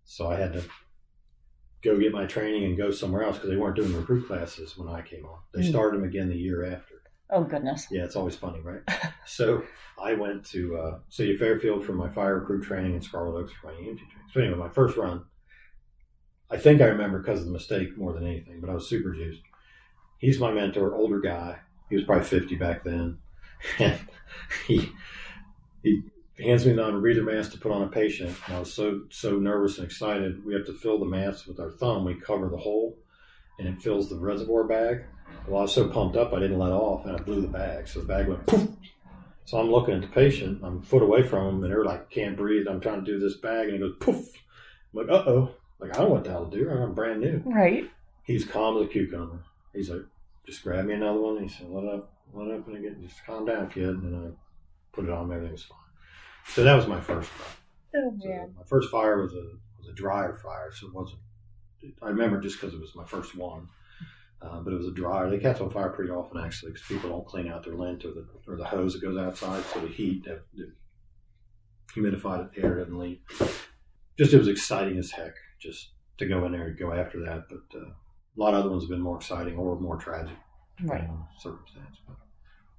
So 0.05 0.29
I 0.31 0.37
had 0.37 0.53
to 0.55 0.65
go 1.83 1.99
get 1.99 2.13
my 2.13 2.27
training 2.27 2.65
and 2.65 2.77
go 2.77 2.91
somewhere 2.91 3.23
else 3.23 3.37
because 3.37 3.51
they 3.51 3.57
weren't 3.57 3.77
doing 3.77 3.95
recruit 3.95 4.27
classes 4.27 4.77
when 4.77 4.89
I 4.89 5.03
came 5.03 5.25
on. 5.25 5.39
They 5.53 5.61
Mm. 5.61 5.71
started 5.71 6.01
them 6.01 6.09
again 6.09 6.29
the 6.29 6.37
year 6.37 6.65
after. 6.65 6.95
Oh 7.31 7.45
goodness. 7.45 7.87
Yeah, 7.91 8.05
it's 8.05 8.17
always 8.17 8.37
funny, 8.37 8.61
right? 8.61 8.83
so 9.27 9.63
I 10.03 10.15
went 10.15 10.45
to 10.47 10.77
uh, 10.79 10.99
City 11.09 11.35
of 11.35 11.39
Fairfield 11.41 11.85
for 11.85 11.93
my 11.93 12.09
fire 12.09 12.39
recruit 12.41 12.65
training 12.65 12.95
and 12.95 13.05
Scarlet 13.05 13.39
Oaks 13.39 13.53
for 13.53 13.67
my 13.69 13.73
EMT 13.75 13.99
training. 13.99 14.29
So 14.33 14.41
anyway, 14.41 14.57
my 14.59 14.71
first 14.71 14.97
run, 14.97 15.25
I 16.51 16.57
think 16.57 16.81
I 16.81 16.87
remember 16.87 17.19
because 17.19 17.41
of 17.41 17.47
the 17.47 17.53
mistake 17.53 17.97
more 17.99 18.13
than 18.15 18.27
anything, 18.27 18.61
but 18.61 18.71
I 18.71 18.75
was 18.75 18.89
super 18.89 19.13
juiced. 19.13 19.43
He's 20.19 20.39
my 20.39 20.53
mentor, 20.53 20.95
older 20.95 21.21
guy. 21.21 21.59
He 21.89 21.97
was 21.97 22.05
probably 22.05 22.25
50 22.25 22.57
back 22.57 22.85
then. 22.85 23.19
And 23.81 23.99
he, 24.69 24.93
he 25.83 26.03
hands 26.39 26.65
me 26.65 26.73
the 26.73 26.83
rebreather 26.83 27.25
mask 27.25 27.51
to 27.53 27.59
put 27.59 27.73
on 27.73 27.83
a 27.83 27.89
patient. 27.89 28.37
And 28.47 28.57
I 28.57 28.61
was 28.61 28.73
so, 28.73 29.03
so 29.11 29.33
nervous 29.33 29.79
and 29.79 29.87
excited. 29.87 30.45
We 30.45 30.55
have 30.55 30.67
to 30.67 30.75
fill 30.75 31.01
the 31.01 31.07
mask 31.07 31.49
with 31.49 31.59
our 31.59 31.71
thumb. 31.71 32.05
We 32.05 32.15
cover 32.15 32.49
the 32.49 32.57
hole 32.57 32.97
and 33.59 33.67
it 33.67 33.83
fills 33.83 34.09
the 34.09 34.17
reservoir 34.17 34.65
bag. 34.65 35.05
Well, 35.47 35.59
I 35.59 35.63
was 35.63 35.75
so 35.75 35.89
pumped 35.89 36.17
up, 36.17 36.33
I 36.33 36.39
didn't 36.39 36.59
let 36.59 36.73
off, 36.73 37.05
and 37.05 37.17
I 37.17 37.21
blew 37.21 37.41
the 37.41 37.49
bag. 37.49 37.89
So 37.89 38.01
the 38.01 38.07
bag 38.07 38.29
went 38.29 38.47
poof. 38.47 38.69
So 39.45 39.59
I'm 39.59 39.71
looking 39.71 39.95
at 39.95 40.03
the 40.03 40.09
patient. 40.09 40.61
I'm 40.63 40.79
a 40.79 40.83
foot 40.83 41.03
away 41.03 41.23
from 41.23 41.47
him, 41.47 41.65
and 41.65 41.73
they're 41.73 41.85
like, 41.85 42.11
"Can't 42.11 42.37
breathe." 42.37 42.67
I'm 42.69 42.81
trying 42.81 43.05
to 43.05 43.11
do 43.11 43.19
this 43.19 43.39
bag, 43.39 43.69
and 43.69 43.73
he 43.73 43.79
goes 43.79 43.97
poof. 43.99 44.27
I'm 44.93 45.07
like, 45.07 45.09
"Uh 45.09 45.25
oh!" 45.27 45.55
Like 45.79 45.95
I 45.95 46.01
don't 46.01 46.09
know 46.09 46.15
what 46.15 46.25
the 46.25 46.31
hell 46.31 46.47
to 46.47 46.57
do. 46.57 46.71
I'm 46.71 46.95
brand 46.95 47.21
new. 47.21 47.43
Right. 47.47 47.91
He's 48.25 48.45
calm 48.45 48.77
as 48.77 48.85
a 48.85 48.89
cucumber. 48.89 49.43
He's 49.79 49.91
like, 49.91 50.03
"Just 50.47 50.63
grab 50.63 50.85
me 50.85 50.95
another 50.95 51.21
one." 51.21 51.43
He 51.43 51.49
said, 51.49 51.69
"Let 51.69 51.85
up, 51.85 52.13
let 52.33 52.51
up, 52.51 52.67
and 52.67 52.77
again, 52.77 52.99
just 53.03 53.25
calm 53.25 53.47
down, 53.47 53.71
kid." 53.71 53.89
And 53.89 54.17
I 54.17 54.31
put 54.93 55.05
it 55.05 55.11
on. 55.11 55.31
Everything 55.33 55.53
was 55.53 55.63
fine. 55.65 55.79
So 56.47 56.65
that 56.65 56.75
was 56.75 56.87
my 56.87 57.01
first 57.01 57.31
run. 57.39 58.05
Oh 58.05 58.19
So 58.21 58.29
man. 58.29 58.55
my 58.57 58.65
first 58.65 58.91
fire 58.91 59.21
was 59.23 59.33
a 59.35 59.45
was 59.79 59.89
a 59.89 59.93
dryer 59.93 60.37
fire, 60.37 60.71
so 60.73 60.89
it 60.89 60.95
wasn't. 60.95 61.21
I 62.03 62.09
remember 62.09 62.41
just 62.41 62.61
because 62.61 62.75
it 62.75 62.81
was 62.81 62.95
my 62.97 63.05
first 63.05 63.37
one, 63.37 63.69
uh, 64.43 64.61
but 64.61 64.73
it 64.73 64.77
was 64.77 64.89
a 64.89 64.93
dryer. 64.93 65.31
They 65.31 65.39
catch 65.39 65.61
on 65.61 65.71
fire 65.71 65.91
pretty 65.91 66.11
often 66.11 66.41
actually, 66.43 66.73
because 66.73 66.87
people 66.87 67.11
don't 67.11 67.27
clean 67.27 67.47
out 67.49 67.65
their 67.65 67.75
lint 67.75 68.05
or 68.05 68.13
the 68.13 68.27
or 68.49 68.57
the 68.57 68.65
hose 68.65 68.95
that 68.95 69.03
goes 69.03 69.17
outside, 69.17 69.63
so 69.73 69.81
the 69.81 69.89
heat, 69.89 70.25
the, 70.25 70.41
the 70.55 70.73
humidified 71.95 72.51
air 72.63 72.79
doesn't 72.79 72.99
leave. 72.99 73.21
Just 74.19 74.33
it 74.33 74.39
was 74.39 74.49
exciting 74.49 74.99
as 74.99 75.13
heck, 75.13 75.35
just 75.61 75.91
to 76.19 76.27
go 76.27 76.45
in 76.47 76.53
there 76.53 76.67
and 76.69 76.79
go 76.79 76.93
after 76.93 77.21
that. 77.25 77.45
But 77.49 77.79
uh, 77.79 77.91
a 78.39 78.41
lot 78.41 78.55
of 78.55 78.61
other 78.61 78.71
ones 78.71 78.85
have 78.85 78.91
been 78.91 79.01
more 79.01 79.17
exciting 79.17 79.57
or 79.57 79.79
more 79.81 79.97
tragic, 79.97 80.37
Right. 80.85 81.09
circumstance. 81.39 81.99
But, 82.07 82.17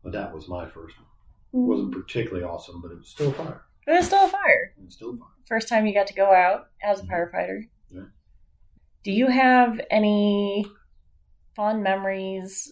but 0.03 0.12
that 0.14 0.34
was 0.34 0.47
my 0.47 0.66
first 0.66 0.95
one. 0.97 1.07
It 1.51 1.68
wasn't 1.68 1.91
particularly 1.91 2.43
awesome, 2.45 2.82
but 2.82 2.91
it 2.91 2.97
was 2.97 3.07
still 3.10 3.30
a 3.32 3.34
fire. 3.34 3.62
It 3.88 3.91
was 3.91 4.05
still 4.05 4.26
a 4.26 4.30
fire. 4.30 4.74
It 4.80 4.86
was 4.86 4.93
still 4.93 5.10
a 5.10 5.18
fire. 5.18 5.28
First 5.47 5.68
time 5.68 5.86
you 5.86 5.93
got 5.93 6.07
to 6.07 6.14
go 6.14 6.32
out 6.32 6.68
as 6.84 6.99
a 6.99 7.03
Mhm. 7.03 7.10
firefighter. 7.10 7.62
Yeah. 7.91 8.01
Do 9.03 9.12
you 9.12 9.28
have 9.28 9.82
any 9.89 10.66
fond 11.55 11.84
memories 11.84 12.72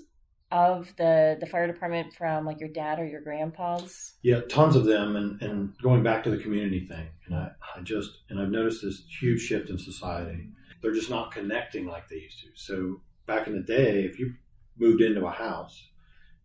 of 0.52 0.96
the 0.96 1.36
the 1.42 1.46
fire 1.46 1.68
department 1.68 2.14
from 2.14 2.46
like 2.46 2.60
your 2.60 2.70
dad 2.70 3.00
or 3.00 3.06
your 3.06 3.22
grandpa's? 3.22 4.14
Yeah, 4.22 4.42
tons 4.42 4.76
of 4.76 4.86
them, 4.86 5.16
and, 5.16 5.42
and 5.42 5.74
going 5.82 6.04
back 6.04 6.24
to 6.26 6.30
the 6.30 6.38
community 6.38 6.86
thing, 6.86 7.08
and 7.26 7.36
I, 7.36 7.52
I 7.76 7.82
just 7.82 8.20
and 8.30 8.40
I've 8.40 8.50
noticed 8.52 8.82
this 8.84 9.04
huge 9.20 9.42
shift 9.42 9.70
in 9.70 9.78
society. 9.78 10.50
They're 10.82 10.94
just 10.94 11.10
not 11.10 11.32
connecting 11.32 11.86
like 11.86 12.08
they 12.08 12.18
used 12.18 12.40
to. 12.42 12.48
So 12.56 13.02
back 13.26 13.48
in 13.48 13.54
the 13.54 13.64
day, 13.64 14.04
if 14.04 14.20
you 14.20 14.34
moved 14.78 15.02
into 15.02 15.26
a 15.26 15.32
house, 15.32 15.82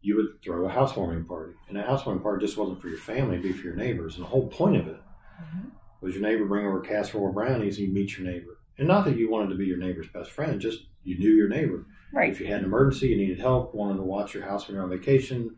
you 0.01 0.17
would 0.17 0.43
throw 0.43 0.67
a 0.67 0.73
housewarming 0.73 1.27
party, 1.27 1.55
and 1.69 1.79
a 1.79 1.83
housewarming 1.83 2.23
party 2.23 2.45
just 2.45 2.59
wasn't 2.59 2.81
for 2.81 2.89
your 2.89 2.99
family; 2.99 3.37
it'd 3.37 3.43
be 3.43 3.53
for 3.53 3.67
your 3.67 3.77
neighbors. 3.77 4.17
And 4.17 4.25
the 4.25 4.29
whole 4.29 4.49
point 4.49 4.77
of 4.77 4.89
it 4.89 5.01
mm-hmm. 5.41 5.69
was 6.01 6.15
your 6.15 6.23
neighbor 6.23 6.45
bring 6.45 6.67
over 6.67 6.81
casserole 6.81 7.33
brownies, 7.33 7.79
and 7.79 7.87
you 7.87 7.95
meet 7.95 8.19
your 8.19 8.27
neighbor. 8.27 8.59
And 8.79 8.89
not 8.89 9.05
that 9.05 9.17
you 9.17 9.31
wanted 9.31 9.51
to 9.51 9.57
be 9.57 9.67
your 9.67 9.79
neighbor's 9.79 10.09
best 10.09 10.31
friend, 10.31 10.61
just 10.61 10.81
you 11.05 11.19
knew 11.19 11.31
your 11.31 11.49
neighbor. 11.49 11.87
Right. 12.13 12.33
If 12.33 12.41
you 12.41 12.47
had 12.47 12.61
an 12.61 12.65
emergency, 12.65 13.09
you 13.09 13.17
needed 13.17 13.39
help, 13.39 13.75
wanted 13.75 13.97
to 13.97 14.03
watch 14.03 14.35
your 14.35 14.45
house 14.45 14.67
when 14.67 14.75
you're 14.75 14.85
on 14.85 14.91
vacation, 14.91 15.57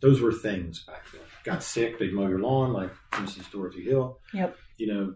those 0.00 0.20
were 0.20 0.32
things 0.32 0.84
back 0.84 1.04
then. 1.12 1.22
Got 1.44 1.62
sick, 1.62 1.98
they'd 1.98 2.12
mow 2.12 2.28
your 2.28 2.40
lawn, 2.40 2.72
like 2.72 2.90
Mrs. 3.12 3.50
Dorothy 3.50 3.82
Hill. 3.84 4.18
Yep. 4.32 4.56
You 4.76 4.86
know, 4.86 5.14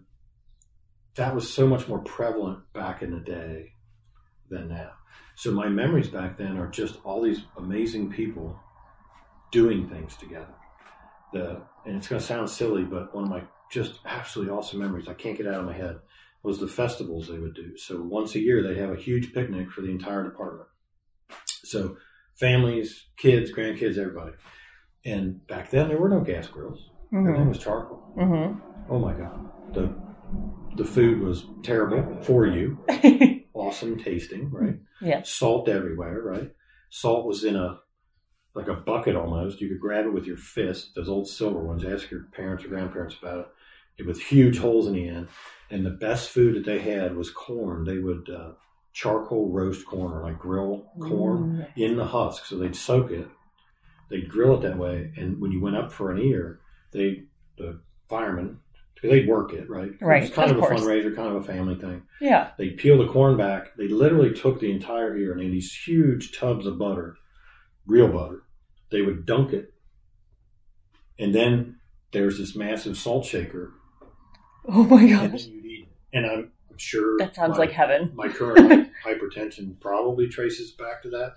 that 1.19 1.35
was 1.35 1.53
so 1.53 1.67
much 1.67 1.89
more 1.89 1.99
prevalent 1.99 2.61
back 2.73 3.03
in 3.03 3.11
the 3.11 3.19
day 3.19 3.73
than 4.49 4.69
now. 4.69 4.93
So 5.35 5.51
my 5.51 5.69
memories 5.69 6.09
back 6.09 6.39
then 6.39 6.57
are 6.57 6.69
just 6.69 6.99
all 7.05 7.21
these 7.21 7.43
amazing 7.57 8.11
people 8.11 8.59
doing 9.51 9.89
things 9.89 10.17
together. 10.17 10.55
The 11.33 11.61
and 11.85 11.97
it's 11.97 12.09
going 12.09 12.21
to 12.21 12.27
sound 12.27 12.49
silly, 12.49 12.85
but 12.85 13.15
one 13.15 13.25
of 13.25 13.31
my 13.31 13.43
just 13.71 13.99
absolutely 14.07 14.53
awesome 14.55 14.79
memories 14.79 15.09
I 15.09 15.15
can't 15.15 15.37
get 15.37 15.47
out 15.47 15.61
of 15.61 15.67
my 15.67 15.73
head 15.73 15.99
was 16.45 16.59
the 16.59 16.69
festivals 16.69 17.27
they 17.27 17.39
would 17.39 17.55
do. 17.55 17.77
So 17.77 18.01
once 18.01 18.35
a 18.37 18.41
year 18.41 18.63
they'd 18.63 18.79
have 18.79 18.93
a 18.93 18.97
huge 18.97 19.35
picnic 19.35 19.71
for 19.71 19.83
the 19.83 19.91
entire 19.91 20.23
department. 20.23 20.69
So 21.65 21.97
families, 22.37 23.07
kids, 23.17 23.51
grandkids, 23.53 23.99
everybody. 23.99 24.33
And 25.05 25.45
back 25.49 25.71
then 25.71 25.89
there 25.89 25.99
were 25.99 26.09
no 26.09 26.21
gas 26.21 26.47
grills. 26.47 26.91
Everything 27.13 27.43
hmm 27.43 27.49
was 27.49 27.59
charcoal. 27.59 27.99
hmm 28.17 28.61
Oh 28.89 29.01
my 29.01 29.13
god. 29.15 29.51
The 29.75 29.95
the 30.79 30.85
food 30.85 31.21
was 31.21 31.45
terrible 31.63 32.23
for 32.23 32.47
you. 32.47 32.79
Awesome 33.55 33.99
tasting, 33.99 34.51
right? 34.53 34.77
Yeah. 35.03 35.23
Salt 35.25 35.69
everywhere, 35.69 36.23
right? 36.23 36.53
Salt 36.91 37.27
was 37.27 37.43
in 37.43 37.57
a 37.57 37.81
like 38.55 38.69
a 38.69 38.75
bucket 38.75 39.17
almost. 39.17 39.61
You 39.61 39.69
could 39.69 39.81
grab 39.81 40.07
it 40.07 40.13
with 40.13 40.27
your 40.27 40.37
fist, 40.37 40.93
those 40.95 41.09
old 41.09 41.29
silver 41.29 41.59
ones. 41.59 41.85
Ask 41.85 42.09
your 42.11 42.27
parents 42.33 42.65
or 42.65 42.69
grandparents 42.69 43.17
about 43.21 43.41
it. 43.41 43.47
It 43.99 44.07
with 44.07 44.21
huge 44.23 44.59
holes 44.59 44.87
in 44.87 44.93
the 44.95 45.09
end. 45.09 45.29
And 45.71 45.85
the 45.85 45.91
best 45.91 46.31
food 46.31 46.55
that 46.55 46.65
they 46.65 46.79
had 46.79 47.17
was 47.17 47.31
corn. 47.31 47.85
They 47.85 47.99
would 47.99 48.31
uh, 48.31 48.53
charcoal 48.93 49.51
roast 49.53 49.85
corn 49.87 50.13
or 50.13 50.23
like 50.23 50.39
grill 50.39 50.91
corn 51.01 51.67
Mm. 51.77 51.77
in 51.77 51.97
the 51.97 52.07
husk. 52.07 52.47
So 52.47 52.59
they'd 52.59 52.77
soak 52.77 53.11
it, 53.11 53.27
they'd 54.09 54.29
grill 54.31 54.55
it 54.57 54.63
that 54.63 54.79
way, 54.79 55.13
and 55.17 55.41
when 55.41 55.51
you 55.51 55.61
went 55.61 55.77
up 55.77 55.91
for 55.93 56.13
an 56.13 56.21
ear, 56.21 56.61
they 56.93 57.25
the 57.59 57.81
firemen 58.09 58.61
they'd 59.03 59.29
work 59.29 59.53
it 59.53 59.69
right. 59.71 59.93
Right, 60.01 60.23
It 60.23 60.27
was 60.27 60.31
kind 60.35 60.51
of 60.51 60.57
of, 60.59 60.63
a 60.63 60.67
course. 60.67 60.81
fundraiser, 60.81 61.15
kind 61.15 61.29
of 61.29 61.37
a 61.37 61.43
family 61.45 61.77
thing. 61.77 62.03
Yeah. 62.21 62.51
They'd 62.59 62.77
peel 62.79 62.99
the 62.99 63.11
corn 63.13 63.37
back. 63.37 63.77
They 63.77 63.89
literally 63.89 64.33
took 64.35 64.61
the 64.61 64.71
entire 64.73 65.17
ear 65.17 65.33
and 65.33 65.41
in 65.43 65.51
these 65.53 65.73
huge 65.75 66.37
tubs 66.37 66.67
of 66.67 66.79
butter, 66.79 67.17
real 67.87 68.09
butter. 68.09 68.43
They 68.91 69.03
would 69.03 69.27
dunk 69.27 69.53
it, 69.53 69.73
and 71.19 71.35
then 71.35 71.77
there's 72.13 72.39
this 72.39 72.57
massive 72.57 72.97
salt 72.97 73.25
shaker, 73.27 73.73
Oh 74.67 74.85
my 74.85 75.03
and 75.03 75.11
gosh. 75.33 75.43
then 75.45 75.53
you'd 75.53 75.65
eat. 75.67 75.89
And 76.13 76.27
I'm 76.27 76.53
sure 76.79 77.19
That 77.19 77.35
sounds 77.35 77.53
my- 77.53 77.59
like 77.59 77.73
heaven. 77.73 78.13
my 78.15 78.29
current 78.29 78.91
hypertension 79.07 79.79
probably 79.81 80.29
traces 80.29 80.73
back 80.73 81.03
to 81.03 81.11
that, 81.11 81.35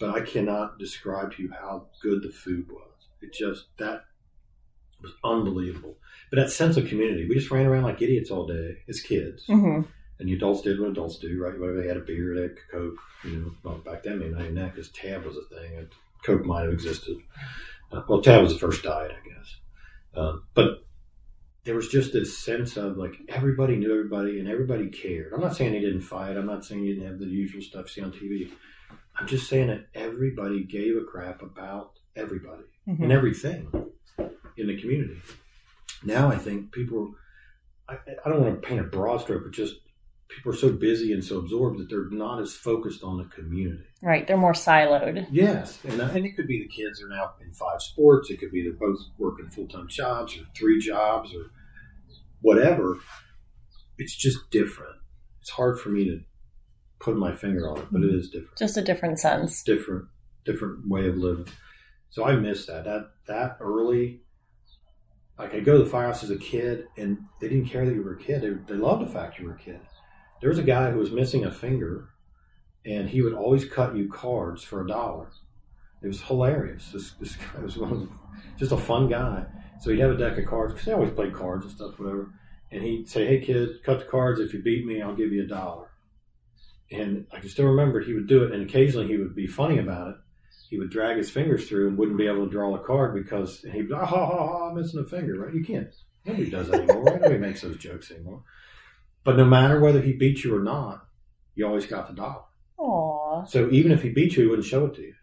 but 0.00 0.10
I 0.10 0.20
cannot 0.22 0.78
describe 0.78 1.32
to 1.36 1.42
you 1.42 1.52
how 1.52 1.86
good 2.02 2.22
the 2.22 2.30
food 2.30 2.66
was. 2.70 2.90
It 3.22 3.32
just 3.32 3.66
that 3.78 4.04
was 5.00 5.12
unbelievable. 5.22 5.96
But 6.34 6.46
that 6.46 6.50
sense 6.50 6.76
of 6.76 6.88
community, 6.88 7.28
we 7.28 7.36
just 7.36 7.52
ran 7.52 7.64
around 7.66 7.84
like 7.84 8.02
idiots 8.02 8.28
all 8.28 8.44
day 8.44 8.78
as 8.88 9.00
kids, 9.00 9.44
hmm 9.46 9.82
and 10.18 10.28
the 10.28 10.32
adults 10.32 10.62
did 10.62 10.80
what 10.80 10.90
adults 10.90 11.18
do, 11.18 11.40
right? 11.40 11.58
Whether 11.58 11.80
they 11.80 11.86
had 11.86 11.96
a 11.96 12.00
beer, 12.00 12.34
they 12.34 12.42
had 12.42 12.56
Coke, 12.72 12.96
you 13.22 13.36
know. 13.36 13.52
Well, 13.62 13.78
back 13.78 14.02
then, 14.02 14.18
maybe 14.18 14.32
not 14.32 14.42
even 14.42 14.54
that 14.56 14.72
because 14.72 14.88
Tab 14.90 15.24
was 15.24 15.36
a 15.36 15.42
thing. 15.54 15.76
and 15.76 15.88
Coke 16.24 16.44
might 16.44 16.62
have 16.62 16.72
existed. 16.72 17.18
Uh, 17.92 18.02
well, 18.08 18.20
Tab 18.20 18.42
was 18.42 18.52
the 18.52 18.58
first 18.58 18.82
diet, 18.82 19.12
I 19.12 19.28
guess. 19.28 19.56
Um, 20.16 20.44
but 20.54 20.84
there 21.62 21.76
was 21.76 21.86
just 21.88 22.12
this 22.12 22.36
sense 22.36 22.76
of 22.76 22.96
like 22.96 23.14
everybody 23.28 23.76
knew 23.76 23.92
everybody 23.92 24.40
and 24.40 24.48
everybody 24.48 24.88
cared. 24.88 25.32
I'm 25.32 25.40
not 25.40 25.56
saying 25.56 25.70
they 25.72 25.80
didn't 25.80 26.00
fight. 26.00 26.36
I'm 26.36 26.46
not 26.46 26.64
saying 26.64 26.82
you 26.82 26.94
didn't 26.94 27.08
have 27.10 27.20
the 27.20 27.26
usual 27.26 27.62
stuff 27.62 27.96
you 27.96 28.02
see 28.02 28.06
on 28.06 28.12
TV. 28.12 28.50
I'm 29.16 29.28
just 29.28 29.48
saying 29.48 29.68
that 29.68 29.86
everybody 29.94 30.64
gave 30.64 30.96
a 30.96 31.04
crap 31.04 31.42
about 31.42 31.92
everybody 32.16 32.64
hmm 32.86 33.02
and 33.04 33.12
everything 33.12 33.68
in 34.56 34.66
the 34.66 34.80
community. 34.80 35.20
Now 36.02 36.30
I 36.30 36.36
think 36.36 36.72
people, 36.72 37.14
I, 37.88 37.96
I 38.24 38.28
don't 38.28 38.42
want 38.42 38.60
to 38.60 38.66
paint 38.66 38.80
a 38.80 38.84
broad 38.84 39.20
stroke, 39.20 39.44
but 39.44 39.52
just 39.52 39.76
people 40.28 40.52
are 40.52 40.56
so 40.56 40.72
busy 40.72 41.12
and 41.12 41.24
so 41.24 41.38
absorbed 41.38 41.78
that 41.78 41.88
they're 41.88 42.10
not 42.10 42.40
as 42.40 42.54
focused 42.54 43.02
on 43.02 43.18
the 43.18 43.24
community. 43.24 43.84
Right. 44.02 44.26
They're 44.26 44.36
more 44.36 44.52
siloed. 44.52 45.26
Yes, 45.30 45.78
and, 45.84 46.00
uh, 46.00 46.10
and 46.14 46.26
it 46.26 46.36
could 46.36 46.46
be 46.46 46.62
the 46.62 46.68
kids 46.68 47.02
are 47.02 47.08
now 47.08 47.32
in 47.40 47.52
five 47.52 47.80
sports. 47.80 48.30
It 48.30 48.38
could 48.38 48.50
be 48.50 48.62
they're 48.62 48.72
both 48.72 48.98
working 49.18 49.50
full 49.50 49.68
time 49.68 49.88
jobs 49.88 50.36
or 50.36 50.44
three 50.56 50.78
jobs 50.78 51.34
or 51.34 51.50
whatever. 52.40 52.98
It's 53.98 54.14
just 54.14 54.50
different. 54.50 54.96
It's 55.40 55.50
hard 55.50 55.78
for 55.78 55.90
me 55.90 56.04
to 56.06 56.20
put 56.98 57.16
my 57.16 57.34
finger 57.34 57.68
on 57.70 57.78
it, 57.78 57.86
but 57.92 58.02
it 58.02 58.14
is 58.14 58.30
different. 58.30 58.58
Just 58.58 58.76
a 58.76 58.82
different 58.82 59.18
sense. 59.18 59.62
Different, 59.62 60.06
different 60.44 60.88
way 60.88 61.06
of 61.06 61.16
living. 61.16 61.46
So 62.10 62.24
I 62.24 62.36
miss 62.36 62.66
that. 62.66 62.84
That 62.84 63.10
that 63.26 63.58
early. 63.60 64.22
Like 65.38 65.54
I 65.54 65.60
go 65.60 65.78
to 65.78 65.84
the 65.84 65.90
firehouse 65.90 66.22
as 66.22 66.30
a 66.30 66.38
kid, 66.38 66.86
and 66.96 67.18
they 67.40 67.48
didn't 67.48 67.66
care 67.66 67.84
that 67.84 67.94
you 67.94 68.02
were 68.02 68.14
a 68.14 68.18
kid. 68.18 68.42
They, 68.42 68.74
they 68.74 68.78
loved 68.78 69.06
the 69.06 69.12
fact 69.12 69.38
you 69.38 69.46
were 69.46 69.54
a 69.54 69.58
kid. 69.58 69.80
There 70.40 70.48
was 70.48 70.58
a 70.58 70.62
guy 70.62 70.90
who 70.90 70.98
was 70.98 71.10
missing 71.10 71.44
a 71.44 71.50
finger, 71.50 72.10
and 72.86 73.08
he 73.08 73.22
would 73.22 73.34
always 73.34 73.64
cut 73.64 73.96
you 73.96 74.08
cards 74.08 74.62
for 74.62 74.82
a 74.82 74.86
dollar. 74.86 75.30
It 76.02 76.08
was 76.08 76.20
hilarious. 76.20 76.90
This 76.92 77.12
this 77.12 77.36
guy 77.54 77.60
was 77.60 77.74
the, 77.74 78.08
just 78.56 78.72
a 78.72 78.76
fun 78.76 79.08
guy. 79.08 79.46
So 79.80 79.90
he'd 79.90 80.00
have 80.00 80.12
a 80.12 80.16
deck 80.16 80.38
of 80.38 80.46
cards 80.46 80.72
because 80.72 80.86
they 80.86 80.92
always 80.92 81.10
played 81.10 81.34
cards 81.34 81.64
and 81.64 81.74
stuff, 81.74 81.98
whatever. 81.98 82.30
And 82.70 82.82
he'd 82.82 83.08
say, 83.08 83.26
"Hey 83.26 83.40
kid, 83.40 83.82
cut 83.82 83.98
the 83.98 84.04
cards. 84.04 84.38
If 84.38 84.52
you 84.52 84.62
beat 84.62 84.86
me, 84.86 85.02
I'll 85.02 85.16
give 85.16 85.32
you 85.32 85.42
a 85.42 85.46
dollar." 85.46 85.90
And 86.92 87.26
I 87.32 87.40
can 87.40 87.48
still 87.48 87.66
remember 87.66 88.00
he 88.00 88.12
would 88.12 88.28
do 88.28 88.44
it, 88.44 88.52
and 88.52 88.62
occasionally 88.62 89.08
he 89.08 89.16
would 89.16 89.34
be 89.34 89.46
funny 89.46 89.78
about 89.78 90.08
it. 90.08 90.16
He 90.68 90.78
would 90.78 90.90
drag 90.90 91.16
his 91.16 91.30
fingers 91.30 91.68
through 91.68 91.88
and 91.88 91.98
wouldn't 91.98 92.18
be 92.18 92.26
able 92.26 92.46
to 92.46 92.50
draw 92.50 92.74
a 92.74 92.78
card 92.78 93.14
because 93.14 93.60
he'd 93.60 93.88
be, 93.88 93.94
ah, 93.94 94.04
ha, 94.04 94.26
ha, 94.26 94.36
ha, 94.36 94.68
I'm 94.68 94.76
missing 94.76 95.00
a 95.00 95.04
finger, 95.04 95.38
right? 95.38 95.54
You 95.54 95.64
can't. 95.64 95.94
Nobody 96.24 96.50
does 96.50 96.68
that 96.68 96.80
anymore. 96.80 97.04
Right? 97.04 97.20
Nobody 97.20 97.38
makes 97.38 97.60
those 97.62 97.76
jokes 97.76 98.10
anymore. 98.10 98.42
But 99.24 99.36
no 99.36 99.44
matter 99.44 99.80
whether 99.80 100.00
he 100.00 100.12
beat 100.12 100.42
you 100.42 100.56
or 100.56 100.62
not, 100.62 101.06
you 101.54 101.66
always 101.66 101.86
got 101.86 102.08
the 102.08 102.14
dollar. 102.14 102.42
Aww. 102.78 103.46
So 103.48 103.68
even 103.70 103.92
if 103.92 104.02
he 104.02 104.10
beat 104.10 104.36
you, 104.36 104.44
he 104.44 104.48
wouldn't 104.48 104.66
show 104.66 104.86
it 104.86 104.94
to 104.94 105.02
you. 105.02 105.14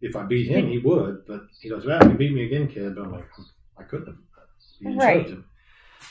If 0.00 0.14
I 0.14 0.24
beat 0.24 0.48
him, 0.48 0.68
he 0.68 0.78
would, 0.78 1.26
but 1.26 1.42
he 1.60 1.68
goes, 1.68 1.84
well, 1.84 2.02
you 2.08 2.16
beat 2.16 2.32
me 2.32 2.44
again, 2.44 2.68
kid. 2.68 2.94
But 2.94 3.06
I'm 3.06 3.12
like, 3.12 3.28
I 3.76 3.82
couldn't 3.82 4.06
have. 4.06 4.96
Right. 4.96 5.26
show 5.26 5.32
it 5.32 5.36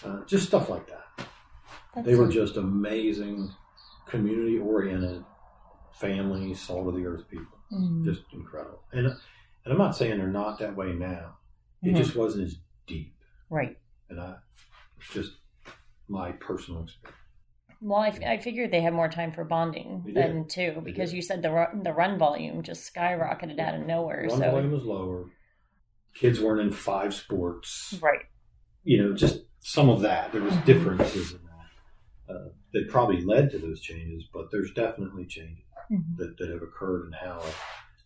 to. 0.04 0.10
Uh, 0.10 0.26
just 0.26 0.48
stuff 0.48 0.70
like 0.70 0.88
that. 0.88 1.26
That's 1.96 2.06
They 2.06 2.16
were 2.16 2.28
just 2.28 2.58
amazing, 2.58 3.50
community 4.08 4.60
oriented, 4.60 5.24
family, 5.94 6.54
salt 6.54 6.88
of 6.88 6.96
the 6.96 7.06
earth 7.06 7.30
people. 7.30 7.57
Mm. 7.72 8.06
Just 8.06 8.22
incredible. 8.34 8.84
And 8.94 9.08
and 9.08 9.18
I'm 9.74 9.78
not 9.78 9.96
saying 9.96 10.18
they're 10.18 10.28
not 10.28 10.60
that 10.60 10.76
way 10.76 10.94
now. 10.94 11.38
It 11.84 11.94
Mhm. 11.94 11.98
just 11.98 12.16
wasn't 12.16 12.46
as 12.48 12.58
deep. 12.86 13.14
right. 13.50 13.78
And 14.10 14.20
I, 14.22 14.36
it's 14.98 15.14
just 15.14 15.32
my 16.08 16.32
personal 16.34 16.84
experience. 16.84 17.20
Well, 17.82 18.00
I, 18.00 18.08
f- 18.08 18.24
I 18.24 18.38
figured 18.38 18.72
they 18.72 18.82
had 18.82 18.94
more 18.94 19.10
time 19.10 19.32
for 19.34 19.44
bonding 19.44 20.02
They 20.06 20.14
than 20.14 20.48
too, 20.48 20.82
because 20.84 21.14
you 21.14 21.22
said 21.22 21.42
the 21.42 21.52
run, 21.52 21.84
the 21.84 21.92
run 21.94 22.18
volume 22.18 22.64
just 22.64 22.92
skyrocketed 22.94 23.60
out 23.60 23.76
of 23.76 23.86
nowhere. 23.86 24.26
Run 24.30 24.40
so 24.40 24.52
volume 24.52 24.72
was 24.72 24.84
lower. 24.84 25.26
Kids 26.16 26.40
weren't 26.40 26.62
in 26.62 26.72
five 26.72 27.14
sports. 27.14 27.94
right, 28.02 28.26
You 28.84 29.04
know, 29.04 29.14
just 29.14 29.42
some 29.60 29.90
of 29.90 30.00
that. 30.02 30.32
There 30.32 30.42
was 30.42 30.54
Mhm. 30.56 30.66
differences 30.66 31.34
in 31.34 31.40
that 31.46 32.34
uh, 32.34 32.50
that 32.74 32.90
probably 32.90 33.22
led 33.22 33.52
to 33.52 33.60
those 33.60 33.80
changes, 33.82 34.24
but 34.34 34.50
there's 34.52 34.72
definitely 34.74 35.26
changes 35.26 35.64
Mhm. 35.92 36.18
that, 36.18 36.38
that 36.38 36.50
have 36.50 36.62
occurred 36.62 37.06
and 37.06 37.16
how 37.16 37.42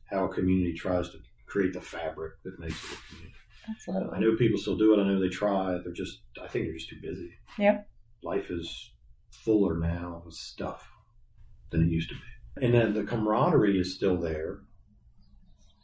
how 0.10 0.26
a 0.26 0.30
community 0.34 0.74
tries 0.74 1.10
to 1.10 1.18
create 1.46 1.74
the 1.74 1.82
fabric 1.82 2.34
that 2.44 2.60
makes 2.60 2.84
it 2.84 2.98
a 2.98 3.08
community. 3.08 3.36
absolutely. 3.70 4.18
I 4.18 4.20
know 4.20 4.36
people 4.36 4.60
still 4.60 4.78
do 4.78 4.94
it. 4.94 5.02
I 5.02 5.08
know 5.08 5.20
they 5.20 5.30
try. 5.30 5.78
They're 5.84 5.94
just, 5.94 6.20
I 6.42 6.48
think 6.48 6.66
they're 6.66 6.74
just 6.74 6.90
too 6.90 7.00
busy. 7.02 7.32
Yeah. 7.58 7.84
Life 8.24 8.52
is 8.52 8.92
fuller 9.32 9.78
now 9.78 10.22
with 10.26 10.34
stuff 10.34 10.86
than 11.70 11.84
it 11.84 11.88
used 11.90 12.10
to 12.10 12.16
be. 12.16 12.66
And 12.66 12.74
then 12.74 12.94
the 12.94 13.04
camaraderie 13.04 13.80
is 13.80 13.94
still 13.96 14.18
there. 14.18 14.60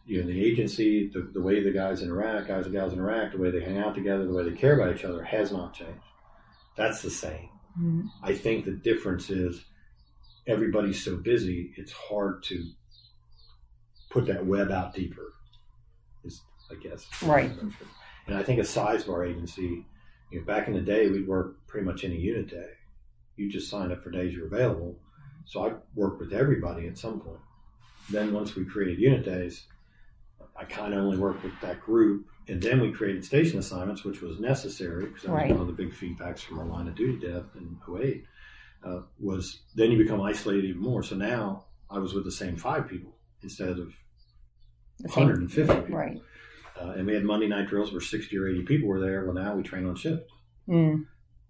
You 0.05 0.21
know, 0.21 0.27
the 0.27 0.43
agency, 0.43 1.09
the, 1.13 1.29
the 1.33 1.41
way 1.41 1.61
the 1.63 1.71
guys 1.71 2.01
interact, 2.01 2.47
guys 2.49 2.65
and 2.65 2.73
gals 2.73 2.93
interact, 2.93 3.33
the 3.33 3.39
way 3.41 3.51
they 3.51 3.61
hang 3.63 3.77
out 3.77 3.95
together, 3.95 4.25
the 4.25 4.33
way 4.33 4.43
they 4.43 4.55
care 4.55 4.79
about 4.79 4.93
each 4.95 5.05
other 5.05 5.23
has 5.23 5.51
not 5.53 5.73
changed. 5.73 5.99
That's 6.77 7.01
the 7.01 7.09
same. 7.09 7.49
Mhm. 7.79 8.07
I 8.23 8.33
think 8.33 8.65
the 8.65 8.71
difference 8.71 9.29
is 9.29 9.63
everybody's 10.47 11.03
so 11.03 11.15
busy, 11.17 11.73
it's 11.77 11.91
hard 11.91 12.43
to 12.43 12.63
put 14.09 14.25
that 14.27 14.45
web 14.45 14.71
out 14.71 14.93
deeper. 14.93 15.33
Is 16.23 16.41
I 16.71 16.75
guess 16.75 17.05
Right. 17.23 17.51
And 18.27 18.35
I 18.35 18.43
think 18.43 18.59
the 18.59 18.65
size 18.65 19.03
of 19.03 19.09
our 19.09 19.25
agency, 19.25 19.85
you 20.31 20.39
know, 20.39 20.45
back 20.45 20.67
in 20.67 20.73
the 20.73 20.81
day, 20.81 21.09
we'd 21.09 21.27
work 21.27 21.65
pretty 21.67 21.85
much 21.85 22.03
any 22.03 22.17
unit 22.17 22.49
day. 22.49 22.71
You 23.37 23.49
just 23.49 23.69
signed 23.69 23.91
up 23.91 24.03
for 24.03 24.09
days 24.11 24.33
you're 24.33 24.47
available. 24.47 24.99
So 25.45 25.65
I 25.65 25.73
worked 25.95 26.19
with 26.19 26.33
everybody 26.33 26.87
at 26.87 26.97
some 26.97 27.21
point. 27.21 27.39
Then 28.09 28.33
once 28.33 28.55
we 28.55 28.65
created 28.65 28.99
unit 28.99 29.23
days, 29.23 29.63
I 30.57 30.65
kind 30.65 30.93
of 30.93 30.99
only 31.01 31.17
worked 31.17 31.43
with 31.43 31.53
that 31.61 31.79
group. 31.81 32.25
And 32.49 32.61
then 32.61 32.81
we 32.81 32.91
created 32.91 33.23
station 33.23 33.59
assignments, 33.59 34.03
which 34.03 34.21
was 34.21 34.39
necessary 34.39 35.05
because 35.05 35.23
that 35.23 35.31
Right. 35.31 35.49
was 35.49 35.59
one 35.59 35.69
of 35.69 35.75
the 35.77 35.83
big 35.83 35.93
feedbacks 35.93 36.39
from 36.39 36.59
our 36.59 36.65
line 36.65 36.87
of 36.87 36.95
duty 36.95 37.19
death 37.25 37.45
in 37.55 37.77
08. 37.87 38.25
Uh, 38.83 39.01
was 39.19 39.61
then 39.75 39.91
you 39.91 39.97
become 39.97 40.21
isolated 40.21 40.65
even 40.65 40.81
more. 40.81 41.03
So 41.03 41.15
now 41.15 41.65
I 41.89 41.99
was 41.99 42.13
with 42.13 42.23
the 42.25 42.31
same 42.31 42.55
five 42.57 42.87
people 42.87 43.17
instead 43.41 43.79
of 43.79 43.93
same- 44.99 45.27
150 45.27 45.73
people. 45.81 45.95
Right. 45.97 46.21
Uh, 46.79 46.91
and 46.91 47.07
we 47.07 47.13
had 47.13 47.23
Monday 47.23 47.47
night 47.47 47.67
drills 47.67 47.91
where 47.91 48.01
60 48.01 48.37
or 48.37 48.47
80 48.47 48.63
people 48.63 48.87
were 48.87 48.99
there. 48.99 49.25
Well, 49.25 49.33
now 49.33 49.55
we 49.55 49.63
train 49.63 49.85
on 49.87 49.95
shift. 49.95 50.23
Mm. 50.69 51.05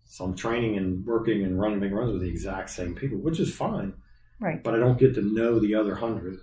So 0.06 0.24
I'm 0.24 0.36
training 0.36 0.78
and 0.78 1.06
working 1.06 1.44
and 1.44 1.60
running 1.60 1.82
big 1.82 1.92
runs 1.92 2.14
with 2.14 2.22
the 2.22 2.30
exact 2.30 2.70
same 2.70 2.96
people, 2.96 3.18
which 3.18 3.40
is 3.40 3.54
fine. 3.54 3.94
Right. 4.40 4.64
But 4.64 4.74
I 4.76 4.78
don't 4.78 4.98
get 4.98 5.16
to 5.16 5.22
know 5.22 5.60
the 5.60 5.76
other 5.76 5.96
hundred 5.96 6.38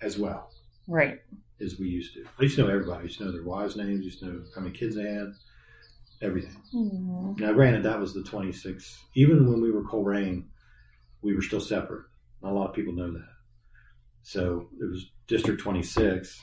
as 0.00 0.18
well 0.18 0.50
Right. 0.86 1.20
as 1.60 1.78
we 1.78 1.88
used 1.88 2.14
to. 2.14 2.24
I 2.38 2.42
used 2.44 2.56
to 2.56 2.62
know 2.62 2.70
everybody. 2.70 3.00
I 3.00 3.02
used 3.02 3.18
to 3.18 3.24
know 3.26 3.32
their 3.32 3.42
wives' 3.42 3.76
names. 3.76 4.00
I 4.00 4.04
used 4.04 4.20
to 4.20 4.26
know 4.26 4.42
how 4.54 4.62
many 4.62 4.74
kids 4.74 4.96
they 4.96 5.02
had. 5.12 5.32
Everything. 6.24 6.56
Mm. 6.74 7.38
Now, 7.38 7.52
granted, 7.52 7.82
that 7.82 8.00
was 8.00 8.14
the 8.14 8.22
26. 8.22 8.98
Even 9.14 9.46
when 9.50 9.60
we 9.60 9.70
were 9.70 9.84
Colerain, 9.84 10.44
we 11.22 11.34
were 11.34 11.42
still 11.42 11.60
separate. 11.60 12.06
Not 12.42 12.52
a 12.52 12.54
lot 12.54 12.68
of 12.70 12.74
people 12.74 12.94
know 12.94 13.12
that. 13.12 13.28
So 14.22 14.68
it 14.80 14.84
was 14.90 15.10
District 15.28 15.60
26 15.60 16.40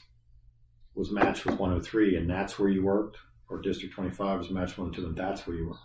was 0.94 1.12
matched 1.12 1.46
with 1.46 1.58
103, 1.58 2.18
and 2.18 2.30
that's 2.30 2.60
where 2.60 2.70
you 2.70 2.84
worked, 2.84 3.18
or 3.50 3.60
District 3.62 3.94
25 3.96 4.38
was 4.40 4.50
matched 4.52 4.78
102, 4.78 5.08
and 5.08 5.18
that's 5.18 5.48
where 5.48 5.56
you 5.58 5.68
worked. 5.70 5.82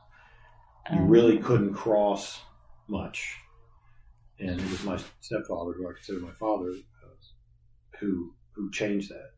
You 0.93 0.99
Um, 0.99 1.09
really 1.09 1.39
couldn't 1.39 1.73
cross 1.75 2.43
much. 2.89 3.39
And 4.39 4.61
it 4.61 4.71
was 4.71 4.85
my 4.85 4.99
stepfather, 5.21 5.73
who 5.73 5.89
I 5.89 5.95
consider 5.95 6.21
my 6.21 6.33
father, 6.33 6.71
uh, 6.71 7.97
who 8.01 8.35
who 8.53 8.71
changed 8.71 9.11
that. 9.11 9.31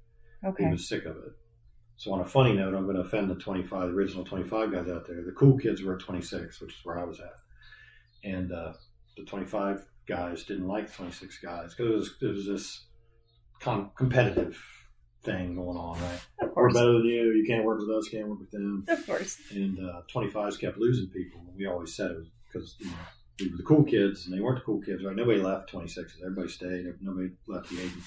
Okay. 0.49 0.65
He 0.65 0.71
was 0.71 0.89
sick 0.89 1.05
of 1.05 1.17
it. 1.17 1.33
So 1.99 2.13
on 2.13 2.21
a 2.21 2.25
funny 2.25 2.53
note, 2.53 2.75
I'm 2.75 2.85
going 2.85 2.95
to 2.95 3.03
offend 3.03 3.29
the 3.29 3.35
25, 3.35 3.89
the 3.89 3.95
original 3.95 4.25
25 4.25 4.71
guys 4.71 4.89
out 4.89 5.09
there. 5.09 5.21
The 5.25 5.33
cool 5.33 5.59
kids 5.59 5.83
were 5.83 5.95
at 5.95 6.01
26, 6.01 6.61
which 6.61 6.71
is 6.71 6.85
where 6.85 6.97
I 6.97 7.05
was 7.05 7.19
at. 7.19 7.35
And 8.23 8.53
uh, 8.53 8.75
the 9.17 9.25
25 9.25 9.85
guys 10.07 10.45
didn't 10.45 10.69
like 10.69 10.87
the 10.87 10.93
26 10.93 11.39
guys 11.43 11.75
because 11.75 11.91
it 11.91 11.97
was, 11.97 12.15
it 12.23 12.27
was 12.27 12.47
this 12.47 12.85
com- 13.61 13.91
competitive 13.97 14.57
thing 15.25 15.57
going 15.57 15.77
on, 15.77 16.01
right? 16.01 16.21
Of 16.49 16.55
We're 16.55 16.73
better 16.73 16.93
than 16.93 17.05
you. 17.05 17.33
You 17.33 17.45
can't 17.45 17.65
work 17.65 17.81
with 17.81 17.91
us. 17.91 18.09
Can't 18.09 18.29
work 18.29 18.41
with 18.41 18.53
them. 18.53 18.85
Of 18.89 19.05
course. 19.05 19.39
And 19.51 19.79
uh, 19.81 20.03
25s 20.13 20.61
kept 20.61 20.79
losing 20.79 21.09
people. 21.09 21.41
We 21.57 21.67
always 21.67 21.97
said 21.97 22.13
it 22.13 22.17
was 22.19 22.29
because 22.47 22.77
you 22.79 22.87
know, 22.87 22.97
we 23.41 23.51
were 23.51 23.57
the 23.57 23.63
cool 23.65 23.83
kids 23.83 24.27
and 24.27 24.37
they 24.37 24.41
weren't 24.41 24.59
the 24.59 24.65
cool 24.65 24.81
kids. 24.81 25.03
Right? 25.05 25.17
Nobody 25.17 25.41
left 25.41 25.73
26s. 25.73 26.23
Everybody 26.25 26.49
stayed. 26.49 26.87
Nobody 27.01 27.31
left 27.49 27.71
the 27.71 27.81
agency. 27.81 28.03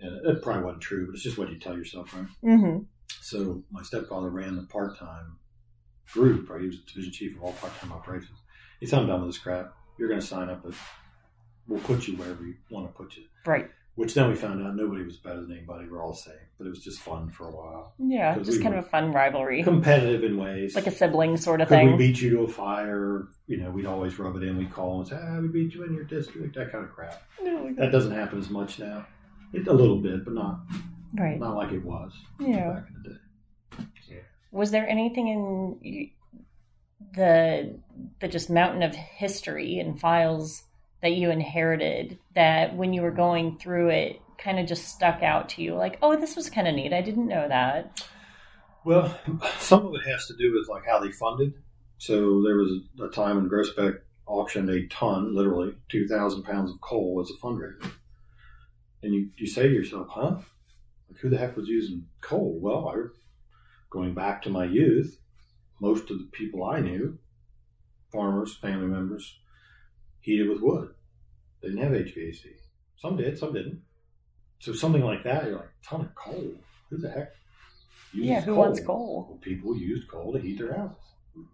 And 0.00 0.26
it 0.26 0.42
probably 0.42 0.64
wasn't 0.64 0.82
true, 0.82 1.06
but 1.06 1.14
it's 1.14 1.22
just 1.22 1.38
what 1.38 1.50
you 1.50 1.58
tell 1.58 1.76
yourself, 1.76 2.14
right? 2.14 2.26
Mm 2.42 2.60
hmm 2.60 2.82
So 3.22 3.62
my 3.70 3.82
stepfather 3.82 4.28
ran 4.30 4.56
the 4.56 4.62
part-time 4.62 5.38
group, 6.12 6.48
right? 6.50 6.60
He 6.60 6.66
was 6.68 6.76
the 6.80 6.86
division 6.86 7.12
chief 7.12 7.36
of 7.36 7.42
all 7.42 7.52
part-time 7.52 7.92
operations. 7.92 8.38
He 8.80 8.86
said, 8.86 9.00
I'm 9.00 9.06
done 9.06 9.20
with 9.22 9.30
this 9.30 9.38
crap. 9.38 9.72
You're 9.98 10.08
going 10.08 10.20
to 10.20 10.26
sign 10.26 10.48
up, 10.50 10.62
but 10.64 10.74
we'll 11.68 11.80
put 11.80 12.06
you 12.06 12.16
wherever 12.16 12.44
you 12.44 12.54
want 12.70 12.86
to 12.88 12.92
put 12.92 13.16
you. 13.16 13.24
Right. 13.46 13.70
Which 13.96 14.12
then 14.14 14.28
we 14.28 14.34
found 14.34 14.60
out 14.66 14.74
nobody 14.74 15.04
was 15.04 15.18
better 15.18 15.40
than 15.42 15.52
anybody. 15.52 15.86
We're 15.88 16.02
all 16.02 16.12
the 16.12 16.18
same. 16.18 16.34
But 16.58 16.66
it 16.66 16.70
was 16.70 16.82
just 16.82 16.98
fun 17.00 17.30
for 17.30 17.46
a 17.48 17.52
while. 17.52 17.94
Yeah, 17.98 18.36
Just 18.38 18.58
we 18.58 18.62
kind 18.62 18.74
of 18.74 18.84
a 18.84 18.88
fun 18.88 19.12
rivalry. 19.12 19.62
Competitive 19.62 20.24
in 20.24 20.36
ways. 20.36 20.74
like 20.74 20.88
a 20.88 20.90
sibling 20.90 21.36
sort 21.36 21.60
of 21.60 21.68
Could 21.68 21.76
thing. 21.76 21.92
we 21.92 21.96
beat 22.08 22.20
you 22.20 22.30
to 22.30 22.40
a 22.42 22.48
fire? 22.48 23.28
You 23.46 23.58
know, 23.58 23.70
we'd 23.70 23.86
always 23.86 24.18
rub 24.18 24.34
it 24.36 24.42
in. 24.42 24.58
We'd 24.58 24.72
call 24.72 24.98
and 24.98 25.08
say, 25.08 25.16
ah, 25.20 25.38
we 25.40 25.46
beat 25.48 25.74
you 25.74 25.84
in 25.84 25.94
your 25.94 26.04
district, 26.04 26.56
that 26.56 26.72
kind 26.72 26.84
of 26.84 26.90
crap. 26.92 27.22
That 27.44 27.90
doesn't 27.92 28.12
happen 28.12 28.38
as 28.40 28.50
much 28.50 28.80
now. 28.80 29.06
It, 29.52 29.68
a 29.68 29.72
little 29.72 30.00
bit, 30.00 30.24
but 30.24 30.34
not 30.34 30.60
right. 31.14 31.38
not 31.38 31.56
like 31.56 31.72
it 31.72 31.84
was 31.84 32.12
Yeah. 32.40 32.72
back 32.72 32.86
in 32.88 33.02
the 33.02 33.08
day. 33.10 34.20
Was 34.52 34.70
there 34.70 34.88
anything 34.88 35.28
in 35.28 36.10
the 37.14 37.78
the 38.20 38.28
just 38.28 38.50
mountain 38.50 38.82
of 38.82 38.94
history 38.94 39.78
and 39.78 40.00
files 40.00 40.62
that 41.02 41.12
you 41.12 41.30
inherited 41.30 42.18
that 42.34 42.74
when 42.76 42.92
you 42.92 43.02
were 43.02 43.10
going 43.10 43.58
through 43.58 43.88
it 43.90 44.20
kind 44.38 44.58
of 44.58 44.66
just 44.66 44.88
stuck 44.88 45.22
out 45.22 45.48
to 45.50 45.62
you 45.62 45.74
like 45.74 45.98
oh 46.02 46.16
this 46.18 46.34
was 46.34 46.48
kind 46.50 46.66
of 46.66 46.74
neat 46.74 46.92
i 46.92 47.00
didn't 47.02 47.28
know 47.28 47.46
that 47.48 48.06
Well, 48.84 49.18
some 49.58 49.86
of 49.86 49.94
it 49.94 50.06
has 50.10 50.26
to 50.26 50.36
do 50.36 50.52
with 50.54 50.68
like 50.68 50.84
how 50.86 50.98
they 51.00 51.10
funded. 51.10 51.54
So 51.98 52.42
there 52.42 52.56
was 52.56 52.70
a, 53.00 53.04
a 53.04 53.10
time 53.10 53.36
when 53.36 53.48
Groesbeck 53.48 54.00
auctioned 54.26 54.68
a 54.68 54.86
ton, 54.88 55.34
literally 55.34 55.74
two 55.88 56.06
thousand 56.06 56.42
pounds 56.42 56.70
of 56.70 56.80
coal 56.82 57.18
as 57.22 57.30
a 57.30 57.40
fundraiser, 57.42 57.90
and 59.02 59.14
you 59.14 59.30
you 59.38 59.46
say 59.46 59.62
to 59.68 59.72
yourself, 59.72 60.08
"Huh? 60.10 60.36
Like 61.10 61.20
who 61.20 61.30
the 61.30 61.38
heck 61.38 61.56
was 61.56 61.68
using 61.68 62.06
coal?" 62.20 62.58
Well, 62.60 62.88
I 62.88 62.94
going 63.90 64.14
back 64.14 64.42
to 64.42 64.50
my 64.50 64.64
youth, 64.64 65.20
most 65.80 66.10
of 66.10 66.18
the 66.18 66.28
people 66.32 66.64
I 66.64 66.80
knew 66.80 67.18
farmers, 68.14 68.56
family 68.56 68.86
members, 68.86 69.38
heated 70.20 70.48
with 70.48 70.60
wood. 70.60 70.94
They 71.60 71.68
didn't 71.68 71.82
have 71.82 71.92
HVAC. 71.92 72.54
Some 72.96 73.16
did, 73.16 73.38
some 73.38 73.52
didn't. 73.52 73.82
So 74.60 74.72
something 74.72 75.02
like 75.02 75.24
that, 75.24 75.44
you're 75.44 75.56
like, 75.56 75.70
ton 75.84 76.02
of 76.02 76.14
coal. 76.14 76.54
Who 76.90 76.96
the 76.96 77.10
heck? 77.10 77.34
uses 78.12 78.28
Yeah, 78.30 78.40
who 78.40 78.54
wants 78.54 78.80
coal? 78.80 79.26
Well, 79.28 79.38
people 79.38 79.76
used 79.76 80.08
coal 80.08 80.32
to 80.32 80.38
heat 80.38 80.58
their 80.58 80.74
houses. 80.74 80.96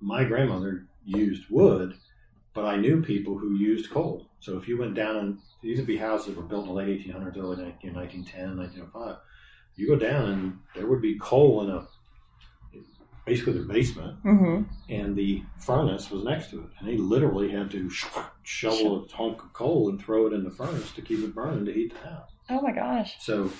My 0.00 0.24
grandmother 0.24 0.86
used 1.04 1.44
wood, 1.50 1.94
but 2.54 2.66
I 2.66 2.76
knew 2.76 3.02
people 3.02 3.38
who 3.38 3.56
used 3.56 3.90
coal. 3.90 4.26
So 4.40 4.58
if 4.58 4.68
you 4.68 4.78
went 4.78 4.94
down 4.94 5.16
and 5.16 5.38
these 5.62 5.78
would 5.78 5.86
be 5.86 5.96
houses 5.96 6.26
that 6.26 6.36
were 6.36 6.42
built 6.42 6.64
in 6.64 6.68
the 6.68 6.74
late 6.74 7.06
1800s, 7.06 7.38
early 7.38 7.56
19, 7.56 7.94
1910, 7.94 8.58
1905. 8.58 9.16
You 9.76 9.88
go 9.88 9.96
down 9.96 10.28
and 10.30 10.58
there 10.74 10.86
would 10.86 11.00
be 11.00 11.18
coal 11.18 11.62
in 11.62 11.70
a 11.70 11.86
basically 13.26 13.52
their 13.52 13.62
basement, 13.64 14.22
Mm-hmm. 14.24 14.62
and 14.92 15.14
the 15.16 15.42
furnace 15.58 16.10
was 16.10 16.24
next 16.24 16.50
to 16.50 16.60
it, 16.62 16.68
and 16.78 16.88
they 16.88 16.96
literally 16.96 17.50
had 17.50 17.70
to 17.70 17.88
shovel 18.42 19.04
a 19.04 19.16
hunk 19.16 19.42
of 19.42 19.52
coal 19.52 19.88
and 19.88 20.00
throw 20.02 20.26
it 20.26 20.32
in 20.32 20.42
the 20.42 20.50
furnace 20.50 20.90
to 20.92 21.02
keep 21.02 21.20
it 21.20 21.34
burning 21.34 21.64
to 21.66 21.72
heat 21.72 21.92
the 21.92 22.08
house. 22.10 22.30
Oh 22.48 22.60
my 22.60 22.72
gosh. 22.72 23.16
So 23.20 23.50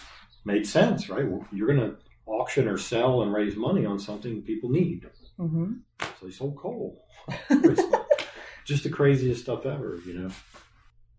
made 0.45 0.67
sense, 0.67 1.09
right? 1.09 1.27
Well, 1.29 1.47
you're 1.53 1.69
going 1.73 1.79
to 1.91 1.97
auction 2.27 2.67
or 2.69 2.79
sell 2.79 3.23
and 3.23 3.33
raise 3.33 3.55
money 3.57 3.85
on 3.87 3.99
something 3.99 4.43
people 4.43 4.71
need. 4.71 5.09
Mm-hmm. 5.39 5.73
So 6.01 6.27
they 6.27 6.33
sold 6.33 6.57
coal. 6.57 7.05
Just 8.65 8.83
the 8.85 8.91
craziest 8.91 9.43
stuff 9.43 9.67
ever, 9.67 10.01
you 10.07 10.15
know. 10.15 10.31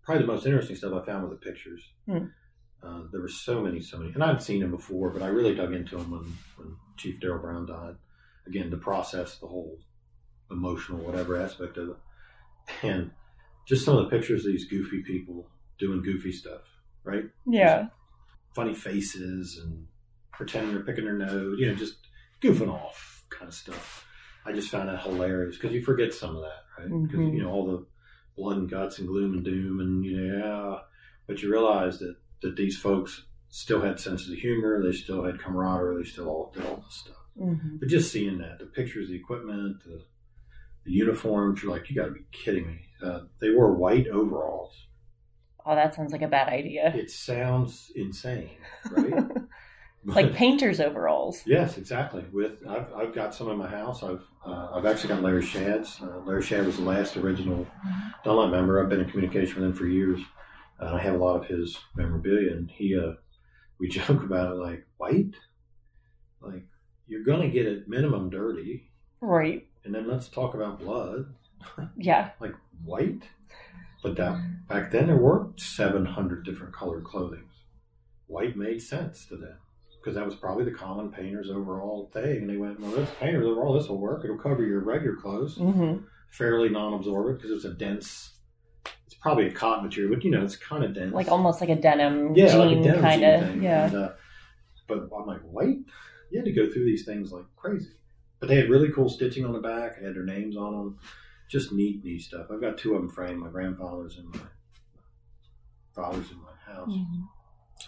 Probably 0.03 0.25
the 0.25 0.31
most 0.31 0.45
interesting 0.45 0.75
stuff 0.75 0.93
I 0.93 1.05
found 1.05 1.23
were 1.23 1.29
the 1.29 1.35
pictures. 1.35 1.83
Hmm. 2.07 2.25
Uh, 2.83 3.01
there 3.11 3.21
were 3.21 3.27
so 3.27 3.61
many, 3.61 3.79
so 3.79 3.97
many, 3.99 4.11
and 4.13 4.23
I'd 4.23 4.41
seen 4.41 4.61
him 4.63 4.71
before, 4.71 5.11
but 5.11 5.21
I 5.21 5.27
really 5.27 5.53
dug 5.53 5.71
into 5.73 5.97
him 5.97 6.09
when, 6.11 6.35
when 6.57 6.75
Chief 6.97 7.19
Daryl 7.19 7.41
Brown 7.41 7.65
died. 7.67 7.95
Again, 8.47 8.71
the 8.71 8.77
process, 8.77 9.37
the 9.37 9.45
whole 9.47 9.77
emotional, 10.49 10.99
whatever 11.05 11.39
aspect 11.39 11.77
of 11.77 11.89
it, 11.89 11.95
and 12.83 13.11
just 13.67 13.85
some 13.85 13.97
of 13.97 14.03
the 14.03 14.09
pictures 14.09 14.45
of 14.45 14.51
these 14.51 14.65
goofy 14.65 15.03
people 15.03 15.47
doing 15.77 16.01
goofy 16.01 16.31
stuff, 16.31 16.61
right? 17.03 17.25
Yeah. 17.45 17.87
funny 18.55 18.73
faces 18.73 19.61
and 19.63 19.87
pretending 20.33 20.73
they're 20.73 20.83
picking 20.83 21.05
their 21.05 21.13
nose, 21.17 21.57
you 21.57 21.67
know, 21.67 21.73
just 21.75 21.95
goofing 22.41 22.69
off 22.69 23.23
kind 23.29 23.47
of 23.47 23.53
stuff. 23.53 24.05
I 24.45 24.51
just 24.51 24.69
found 24.69 24.89
that 24.89 25.03
hilarious 25.03 25.55
because 25.55 25.71
you 25.73 25.81
forget 25.81 26.13
some 26.13 26.35
of 26.35 26.41
that, 26.41 26.63
right? 26.77 26.89
Because 27.03 27.19
Mhm. 27.19 27.33
you 27.35 27.43
know 27.43 27.49
all 27.49 27.65
the 27.67 27.85
blood 28.35 28.57
and 28.57 28.69
guts 28.69 28.99
and 28.99 29.07
gloom 29.07 29.35
and 29.35 29.45
doom, 29.45 29.79
and 29.79 30.03
you 30.03 30.17
know, 30.19 30.37
yeah, 30.37 30.79
but 31.27 31.41
you 31.41 31.49
realize 31.49 31.99
that 31.99 32.15
that 32.41 32.55
these 32.55 32.77
folks 32.77 33.23
still 33.49 33.81
had 33.81 33.99
senses 33.99 34.31
of 34.31 34.37
humor, 34.37 34.81
they 34.81 34.91
still 34.91 35.23
had 35.23 35.39
camaraderie, 35.39 36.03
they 36.03 36.09
still 36.09 36.29
all 36.29 36.51
did 36.53 36.65
all 36.65 36.77
this 36.77 36.95
stuff. 36.95 37.15
Mm-hmm. 37.39 37.77
But 37.77 37.89
just 37.89 38.11
seeing 38.11 38.37
that, 38.39 38.59
the 38.59 38.65
pictures, 38.65 39.09
the 39.09 39.15
equipment, 39.15 39.83
the, 39.83 40.03
the 40.85 40.91
uniforms, 40.91 41.61
you're 41.61 41.71
like, 41.71 41.89
you 41.89 41.95
got 41.95 42.05
to 42.05 42.11
be 42.11 42.25
kidding 42.31 42.67
me. 42.67 42.79
Uh, 43.03 43.21
they 43.39 43.51
wore 43.51 43.73
white 43.73 44.07
overalls. 44.07 44.87
Oh, 45.65 45.75
that 45.75 45.93
sounds 45.93 46.11
like 46.11 46.23
a 46.23 46.27
bad 46.27 46.49
idea. 46.49 46.91
It 46.95 47.11
sounds 47.11 47.91
insane, 47.95 48.57
right? 48.91 49.13
Like 50.03 50.33
painter's 50.35 50.79
overalls. 50.79 51.41
Yes, 51.45 51.77
exactly. 51.77 52.23
With 52.31 52.65
I've, 52.67 52.91
I've 52.93 53.13
got 53.13 53.33
some 53.33 53.49
in 53.49 53.57
my 53.57 53.67
house. 53.67 54.03
I've 54.03 54.25
uh, 54.45 54.71
I've 54.73 54.85
actually 54.85 55.09
got 55.09 55.21
Larry 55.21 55.45
Shad's. 55.45 55.99
Uh, 56.01 56.19
Larry 56.25 56.41
Shad 56.41 56.65
was 56.65 56.77
the 56.77 56.83
last 56.83 57.17
original 57.17 57.67
Dunlap 58.23 58.51
member. 58.51 58.81
I've 58.81 58.89
been 58.89 59.01
in 59.01 59.09
communication 59.09 59.61
with 59.61 59.69
him 59.69 59.73
for 59.73 59.85
years. 59.85 60.19
Uh, 60.81 60.93
I 60.95 60.99
have 61.01 61.13
a 61.15 61.17
lot 61.23 61.35
of 61.35 61.45
his 61.45 61.77
memorabilia, 61.95 62.51
and 62.53 62.69
he 62.71 62.97
uh, 62.97 63.13
we 63.79 63.87
joke 63.97 64.23
about 64.23 64.51
it 64.53 64.55
like 64.59 64.85
white, 64.97 65.35
like 66.41 66.65
you're 67.07 67.23
gonna 67.23 67.49
get 67.49 67.65
it 67.67 67.87
minimum 67.87 68.29
dirty, 68.29 68.89
Right. 69.19 69.67
and 69.85 69.93
then 69.93 70.07
let's 70.07 70.27
talk 70.27 70.53
about 70.55 70.79
blood, 70.79 71.33
Yeah. 71.97 72.31
like 72.39 72.55
white. 72.83 73.23
But 74.03 74.15
that 74.17 74.67
back 74.67 74.89
then 74.91 75.07
there 75.07 75.17
weren't 75.17 75.59
seven 75.59 76.05
hundred 76.05 76.43
different 76.45 76.73
colored 76.73 77.03
clothing. 77.03 77.43
White 78.27 78.55
made 78.57 78.81
sense 78.81 79.25
to 79.27 79.35
them 79.37 79.57
because 79.99 80.15
that 80.15 80.25
was 80.25 80.33
probably 80.35 80.63
the 80.63 80.71
common 80.71 81.11
painter's 81.11 81.51
overall 81.51 82.09
thing. 82.11 82.37
And 82.37 82.49
they 82.49 82.57
went, 82.57 82.79
well, 82.79 82.89
this 82.91 83.09
painter's 83.19 83.45
overall, 83.45 83.77
this 83.77 83.87
will 83.89 83.99
work. 83.99 84.23
It'll 84.23 84.37
cover 84.39 84.65
your 84.65 84.79
regular 84.79 85.17
clothes, 85.17 85.57
Mm-hmm. 85.59 86.03
fairly 86.31 86.69
non-absorbent 86.69 87.37
because 87.39 87.51
it's 87.55 87.65
a 87.65 87.73
dense. 87.75 88.31
Probably 89.21 89.47
a 89.47 89.51
cotton 89.51 89.83
material, 89.85 90.13
but 90.15 90.23
you 90.23 90.31
know, 90.31 90.43
it's 90.43 90.55
kind 90.55 90.83
of 90.83 90.93
dense. 90.95 91.13
Like 91.13 91.27
almost 91.27 91.61
like 91.61 91.69
a 91.69 91.75
denim 91.75 92.35
yeah, 92.35 92.55
like 92.55 92.69
jean 92.69 92.81
denim 92.81 93.01
kind 93.01 93.23
of. 93.23 93.61
Yeah. 93.61 93.85
And, 93.85 93.95
uh, 93.95 94.09
but 94.87 95.09
I'm 95.15 95.27
like, 95.27 95.41
white? 95.41 95.77
You 96.31 96.39
had 96.39 96.45
to 96.45 96.51
go 96.51 96.71
through 96.71 96.85
these 96.85 97.05
things 97.05 97.31
like 97.31 97.45
crazy. 97.55 97.91
But 98.39 98.49
they 98.49 98.55
had 98.55 98.69
really 98.69 98.89
cool 98.91 99.09
stitching 99.09 99.45
on 99.45 99.53
the 99.53 99.59
back. 99.59 99.99
They 99.99 100.05
had 100.05 100.15
their 100.15 100.23
names 100.23 100.57
on 100.57 100.73
them. 100.73 100.97
Just 101.49 101.71
neat, 101.71 102.03
neat 102.03 102.21
stuff. 102.21 102.47
I've 102.51 102.61
got 102.61 102.77
two 102.77 102.95
of 102.95 103.01
them 103.01 103.09
framed. 103.09 103.39
My 103.39 103.49
grandfather's 103.49 104.17
and 104.17 104.33
my 104.33 104.39
father's 105.93 106.31
in 106.31 106.37
my 106.41 106.73
house. 106.73 106.89
Mhm. 106.89 107.27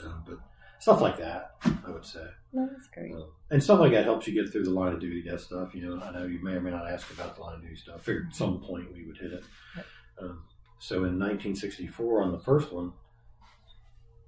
Uh, 0.05 0.19
but 0.27 0.39
stuff 0.79 1.01
like 1.01 1.17
that, 1.17 1.55
I 1.87 1.91
would 1.91 2.05
say. 2.05 2.25
No, 2.51 2.67
that's 2.71 2.87
great. 2.93 3.15
Uh, 3.15 3.25
and 3.49 3.63
stuff 3.63 3.79
like 3.79 3.93
that 3.93 4.03
helps 4.03 4.27
you 4.27 4.33
get 4.33 4.51
through 4.51 4.65
the 4.65 4.69
line 4.69 4.93
of 4.93 4.99
duty 4.99 5.23
death 5.23 5.41
stuff. 5.41 5.73
You 5.73 5.87
know, 5.87 6.03
I 6.03 6.11
know 6.11 6.25
you 6.25 6.43
may 6.43 6.53
or 6.53 6.61
may 6.61 6.71
not 6.71 6.91
ask 6.91 7.11
about 7.11 7.35
the 7.35 7.41
line 7.41 7.55
of 7.55 7.61
duty 7.61 7.75
stuff. 7.75 7.95
I 7.95 8.03
figured 8.03 8.27
at 8.29 8.35
some 8.35 8.59
point 8.59 8.93
we 8.93 9.05
would 9.05 9.17
hit 9.17 9.31
it. 9.31 9.43
Yep. 9.77 9.85
Um, 10.21 10.43
so 10.83 10.95
in 10.95 11.17
1964, 11.17 12.23
on 12.23 12.33
the 12.33 12.39
first 12.39 12.73
one, 12.73 12.91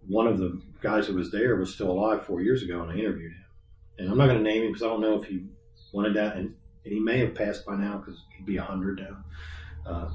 one 0.07 0.25
of 0.25 0.37
the 0.37 0.61
guys 0.81 1.05
who 1.05 1.13
was 1.13 1.29
there 1.29 1.57
was 1.57 1.73
still 1.73 1.91
alive 1.91 2.25
four 2.25 2.41
years 2.41 2.63
ago, 2.63 2.81
and 2.81 2.89
I 2.89 2.95
interviewed 2.95 3.33
him. 3.33 3.45
And 3.97 4.09
I'm 4.09 4.17
not 4.17 4.27
going 4.27 4.37
to 4.37 4.43
name 4.43 4.63
him 4.63 4.69
because 4.69 4.81
I 4.81 4.87
don't 4.87 5.01
know 5.01 5.21
if 5.21 5.27
he 5.27 5.47
wanted 5.91 6.13
that, 6.13 6.37
and, 6.37 6.55
and 6.85 6.93
he 6.93 7.01
may 7.01 7.17
have 7.19 7.35
passed 7.35 7.65
by 7.65 7.75
now 7.75 7.97
because 7.97 8.23
he'd 8.37 8.45
be 8.45 8.57
100 8.57 9.01
now. 9.01 9.17
Uh, 9.85 10.09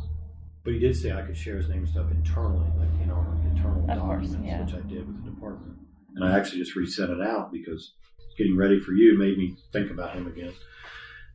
but 0.64 0.72
he 0.72 0.78
did 0.78 0.96
say 0.96 1.12
I 1.12 1.20
could 1.20 1.36
share 1.36 1.58
his 1.58 1.68
name 1.68 1.80
and 1.80 1.88
stuff 1.88 2.10
internally, 2.10 2.70
like 2.78 3.02
in 3.02 3.10
our 3.10 3.36
internal 3.44 3.90
Of 3.90 3.98
course, 3.98 4.28
documents, 4.28 4.46
yeah. 4.46 4.64
which 4.64 4.72
I 4.72 4.88
did 4.88 5.06
with 5.06 5.22
the 5.22 5.30
department. 5.32 5.76
And 6.14 6.24
I 6.24 6.38
actually 6.38 6.60
just 6.60 6.74
reset 6.74 7.10
it 7.10 7.20
out 7.20 7.52
because 7.52 7.92
getting 8.38 8.56
ready 8.56 8.80
for 8.80 8.92
you 8.92 9.18
made 9.18 9.36
me 9.36 9.58
think 9.74 9.90
about 9.90 10.14
him 10.14 10.26
again. 10.26 10.54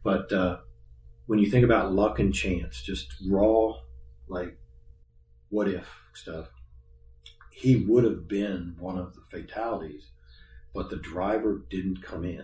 But 0.03 0.33
uh, 0.33 0.57
when 1.27 1.37
you 1.37 1.51
think 1.51 1.63
about 1.63 1.93
luck 1.93 2.17
and 2.17 2.33
chance, 2.33 2.81
just 2.81 3.13
raw, 3.29 3.75
like 4.27 4.57
what 5.55 5.69
if 5.69 5.87
stuff, 6.13 6.49
he 7.49 7.77
would 7.77 8.03
have 8.03 8.27
been 8.27 8.75
one 8.77 8.97
of 8.97 9.15
the 9.15 9.21
fatalities, 9.21 10.09
but 10.73 10.89
the 10.89 10.97
driver 10.97 11.65
didn't 11.69 12.03
come 12.03 12.25
in. 12.25 12.43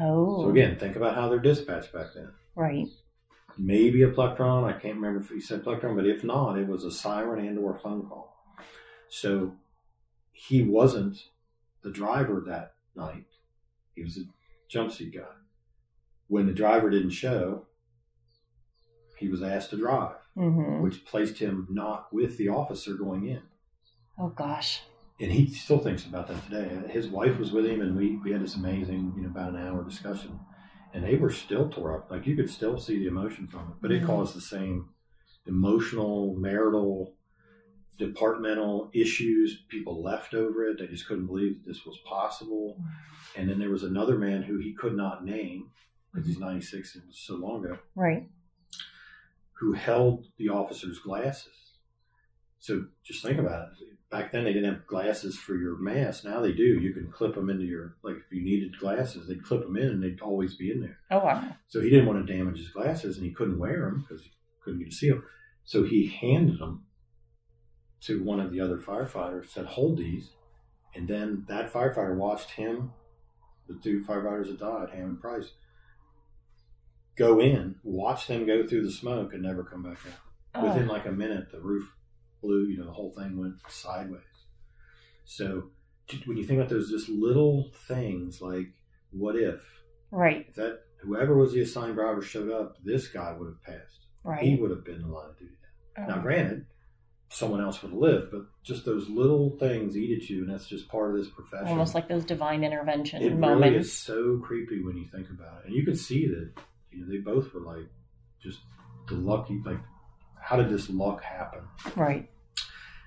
Oh. 0.00 0.44
So 0.44 0.48
again, 0.48 0.78
think 0.78 0.96
about 0.96 1.14
how 1.14 1.28
they're 1.28 1.38
dispatched 1.38 1.92
back 1.92 2.06
then. 2.14 2.30
Right. 2.54 2.88
Maybe 3.58 4.02
a 4.02 4.08
plectron. 4.08 4.64
I 4.64 4.72
can't 4.72 4.96
remember 4.96 5.20
if 5.20 5.28
he 5.28 5.38
said 5.38 5.62
plectron, 5.62 5.96
but 5.96 6.06
if 6.06 6.24
not, 6.24 6.58
it 6.58 6.66
was 6.66 6.84
a 6.84 6.90
siren 6.90 7.46
and 7.46 7.58
or 7.58 7.76
phone 7.76 8.06
call. 8.08 8.34
So 9.10 9.52
he 10.32 10.62
wasn't 10.62 11.18
the 11.82 11.90
driver 11.90 12.42
that 12.46 12.72
night. 12.96 13.26
He 13.94 14.02
was 14.02 14.16
a 14.16 14.22
jump 14.68 14.92
seat 14.92 15.14
guy. 15.14 15.34
When 16.28 16.46
the 16.46 16.54
driver 16.54 16.88
didn't 16.88 17.10
show, 17.10 17.66
he 19.18 19.28
was 19.28 19.42
asked 19.42 19.70
to 19.70 19.76
drive, 19.76 20.16
Mm-hmm. 20.36 20.82
which 20.82 21.04
placed 21.04 21.38
him 21.38 21.68
not 21.70 22.12
with 22.12 22.36
the 22.38 22.48
officer 22.48 22.94
going 22.94 23.26
in. 23.28 23.42
Oh 24.18 24.28
gosh. 24.30 24.82
And 25.20 25.30
he 25.30 25.46
still 25.54 25.78
thinks 25.78 26.04
about 26.06 26.26
that 26.26 26.44
today. 26.50 26.88
His 26.90 27.06
wife 27.06 27.38
was 27.38 27.52
with 27.52 27.66
him, 27.66 27.80
and 27.82 27.96
we, 27.96 28.16
we 28.16 28.32
had 28.32 28.42
this 28.42 28.56
amazing, 28.56 29.12
you 29.16 29.22
know, 29.22 29.28
about 29.28 29.50
an 29.54 29.64
hour 29.64 29.84
discussion. 29.84 30.40
And 30.92 31.04
they 31.04 31.14
were 31.16 31.30
still 31.30 31.68
tore 31.68 31.96
up. 31.96 32.10
Like 32.10 32.26
you 32.26 32.34
could 32.34 32.50
still 32.50 32.78
see 32.80 32.98
the 32.98 33.06
emotion 33.06 33.46
from 33.46 33.60
it, 33.60 33.76
but 33.80 33.92
it 33.92 34.02
Mhm. 34.02 34.06
caused 34.06 34.34
the 34.34 34.40
same 34.40 34.88
emotional, 35.46 36.34
marital, 36.36 37.14
departmental 37.98 38.90
issues. 38.92 39.62
People 39.68 40.02
left 40.02 40.34
over 40.34 40.66
it. 40.66 40.78
They 40.78 40.86
just 40.86 41.06
couldn't 41.06 41.26
believe 41.26 41.62
that 41.62 41.68
this 41.70 41.84
was 41.86 41.98
possible. 42.06 42.80
And 43.36 43.48
then 43.48 43.58
there 43.58 43.70
was 43.70 43.82
another 43.84 44.18
man 44.18 44.42
who 44.42 44.58
he 44.58 44.72
could 44.74 44.96
not 44.96 45.24
name 45.24 45.70
because 46.12 46.26
he's 46.26 46.38
96 46.38 46.94
and 46.94 47.04
it 47.04 47.06
was 47.08 47.18
so 47.18 47.34
long 47.36 47.64
ago, 47.64 47.78
Right. 47.94 48.28
Who 49.54 49.72
held 49.72 50.26
the 50.36 50.48
officer's 50.48 50.98
glasses. 50.98 51.52
So 52.58 52.86
just 53.04 53.22
think 53.22 53.38
about 53.38 53.68
it. 53.80 53.88
Back 54.10 54.32
then, 54.32 54.44
they 54.44 54.52
didn't 54.52 54.72
have 54.72 54.86
glasses 54.86 55.36
for 55.36 55.56
your 55.56 55.76
mask. 55.76 56.24
Now 56.24 56.40
they 56.40 56.52
do. 56.52 56.62
You 56.62 56.92
can 56.92 57.10
clip 57.10 57.34
them 57.34 57.50
into 57.50 57.64
your, 57.64 57.96
like 58.02 58.16
if 58.16 58.32
you 58.32 58.42
needed 58.42 58.78
glasses, 58.78 59.26
they'd 59.26 59.44
clip 59.44 59.62
them 59.62 59.76
in 59.76 59.88
and 59.88 60.02
they'd 60.02 60.20
always 60.20 60.54
be 60.54 60.70
in 60.70 60.80
there. 60.80 60.98
Oh 61.10 61.18
wow. 61.18 61.56
So 61.68 61.80
he 61.80 61.90
didn't 61.90 62.06
want 62.06 62.26
to 62.26 62.32
damage 62.32 62.58
his 62.58 62.70
glasses 62.70 63.16
and 63.16 63.26
he 63.26 63.32
couldn't 63.32 63.58
wear 63.58 63.80
them 63.80 64.06
because 64.06 64.24
he 64.24 64.30
couldn't 64.62 64.80
get 64.80 64.90
to 64.90 64.96
see 64.96 65.10
them. 65.10 65.24
So 65.64 65.82
he 65.82 66.06
handed 66.08 66.58
them 66.58 66.84
to 68.02 68.22
one 68.22 68.40
of 68.40 68.52
the 68.52 68.60
other 68.60 68.78
firefighters, 68.78 69.48
said, 69.48 69.66
hold 69.66 69.98
these. 69.98 70.30
And 70.94 71.08
then 71.08 71.44
that 71.48 71.72
firefighter 71.72 72.16
watched 72.16 72.50
him, 72.50 72.92
the 73.66 73.78
two 73.82 74.04
firefighters 74.06 74.46
that 74.46 74.60
died, 74.60 74.90
Ham 74.90 75.08
and 75.08 75.20
Price, 75.20 75.52
go 77.16 77.40
in, 77.40 77.76
watch 77.82 78.26
them 78.26 78.46
go 78.46 78.66
through 78.66 78.84
the 78.84 78.92
smoke 78.92 79.32
and 79.32 79.42
never 79.42 79.64
come 79.64 79.82
back 79.82 79.98
out. 80.06 80.18
Oh. 80.54 80.68
Within 80.68 80.88
like 80.88 81.06
a 81.06 81.12
minute, 81.12 81.50
the 81.50 81.60
roof 81.60 81.90
blew, 82.42 82.66
you 82.66 82.78
know, 82.78 82.86
the 82.86 82.92
whole 82.92 83.12
thing 83.12 83.38
went 83.38 83.54
sideways. 83.68 84.22
So 85.24 85.70
when 86.26 86.36
you 86.36 86.44
think 86.44 86.58
about 86.58 86.70
those 86.70 86.90
just 86.90 87.08
little 87.08 87.70
things 87.88 88.40
like, 88.40 88.68
what 89.10 89.36
if? 89.36 89.60
Right. 90.10 90.46
If 90.48 90.54
that 90.56 90.80
whoever 91.00 91.36
was 91.36 91.52
the 91.52 91.60
assigned 91.60 91.94
driver 91.94 92.22
showed 92.22 92.50
up, 92.50 92.76
this 92.84 93.08
guy 93.08 93.32
would 93.32 93.46
have 93.46 93.62
passed. 93.62 94.00
Right. 94.22 94.42
he 94.42 94.54
would 94.54 94.70
have 94.70 94.86
been 94.86 94.94
in 94.94 95.02
the 95.02 95.08
line 95.08 95.28
of 95.30 95.38
duty. 95.38 95.52
Oh. 95.98 96.06
Now, 96.06 96.18
granted, 96.18 96.64
someone 97.28 97.60
else 97.60 97.82
would 97.82 97.90
have 97.90 98.00
lived, 98.00 98.30
but 98.30 98.42
just 98.62 98.84
those 98.84 99.08
little 99.08 99.56
things 99.58 99.96
eat 99.96 100.16
at 100.16 100.30
you, 100.30 100.44
and 100.44 100.50
that's 100.50 100.66
just 100.66 100.88
part 100.88 101.10
of 101.10 101.16
this 101.16 101.28
profession. 101.28 101.68
Almost 101.68 101.94
like 101.94 102.08
those 102.08 102.24
divine 102.24 102.64
intervention 102.64 103.22
it 103.22 103.34
moments. 103.36 103.64
really 103.66 103.76
is 103.76 103.92
so 103.92 104.40
creepy 104.42 104.82
when 104.82 104.96
you 104.96 105.06
think 105.06 105.28
about 105.30 105.60
it, 105.60 105.66
and 105.66 105.74
you 105.74 105.84
can 105.84 105.94
see 105.94 106.26
that 106.26 106.52
you 106.94 107.04
know 107.04 107.10
they 107.10 107.18
both 107.18 107.52
were 107.54 107.60
like 107.60 107.86
just 108.42 108.60
the 109.08 109.14
lucky 109.14 109.60
like 109.64 109.78
how 110.40 110.56
did 110.56 110.68
this 110.68 110.90
luck 110.90 111.22
happen? 111.22 111.60
Right. 111.96 112.28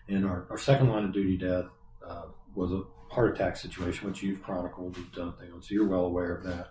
And 0.07 0.25
our, 0.25 0.47
our 0.49 0.57
second 0.57 0.89
line 0.89 1.03
of 1.03 1.13
duty 1.13 1.37
death 1.37 1.65
uh, 2.07 2.23
was 2.55 2.71
a 2.71 2.81
heart 3.13 3.35
attack 3.35 3.57
situation, 3.57 4.07
which 4.07 4.23
you've 4.23 4.41
chronicled, 4.41 4.97
you've 4.97 5.11
done 5.11 5.33
things 5.39 5.53
on, 5.53 5.61
so 5.61 5.73
you're 5.73 5.87
well 5.87 6.05
aware 6.05 6.35
of 6.35 6.43
that. 6.45 6.69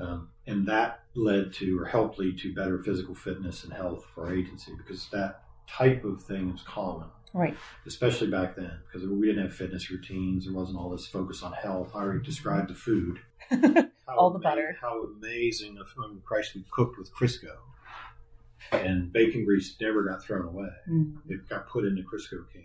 Um, 0.00 0.30
and 0.46 0.66
that 0.66 1.04
led 1.14 1.52
to, 1.54 1.78
or 1.78 1.84
helped 1.84 2.18
lead 2.18 2.38
to, 2.38 2.52
better 2.54 2.82
physical 2.82 3.14
fitness 3.14 3.62
and 3.64 3.72
health 3.72 4.04
for 4.14 4.26
our 4.26 4.34
agency 4.34 4.72
because 4.76 5.08
that 5.12 5.42
type 5.68 6.04
of 6.04 6.22
thing 6.24 6.50
is 6.52 6.62
common, 6.62 7.06
Right. 7.32 7.56
especially 7.86 8.28
back 8.30 8.56
then 8.56 8.80
because 8.90 9.06
we 9.08 9.26
didn't 9.28 9.44
have 9.44 9.54
fitness 9.54 9.90
routines. 9.90 10.44
There 10.46 10.54
wasn't 10.54 10.78
all 10.78 10.90
this 10.90 11.06
focus 11.06 11.42
on 11.44 11.52
health. 11.52 11.92
I 11.94 11.98
already 12.00 12.24
described 12.24 12.70
the 12.70 12.74
food. 12.74 13.20
How 14.10 14.16
All 14.16 14.30
the 14.30 14.36
ama- 14.36 14.42
butter. 14.42 14.76
How 14.80 15.04
amazing 15.04 15.78
I 15.78 16.08
mean, 16.08 16.20
Christ 16.24 16.54
we 16.54 16.64
cooked 16.70 16.98
with 16.98 17.12
Crisco. 17.14 17.56
And 18.72 19.12
bacon 19.12 19.44
grease 19.44 19.74
never 19.80 20.04
got 20.04 20.22
thrown 20.22 20.46
away. 20.46 20.68
Mm. 20.88 21.16
It 21.28 21.48
got 21.48 21.68
put 21.68 21.84
in 21.84 21.94
the 21.94 22.02
Crisco 22.02 22.44
can. 22.52 22.62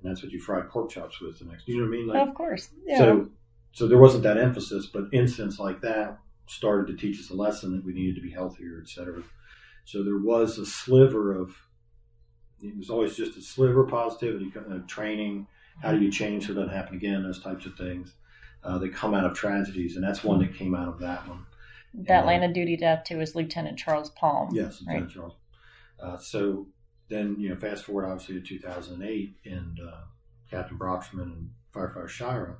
And 0.00 0.10
that's 0.10 0.22
what 0.22 0.32
you 0.32 0.40
fried 0.40 0.68
pork 0.68 0.90
chops 0.90 1.20
with 1.20 1.38
the 1.38 1.44
next. 1.44 1.68
You 1.68 1.76
know 1.76 1.82
what 1.82 1.88
I 1.88 1.90
mean? 1.90 2.06
Like, 2.06 2.28
of 2.28 2.34
course. 2.34 2.70
Yeah. 2.84 2.98
so, 2.98 3.28
so 3.72 3.88
there 3.88 3.98
wasn't 3.98 4.22
that 4.24 4.38
emphasis, 4.38 4.86
but 4.86 5.04
incidents 5.12 5.58
like 5.58 5.80
that 5.82 6.18
started 6.46 6.86
to 6.86 6.96
teach 6.96 7.20
us 7.20 7.30
a 7.30 7.34
lesson 7.34 7.72
that 7.72 7.84
we 7.84 7.92
needed 7.92 8.14
to 8.16 8.22
be 8.22 8.30
healthier, 8.30 8.80
et 8.80 8.88
cetera. 8.88 9.22
So 9.84 10.02
there 10.02 10.18
was 10.18 10.58
a 10.58 10.66
sliver 10.66 11.36
of, 11.36 11.54
it 12.60 12.76
was 12.76 12.90
always 12.90 13.16
just 13.16 13.36
a 13.36 13.42
sliver 13.42 13.84
of 13.84 13.90
positivity, 13.90 14.50
kind 14.50 14.72
of 14.72 14.86
training. 14.86 15.46
How 15.82 15.92
do 15.92 16.00
you 16.00 16.10
change 16.10 16.46
so 16.46 16.52
it 16.52 16.54
doesn't 16.54 16.74
happen 16.74 16.96
again? 16.96 17.22
Those 17.22 17.42
types 17.42 17.66
of 17.66 17.76
things 17.76 18.14
uh, 18.66 18.78
that 18.78 18.92
come 18.92 19.14
out 19.14 19.24
of 19.24 19.34
tragedies, 19.34 19.94
and 19.96 20.04
that's 20.04 20.24
one 20.24 20.40
that 20.40 20.54
came 20.54 20.74
out 20.74 20.88
of 20.88 20.98
that 20.98 21.26
one. 21.28 21.46
that 21.94 22.18
and- 22.18 22.26
line 22.26 22.42
of 22.42 22.52
duty 22.52 22.76
death 22.76 23.04
too 23.04 23.20
is 23.20 23.34
Lieutenant 23.34 23.78
Charles 23.78 24.10
Palm. 24.10 24.50
Yes, 24.52 24.82
Right. 24.86 25.08
Charles. 25.08 25.34
Uh, 26.00 26.18
so 26.18 26.66
then, 27.08 27.36
you 27.38 27.48
know, 27.48 27.56
fast 27.56 27.84
forward 27.84 28.04
obviously 28.06 28.34
to 28.34 28.40
2008, 28.46 29.36
and 29.44 29.78
uh, 29.80 30.00
Captain 30.50 30.76
Broxterman 30.78 31.22
and 31.32 31.50
Firefighter 31.74 32.08
Schira, 32.08 32.56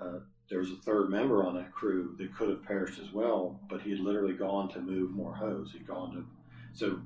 uh, 0.00 0.20
there 0.48 0.58
was 0.60 0.70
a 0.70 0.76
third 0.76 1.10
member 1.10 1.44
on 1.44 1.54
that 1.56 1.72
crew 1.72 2.14
that 2.18 2.34
could 2.34 2.48
have 2.48 2.62
perished 2.62 2.98
as 3.00 3.12
well, 3.12 3.60
but 3.68 3.80
he 3.82 3.90
had 3.90 4.00
literally 4.00 4.34
gone 4.34 4.68
to 4.70 4.80
move 4.80 5.10
more 5.10 5.34
hose. 5.34 5.72
He'd 5.72 5.86
gone 5.86 6.12
to, 6.12 6.24
so 6.72 7.00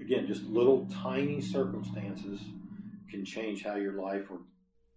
again, 0.00 0.26
just 0.26 0.42
little 0.44 0.86
tiny 0.92 1.40
circumstances 1.40 2.40
can 3.10 3.24
change 3.24 3.64
how 3.64 3.76
your 3.76 3.94
life 3.94 4.30
or 4.30 4.38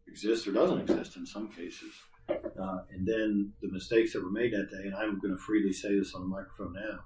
exists 0.08 0.46
or 0.48 0.52
doesn't 0.52 0.82
exist 0.82 1.16
in 1.18 1.26
some 1.26 1.48
cases. 1.50 1.94
Uh, 2.30 2.80
and 2.92 3.08
then 3.08 3.52
the 3.62 3.72
mistakes 3.72 4.14
that 4.14 4.24
were 4.24 4.32
made 4.32 4.54
that 4.54 4.70
day, 4.70 4.86
and 4.86 4.96
I'm 4.96 5.20
going 5.20 5.36
to 5.36 5.42
freely 5.42 5.74
say 5.74 5.98
this 5.98 6.14
on 6.14 6.22
the 6.22 6.28
microphone 6.28 6.74
now, 6.74 7.00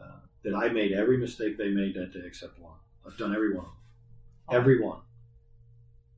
uh, 0.00 0.18
that 0.44 0.54
I 0.54 0.68
made 0.68 0.92
every 0.92 1.18
mistake 1.18 1.58
they 1.58 1.68
made 1.68 1.94
that 1.94 2.12
day 2.12 2.22
except 2.24 2.58
one. 2.58 2.78
I've 3.06 3.18
done 3.18 3.34
every 3.34 3.54
one, 3.54 3.66
every 4.50 4.80
one. 4.80 5.00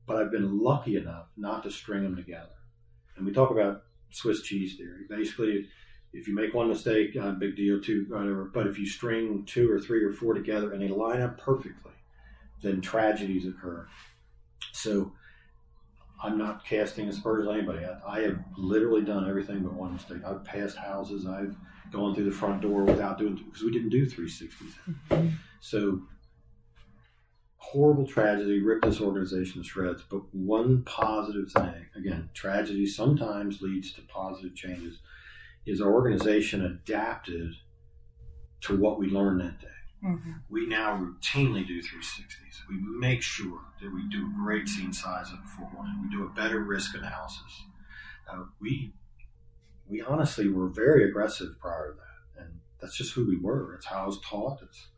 But 0.05 0.17
I've 0.17 0.31
been 0.31 0.59
lucky 0.59 0.95
enough 0.95 1.27
not 1.35 1.63
to 1.63 1.71
string 1.71 2.03
them 2.03 2.15
together. 2.15 2.55
And 3.17 3.25
we 3.25 3.33
talk 3.33 3.51
about 3.51 3.83
Swiss 4.09 4.41
cheese 4.41 4.77
theory. 4.77 5.03
Basically, 5.09 5.67
if 6.13 6.27
you 6.27 6.35
make 6.35 6.53
one 6.53 6.69
mistake, 6.69 7.15
uh, 7.21 7.31
big 7.31 7.57
deal, 7.57 7.81
two, 7.81 8.05
whatever. 8.07 8.45
But 8.45 8.67
if 8.67 8.79
you 8.79 8.85
string 8.85 9.43
two 9.45 9.69
or 9.69 9.79
three 9.79 10.03
or 10.03 10.13
four 10.13 10.33
together 10.33 10.71
and 10.71 10.81
they 10.81 10.87
line 10.87 11.21
up 11.21 11.37
perfectly, 11.37 11.91
then 12.61 12.79
tragedies 12.79 13.45
occur. 13.45 13.87
So 14.71 15.11
I'm 16.23 16.37
not 16.37 16.65
casting 16.65 17.07
aspersions 17.07 17.47
on 17.47 17.57
anybody. 17.57 17.85
I, 17.85 18.17
I 18.17 18.21
have 18.21 18.39
literally 18.57 19.01
done 19.01 19.29
everything 19.29 19.59
but 19.59 19.73
one 19.73 19.93
mistake. 19.93 20.23
I've 20.25 20.43
passed 20.43 20.77
houses. 20.77 21.25
I've 21.27 21.55
gone 21.91 22.15
through 22.15 22.25
the 22.25 22.31
front 22.31 22.61
door 22.61 22.83
without 22.83 23.17
doing 23.17 23.35
because 23.35 23.63
we 23.63 23.71
didn't 23.71 23.89
do 23.89 24.05
360s. 24.05 25.33
So 25.59 26.01
horrible 27.57 28.07
tragedy 28.07 28.61
ripped 28.61 28.85
this 28.85 29.01
organization 29.01 29.61
to 29.61 29.67
shreds. 29.67 30.03
But 30.09 30.21
one 30.33 30.83
positive 30.83 31.51
thing, 31.51 31.85
again, 31.95 32.29
tragedy 32.33 32.85
sometimes 32.85 33.61
leads 33.61 33.93
to 33.93 34.01
positive 34.01 34.55
changes, 34.55 34.99
is 35.65 35.81
our 35.81 35.93
organization 35.93 36.65
adapted 36.65 37.53
to 38.61 38.77
what 38.77 38.97
we 38.97 39.07
learned 39.07 39.41
that 39.41 39.59
day 39.59 39.67
Mhm. 40.03 40.41
we 40.49 40.67
now 40.67 40.95
routinely 40.97 41.65
do 41.67 41.81
360s. 41.81 42.61
We 42.69 42.77
make 42.79 43.21
sure 43.23 43.61
that 43.81 43.91
we 43.93 44.07
do 44.09 44.27
a 44.27 44.33
great 44.37 44.67
scene 44.67 44.93
size 44.93 45.31
of 45.31 45.41
beforehand. 45.41 45.99
We 46.03 46.09
do 46.09 46.23
a 46.25 46.29
better 46.29 46.59
risk 46.63 46.95
analysis. 46.95 47.63
Uh, 48.31 48.43
we 48.59 48.93
we 49.89 50.01
honestly 50.01 50.49
were 50.49 50.67
very 50.67 51.09
aggressive 51.09 51.57
prior 51.59 51.93
to 51.93 51.97
that, 51.97 52.43
and 52.43 52.59
that's 52.79 52.95
just 52.97 53.13
who 53.13 53.25
we 53.25 53.37
were. 53.39 53.73
It's 53.75 53.85
how 53.85 54.03
I 54.03 54.05
was 54.05 54.19
taught. 54.21 54.61
It's 54.61 54.89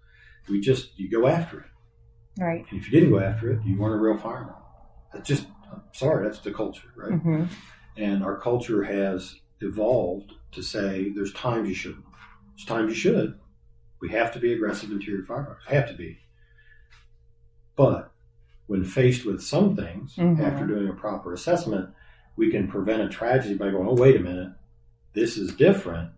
we 0.50 0.60
just 0.60 0.98
you 1.00 1.10
go 1.10 1.28
after 1.28 1.60
it, 1.62 1.70
Right. 2.40 2.66
and 2.70 2.80
if 2.80 2.86
you 2.88 2.92
didn't 3.00 3.12
go 3.12 3.20
after 3.20 3.52
it, 3.52 3.64
you 3.64 3.78
weren't 3.78 3.94
a 3.96 4.04
real 4.04 4.18
fireman. 4.18 4.56
That's 5.14 5.28
just 5.28 5.48
I'm 5.72 5.82
sorry. 5.94 6.26
That's 6.26 6.40
the 6.40 6.52
culture, 6.52 6.92
right? 6.96 7.14
hmm 7.14 7.46
And 7.96 8.24
our 8.24 8.38
culture 8.40 8.84
has 8.84 9.40
evolved 9.62 10.34
to 10.54 10.62
say 10.64 11.10
there's 11.10 11.34
times 11.34 11.70
you 11.70 11.76
shouldn't. 11.76 12.06
There's 12.56 12.66
times 12.66 12.90
you 12.90 12.96
should. 12.96 13.40
We 14.02 14.10
have 14.10 14.32
to 14.34 14.40
be 14.40 14.54
aggressive 14.54 14.92
interior 14.92 15.24
firefighters. 15.24 15.60
I 15.70 15.74
have 15.76 15.88
to 15.90 15.96
be. 15.96 16.20
But 17.76 18.12
when 18.68 18.84
faced 18.84 19.26
with 19.26 19.42
some 19.42 19.76
things, 19.76 20.16
Mhm. 20.16 20.40
after 20.40 20.66
doing 20.68 20.88
a 20.90 20.94
proper 20.94 21.34
assessment, 21.34 21.90
we 22.36 22.52
can 22.52 22.68
prevent 22.68 23.02
a 23.02 23.10
tragedy 23.10 23.56
by 23.56 23.72
going, 23.72 23.88
oh, 23.88 23.96
wait 23.96 24.16
a 24.16 24.20
minute, 24.20 24.54
this 25.14 25.38
is 25.38 25.54
different. 25.56 26.12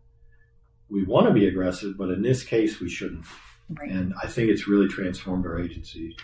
We 0.89 1.03
want 1.03 1.27
to 1.27 1.33
be 1.33 1.47
aggressive, 1.47 1.97
but 1.97 2.09
in 2.09 2.21
this 2.21 2.43
case, 2.43 2.79
we 2.79 2.89
shouldn't. 2.89 3.25
Right. 3.69 3.89
And 3.89 4.13
I 4.21 4.27
think 4.27 4.49
it's 4.49 4.67
really 4.67 4.87
transformed 4.89 5.45
our 5.45 5.57
agency 5.59 6.17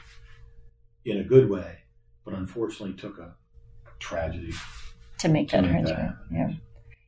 in 1.05 1.17
a 1.19 1.23
good 1.23 1.49
way, 1.49 1.79
but 2.25 2.33
unfortunately 2.33 2.95
took 2.97 3.17
a 3.19 3.35
tragedy 3.99 4.53
to 5.19 5.29
make 5.29 5.47
to 5.49 5.55
that 5.57 5.71
make 5.71 5.85
that 5.85 5.97
happen. 5.97 6.17
Yeah. 6.29 6.53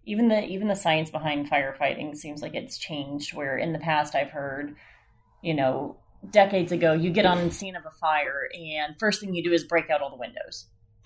Even 0.09 0.27
the 0.27 0.43
even 0.43 0.67
the 0.67 0.75
science 0.75 1.11
behind 1.11 1.49
firefighting 1.49 2.15
seems 2.15 2.41
like 2.41 2.55
it's 2.55 2.77
changed. 2.77 3.33
Where 3.33 3.57
in 3.57 3.73
the 3.73 3.79
past 3.79 4.15
I've 4.15 4.31
heard, 4.31 4.75
you 5.43 5.53
know, 5.53 5.97
decades 6.31 6.71
ago, 6.71 6.93
you 6.93 7.11
get 7.11 7.27
on 7.27 7.45
the 7.45 7.51
scene 7.51 7.75
of 7.75 7.85
a 7.85 7.91
fire 7.91 8.49
and 8.53 8.99
first 8.99 9.21
thing 9.21 9.35
you 9.35 9.43
do 9.43 9.53
is 9.53 9.63
break 9.63 9.89
out 9.89 10.01
all 10.01 10.09
the 10.09 10.17
windows. 10.17 10.65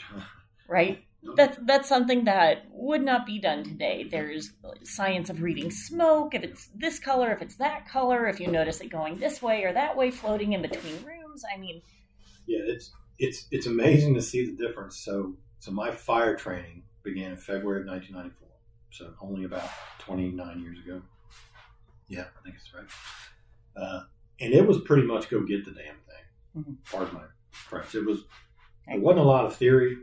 Right? 0.70 1.04
That's 1.36 1.58
that's 1.64 1.90
something 1.90 2.24
that 2.24 2.66
would 2.72 3.04
not 3.04 3.26
be 3.26 3.38
done 3.38 3.66
today. 3.66 4.08
There's 4.10 4.54
science 4.84 5.30
of 5.30 5.42
reading 5.42 5.72
smoke, 5.72 6.34
if 6.34 6.42
it's 6.42 6.70
this 6.74 7.00
color, 7.00 7.32
if 7.34 7.42
it's 7.42 7.58
that 7.58 7.88
color, 7.88 8.28
if 8.28 8.40
you 8.40 8.48
notice 8.48 8.80
it 8.80 8.90
going 8.90 9.18
this 9.18 9.42
way 9.42 9.66
or 9.66 9.74
that 9.74 9.96
way, 9.96 10.10
floating 10.10 10.54
in 10.54 10.62
between 10.62 10.96
rooms. 11.04 11.44
I 11.54 11.60
mean, 11.60 11.82
Yeah, 12.48 12.62
it's 12.64 12.92
it's 13.20 13.46
it's 13.52 13.68
amazing 13.68 14.16
to 14.16 14.22
see 14.22 14.46
the 14.46 14.56
difference. 14.56 15.04
So 15.04 15.36
so 15.60 15.72
my 15.72 15.92
fire 15.92 16.36
training 16.36 16.84
began 17.04 17.32
in 17.32 17.38
February 17.38 17.82
of 17.82 17.88
1994. 17.88 18.43
So 18.94 19.12
only 19.22 19.46
about 19.46 19.68
29 20.00 20.60
years 20.62 20.78
ago. 20.78 21.02
Yeah, 22.08 22.26
I 22.40 22.44
think 22.44 22.56
it's 22.56 22.72
right. 22.76 22.86
Uh, 23.76 24.04
and 24.40 24.54
it 24.54 24.68
was 24.68 24.82
pretty 24.82 25.02
much 25.02 25.30
go 25.30 25.42
get 25.42 25.66
the 25.66 25.72
damn 25.72 25.96
thing. 25.96 26.64
Mhm. 26.64 26.78
Pardon 26.92 27.16
my 27.16 27.24
French. 27.50 27.96
It 27.96 28.06
was. 28.06 28.26
There 28.88 29.00
wasn't 29.00 29.22
a 29.22 29.24
lot 29.24 29.46
of 29.46 29.56
theory. 29.56 29.98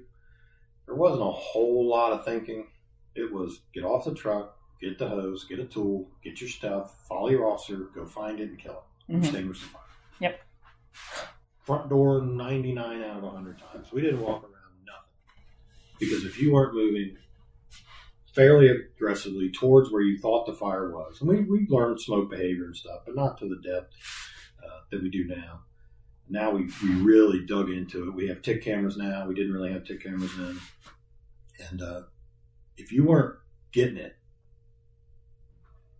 There 0.87 0.97
wasn't 0.97 1.23
a 1.23 1.31
whole 1.31 1.89
lot 1.89 2.13
of 2.13 2.25
thinking. 2.25 2.67
It 3.15 3.33
was 3.33 3.61
get 3.73 3.85
off 3.85 4.07
the 4.07 4.15
truck, 4.15 4.59
get 4.81 4.99
the 4.99 5.09
hose, 5.09 5.45
get 5.45 5.61
a 5.61 5.67
tool, 5.67 6.11
get 6.25 6.41
your 6.41 6.51
stuff, 6.51 7.07
follow 7.07 7.29
your 7.29 7.47
officer, 7.47 7.91
go 7.95 8.05
find 8.05 8.41
it 8.41 8.49
and 8.49 8.59
kill 8.59 8.85
it 9.09 9.13
mhm. 9.13 9.19
extinguish 9.23 9.61
the 9.61 9.67
fire. 9.67 9.83
Yep. 10.21 10.41
Front 11.59 11.91
door 11.91 12.23
99 12.23 13.03
out 13.03 13.19
of 13.19 13.23
100 13.23 13.59
times. 13.59 13.93
We 13.93 14.01
didn't 14.01 14.21
walk 14.21 14.43
around 14.43 14.85
nothing. 14.85 15.45
Because 16.01 16.25
if 16.25 16.41
you 16.41 16.53
weren't 16.53 16.75
moving 16.75 17.17
fairly 18.35 18.69
aggressively 18.69 19.51
towards 19.51 19.91
where 19.91 20.03
you 20.03 20.19
thought 20.19 20.47
the 20.47 20.55
fire 20.55 20.91
was, 20.91 21.21
and 21.21 21.29
we, 21.29 21.41
we 21.41 21.67
learned 21.69 22.01
smoke 22.01 22.31
behavior 22.31 22.65
and 22.65 22.77
stuff, 22.77 23.01
but 23.05 23.17
not 23.17 23.39
to 23.39 23.49
the 23.49 23.61
depth 23.69 23.95
uh, 24.65 24.81
that 24.91 25.03
we 25.03 25.11
do 25.11 25.25
now. 25.27 25.61
Now 26.29 26.53
we, 26.53 26.69
we 26.83 26.95
really 27.03 27.45
dug 27.45 27.71
into 27.71 28.09
it. 28.09 28.15
We 28.15 28.29
have 28.29 28.41
TIC 28.43 28.63
cameras 28.63 28.97
now. 28.97 29.27
We 29.27 29.35
didn't 29.35 29.53
really 29.53 29.73
have 29.73 29.85
TIC 29.85 30.03
cameras 30.05 30.37
then. 30.37 30.59
And 31.69 31.83
uh, 31.83 32.03
if 32.77 32.93
you 32.93 33.05
weren't 33.05 33.37
getting 33.73 33.97
it, 33.97 34.17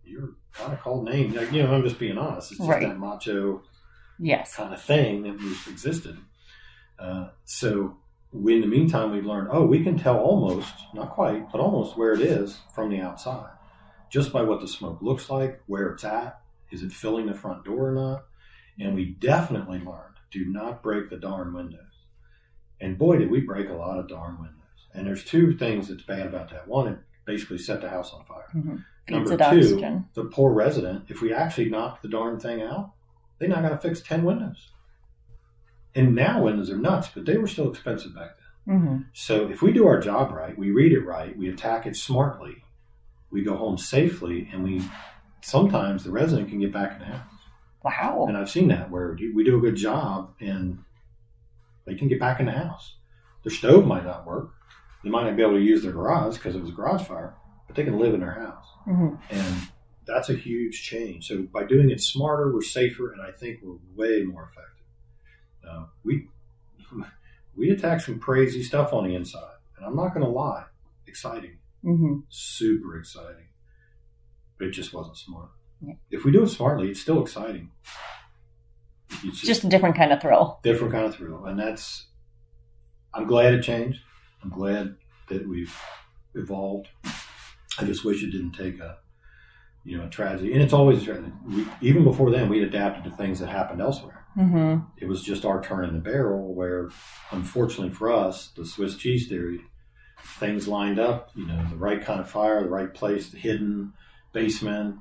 you're 0.05 0.35
kind 0.53 0.71
of 0.73 0.79
called 0.81 1.05
names. 1.05 1.35
Like, 1.35 1.51
you 1.51 1.63
know, 1.63 1.73
I'm 1.73 1.83
just 1.83 1.99
being 1.99 2.17
honest. 2.17 2.51
It's 2.51 2.59
just 2.59 2.69
Right. 2.69 2.87
that 2.87 2.97
macho 2.97 3.61
yes. 4.19 4.55
kind 4.55 4.73
of 4.73 4.81
thing 4.81 5.23
that 5.23 5.33
was 5.41 5.67
existed. 5.67 6.17
Uh, 6.97 7.29
so 7.45 7.97
we, 8.31 8.55
in 8.55 8.61
the 8.61 8.67
meantime, 8.67 9.11
we've 9.11 9.25
learned, 9.25 9.49
oh, 9.51 9.65
we 9.65 9.83
can 9.83 9.97
tell 9.97 10.17
almost, 10.17 10.73
not 10.93 11.11
quite, 11.11 11.51
but 11.51 11.59
almost 11.59 11.97
where 11.97 12.13
it 12.13 12.21
is 12.21 12.59
from 12.73 12.89
the 12.89 12.99
outside, 12.99 13.51
just 14.09 14.31
by 14.31 14.41
what 14.41 14.61
the 14.61 14.67
smoke 14.67 14.99
looks 15.01 15.29
like, 15.29 15.61
where 15.67 15.89
it's 15.89 16.03
at, 16.03 16.41
is 16.71 16.83
it 16.83 16.91
filling 16.91 17.25
the 17.25 17.33
front 17.33 17.65
door 17.65 17.89
or 17.89 17.93
not, 17.93 18.25
And 18.79 18.95
we 18.95 19.05
definitely 19.05 19.79
learned 19.79 20.15
do 20.31 20.45
not 20.45 20.81
break 20.81 21.09
the 21.09 21.17
darn 21.17 21.53
windows. 21.53 21.79
And 22.79 22.97
boy, 22.97 23.17
did 23.17 23.29
we 23.29 23.41
break 23.41 23.69
a 23.69 23.73
lot 23.73 23.99
of 23.99 24.07
darn 24.07 24.37
windows. 24.39 24.57
And 24.93 25.05
there's 25.05 25.23
two 25.23 25.55
things 25.57 25.89
that's 25.89 26.03
bad 26.03 26.25
about 26.25 26.49
that. 26.51 26.67
One, 26.67 26.87
it 26.87 26.99
basically 27.25 27.57
set 27.57 27.81
the 27.81 27.89
house 27.89 28.13
on 28.13 28.25
fire. 28.25 28.47
Mm-hmm. 28.55 28.75
Number 29.09 29.37
two, 29.37 29.43
oxygen. 29.43 30.05
the 30.13 30.25
poor 30.25 30.53
resident, 30.53 31.05
if 31.09 31.21
we 31.21 31.33
actually 31.33 31.69
knock 31.69 32.01
the 32.01 32.07
darn 32.07 32.39
thing 32.39 32.61
out, 32.61 32.93
they're 33.37 33.49
not 33.49 33.61
going 33.61 33.73
to 33.73 33.77
fix 33.77 34.01
10 34.01 34.23
windows. 34.23 34.71
And 35.95 36.15
now 36.15 36.43
windows 36.43 36.69
are 36.69 36.77
nuts, 36.77 37.09
but 37.13 37.25
they 37.25 37.37
were 37.37 37.47
still 37.47 37.69
expensive 37.69 38.15
back 38.15 38.31
then. 38.65 38.79
hmm 38.79 38.97
So 39.13 39.49
if 39.49 39.61
we 39.61 39.71
do 39.71 39.87
our 39.87 39.99
job 39.99 40.31
right, 40.31 40.57
we 40.57 40.71
read 40.71 40.93
it 40.93 41.05
right, 41.05 41.37
we 41.37 41.49
attack 41.49 41.85
it 41.85 41.95
smartly, 41.95 42.63
we 43.29 43.43
go 43.43 43.55
home 43.57 43.77
safely, 43.77 44.47
and 44.51 44.63
we 44.63 44.83
sometimes 45.41 46.03
the 46.03 46.11
resident 46.11 46.49
can 46.49 46.59
get 46.59 46.71
back 46.71 46.93
in 46.93 46.99
the 46.99 47.05
house. 47.05 47.25
Wow. 47.83 48.25
And 48.27 48.37
I've 48.37 48.49
seen 48.49 48.67
that 48.67 48.91
where 48.91 49.17
we 49.35 49.43
do 49.43 49.57
a 49.57 49.61
good 49.61 49.75
job 49.75 50.35
and 50.39 50.83
they 51.85 51.95
can 51.95 52.07
get 52.07 52.19
back 52.19 52.39
in 52.39 52.45
the 52.45 52.51
house. 52.51 52.95
Their 53.43 53.51
stove 53.51 53.85
might 53.87 54.05
not 54.05 54.25
work. 54.27 54.51
They 55.03 55.09
might 55.09 55.25
not 55.25 55.35
be 55.35 55.41
able 55.41 55.55
to 55.55 55.61
use 55.61 55.81
their 55.81 55.91
garage 55.91 56.35
because 56.35 56.55
it 56.55 56.61
was 56.61 56.69
a 56.69 56.73
garage 56.73 57.07
fire, 57.07 57.33
but 57.65 57.75
they 57.75 57.83
can 57.83 57.97
live 57.97 58.13
in 58.13 58.19
their 58.19 58.33
house. 58.33 58.65
hmm 58.85 59.15
And 59.31 59.67
that's 60.05 60.29
a 60.29 60.35
huge 60.35 60.83
change. 60.83 61.27
So 61.27 61.43
by 61.51 61.63
doing 61.63 61.89
it 61.89 62.01
smarter, 62.01 62.53
we're 62.53 62.61
safer, 62.61 63.11
and 63.11 63.21
I 63.21 63.31
think 63.31 63.59
we're 63.63 63.77
way 63.95 64.23
more 64.23 64.43
effective. 64.43 64.70
Uh, 65.67 65.85
we 66.03 66.27
we 67.55 67.69
attack 67.69 68.01
some 68.01 68.19
crazy 68.19 68.63
stuff 68.63 68.93
on 68.93 69.07
the 69.07 69.15
inside, 69.15 69.55
and 69.77 69.85
I'm 69.85 69.95
not 69.95 70.13
going 70.13 70.25
to 70.25 70.31
lie, 70.31 70.65
exciting, 71.07 71.57
hmm 71.83 72.19
super 72.29 72.97
exciting, 72.97 73.47
but 74.57 74.67
it 74.67 74.71
just 74.71 74.93
wasn't 74.93 75.17
smart. 75.17 75.49
Yeah. 75.81 75.93
If 76.11 76.23
we 76.25 76.31
do 76.31 76.43
it 76.43 76.49
smartly, 76.49 76.89
it's 76.89 77.01
still 77.01 77.21
exciting. 77.21 77.71
It's 79.23 79.37
just, 79.37 79.45
Just 79.45 79.63
a 79.65 79.69
different 79.69 79.95
kind 79.95 80.11
of 80.13 80.21
thrill. 80.21 80.59
different 80.63 80.93
kind 80.93 81.05
of 81.05 81.15
thrill, 81.15 81.45
and 81.45 81.59
that's. 81.59 82.07
I'm 83.13 83.27
glad 83.27 83.53
it 83.53 83.61
changed. 83.61 83.99
I'm 84.41 84.49
glad 84.49 84.95
that 85.29 85.47
we've 85.47 85.75
evolved. 86.33 86.87
I 87.77 87.83
just 87.83 88.05
wish 88.05 88.23
it 88.23 88.31
didn't 88.31 88.53
take 88.53 88.79
a, 88.79 88.97
you 89.83 89.97
know, 89.97 90.05
a 90.05 90.09
tragedy. 90.09 90.53
And 90.53 90.61
it's 90.61 90.71
always 90.73 91.01
a 91.01 91.05
tragedy. 91.05 91.31
We, 91.45 91.67
even 91.81 92.03
before 92.05 92.31
then, 92.31 92.47
we'd 92.47 92.63
adapted 92.63 93.03
to 93.03 93.11
things 93.17 93.39
that 93.39 93.47
happened 93.49 93.81
elsewhere. 93.81 94.20
Hmm 94.35 94.77
It 94.97 95.07
was 95.07 95.21
just 95.23 95.45
our 95.45 95.61
turn 95.63 95.85
in 95.85 95.93
the 95.95 95.99
barrel. 96.01 96.53
Where, 96.53 96.89
unfortunately 97.31 97.93
for 97.93 98.11
us, 98.11 98.47
the 98.55 98.65
Swiss 98.65 98.95
cheese 98.97 99.27
theory, 99.27 99.61
things 100.39 100.67
lined 100.67 100.99
up. 100.99 101.31
You 101.35 101.45
know, 101.47 101.65
the 101.69 101.75
right 101.77 102.01
kind 102.03 102.19
of 102.19 102.29
fire, 102.29 102.63
the 102.63 102.69
right 102.69 102.93
place, 102.93 103.29
the 103.29 103.37
hidden 103.37 103.93
basement, 104.33 104.95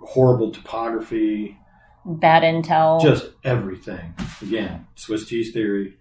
horrible 0.00 0.50
topography, 0.50 1.58
Bad 2.04 2.42
intel. 2.42 3.00
just 3.00 3.30
everything. 3.44 4.14
Again, 4.40 4.86
Swiss 4.96 5.26
cheese 5.26 5.52
theory. 5.52 5.96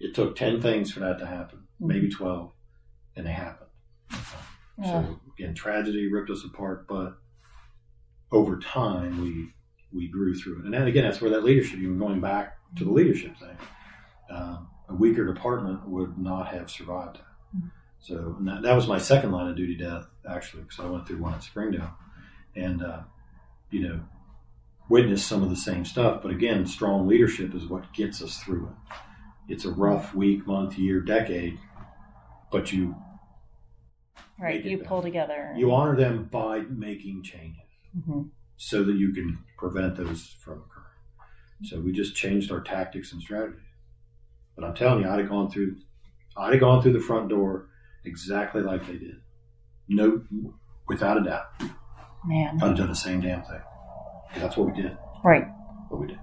It 0.00 0.14
took 0.14 0.36
ten 0.36 0.60
things 0.60 0.90
for 0.90 1.00
that 1.00 1.18
to 1.18 1.26
happen, 1.26 1.64
maybe 1.78 2.08
twelve, 2.08 2.52
and 3.16 3.26
they 3.26 3.32
happened. 3.32 3.70
Yeah. 4.78 4.90
So 5.04 5.20
again, 5.38 5.54
tragedy 5.54 6.10
ripped 6.10 6.30
us 6.30 6.44
apart, 6.44 6.86
but 6.88 7.16
over 8.32 8.58
time 8.58 9.20
we 9.22 9.52
we 9.94 10.08
grew 10.08 10.34
through 10.34 10.58
it. 10.60 10.64
And 10.64 10.74
then 10.74 10.86
again, 10.86 11.04
that's 11.04 11.20
where 11.20 11.30
that 11.30 11.44
leadership. 11.44 11.78
Even 11.78 11.98
going 11.98 12.20
back 12.20 12.58
to 12.76 12.84
the 12.84 12.90
leadership 12.90 13.38
thing, 13.38 13.56
uh, 14.30 14.58
a 14.88 14.94
weaker 14.94 15.24
department 15.32 15.86
would 15.88 16.18
not 16.18 16.48
have 16.48 16.70
survived 16.70 17.18
that. 17.18 17.24
So 18.00 18.36
that, 18.40 18.62
that 18.62 18.74
was 18.74 18.86
my 18.86 18.98
second 18.98 19.32
line 19.32 19.48
of 19.48 19.56
duty 19.56 19.76
death, 19.76 20.04
actually, 20.28 20.64
because 20.64 20.78
I 20.78 20.86
went 20.86 21.06
through 21.06 21.22
one 21.22 21.32
at 21.32 21.42
Springdale, 21.42 21.90
and 22.54 22.82
uh, 22.82 23.00
you 23.70 23.88
know, 23.88 24.00
witnessed 24.90 25.26
some 25.26 25.42
of 25.42 25.48
the 25.48 25.56
same 25.56 25.86
stuff. 25.86 26.20
But 26.22 26.30
again, 26.30 26.66
strong 26.66 27.06
leadership 27.06 27.54
is 27.54 27.66
what 27.66 27.92
gets 27.94 28.22
us 28.22 28.38
through 28.38 28.66
it. 28.66 28.94
It's 29.48 29.64
a 29.64 29.70
rough 29.70 30.14
week, 30.14 30.46
month, 30.46 30.78
year, 30.78 31.00
decade, 31.00 31.58
but 32.52 32.72
you 32.72 32.94
right. 34.38 34.62
You 34.62 34.78
pull 34.78 35.00
together. 35.00 35.54
you 35.56 35.72
honor 35.72 35.96
them 35.96 36.24
by 36.30 36.60
making 36.60 37.22
changes 37.22 37.60
hmm 38.06 38.22
so 38.64 38.82
that 38.82 38.96
you 38.96 39.12
can 39.12 39.38
prevent 39.58 39.94
those 39.94 40.34
from 40.40 40.54
occurring. 40.54 40.86
So 41.64 41.80
we 41.80 41.92
just 41.92 42.16
changed 42.16 42.50
our 42.50 42.62
tactics 42.62 43.12
and 43.12 43.20
strategies. 43.20 43.60
But 44.56 44.64
I'm 44.64 44.74
telling 44.74 45.02
you, 45.02 45.10
I'd 45.10 45.18
have 45.18 45.28
gone 45.28 45.50
through, 45.50 45.76
I'd 46.34 46.52
have 46.52 46.60
gone 46.60 46.80
through 46.80 46.94
the 46.94 47.00
front 47.00 47.28
door 47.28 47.68
exactly 48.06 48.62
like 48.62 48.86
they 48.86 48.96
did. 48.96 49.16
No, 49.86 50.22
without 50.88 51.18
a 51.18 51.22
doubt, 51.22 51.50
Man. 52.26 52.58
I'd 52.62 52.68
have 52.68 52.76
done 52.78 52.88
the 52.88 52.94
same 52.94 53.20
damn 53.20 53.42
thing. 53.42 53.60
That's 54.36 54.56
what 54.56 54.74
we 54.74 54.82
did. 54.82 54.96
Right. 55.22 55.46
What 55.90 56.00
we 56.00 56.06
did. 56.06 56.18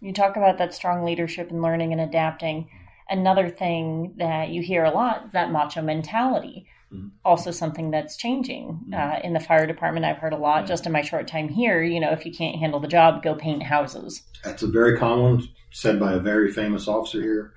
You 0.00 0.12
talk 0.12 0.36
about 0.36 0.58
that 0.58 0.74
strong 0.74 1.04
leadership 1.04 1.50
and 1.50 1.62
learning 1.62 1.92
and 1.92 2.00
adapting. 2.00 2.68
Another 3.08 3.48
thing 3.48 4.14
that 4.18 4.48
you 4.50 4.62
hear 4.62 4.84
a 4.84 4.90
lot 4.90 5.32
that 5.32 5.50
macho 5.52 5.82
mentality. 5.82 6.66
Mhm. 6.92 7.10
Also, 7.24 7.50
something 7.50 7.90
that's 7.90 8.16
changing 8.16 8.80
Mhm. 8.88 8.94
uh, 8.94 9.20
in 9.24 9.32
the 9.32 9.40
fire 9.40 9.66
department. 9.66 10.06
I've 10.06 10.18
heard 10.18 10.32
a 10.32 10.36
lot 10.38 10.60
Yeah. 10.62 10.66
just 10.66 10.86
in 10.86 10.92
my 10.92 11.02
short 11.02 11.26
time 11.26 11.48
here. 11.48 11.82
You 11.82 12.00
know, 12.00 12.10
if 12.10 12.24
you 12.24 12.32
can't 12.32 12.56
handle 12.56 12.80
the 12.80 12.88
job, 12.88 13.22
go 13.22 13.34
paint 13.34 13.62
houses. 13.64 14.22
That's 14.44 14.62
a 14.62 14.68
very 14.68 14.96
common 14.96 15.42
said 15.70 15.98
by 16.00 16.12
a 16.14 16.18
very 16.20 16.50
famous 16.52 16.86
officer 16.88 17.20
here. 17.20 17.52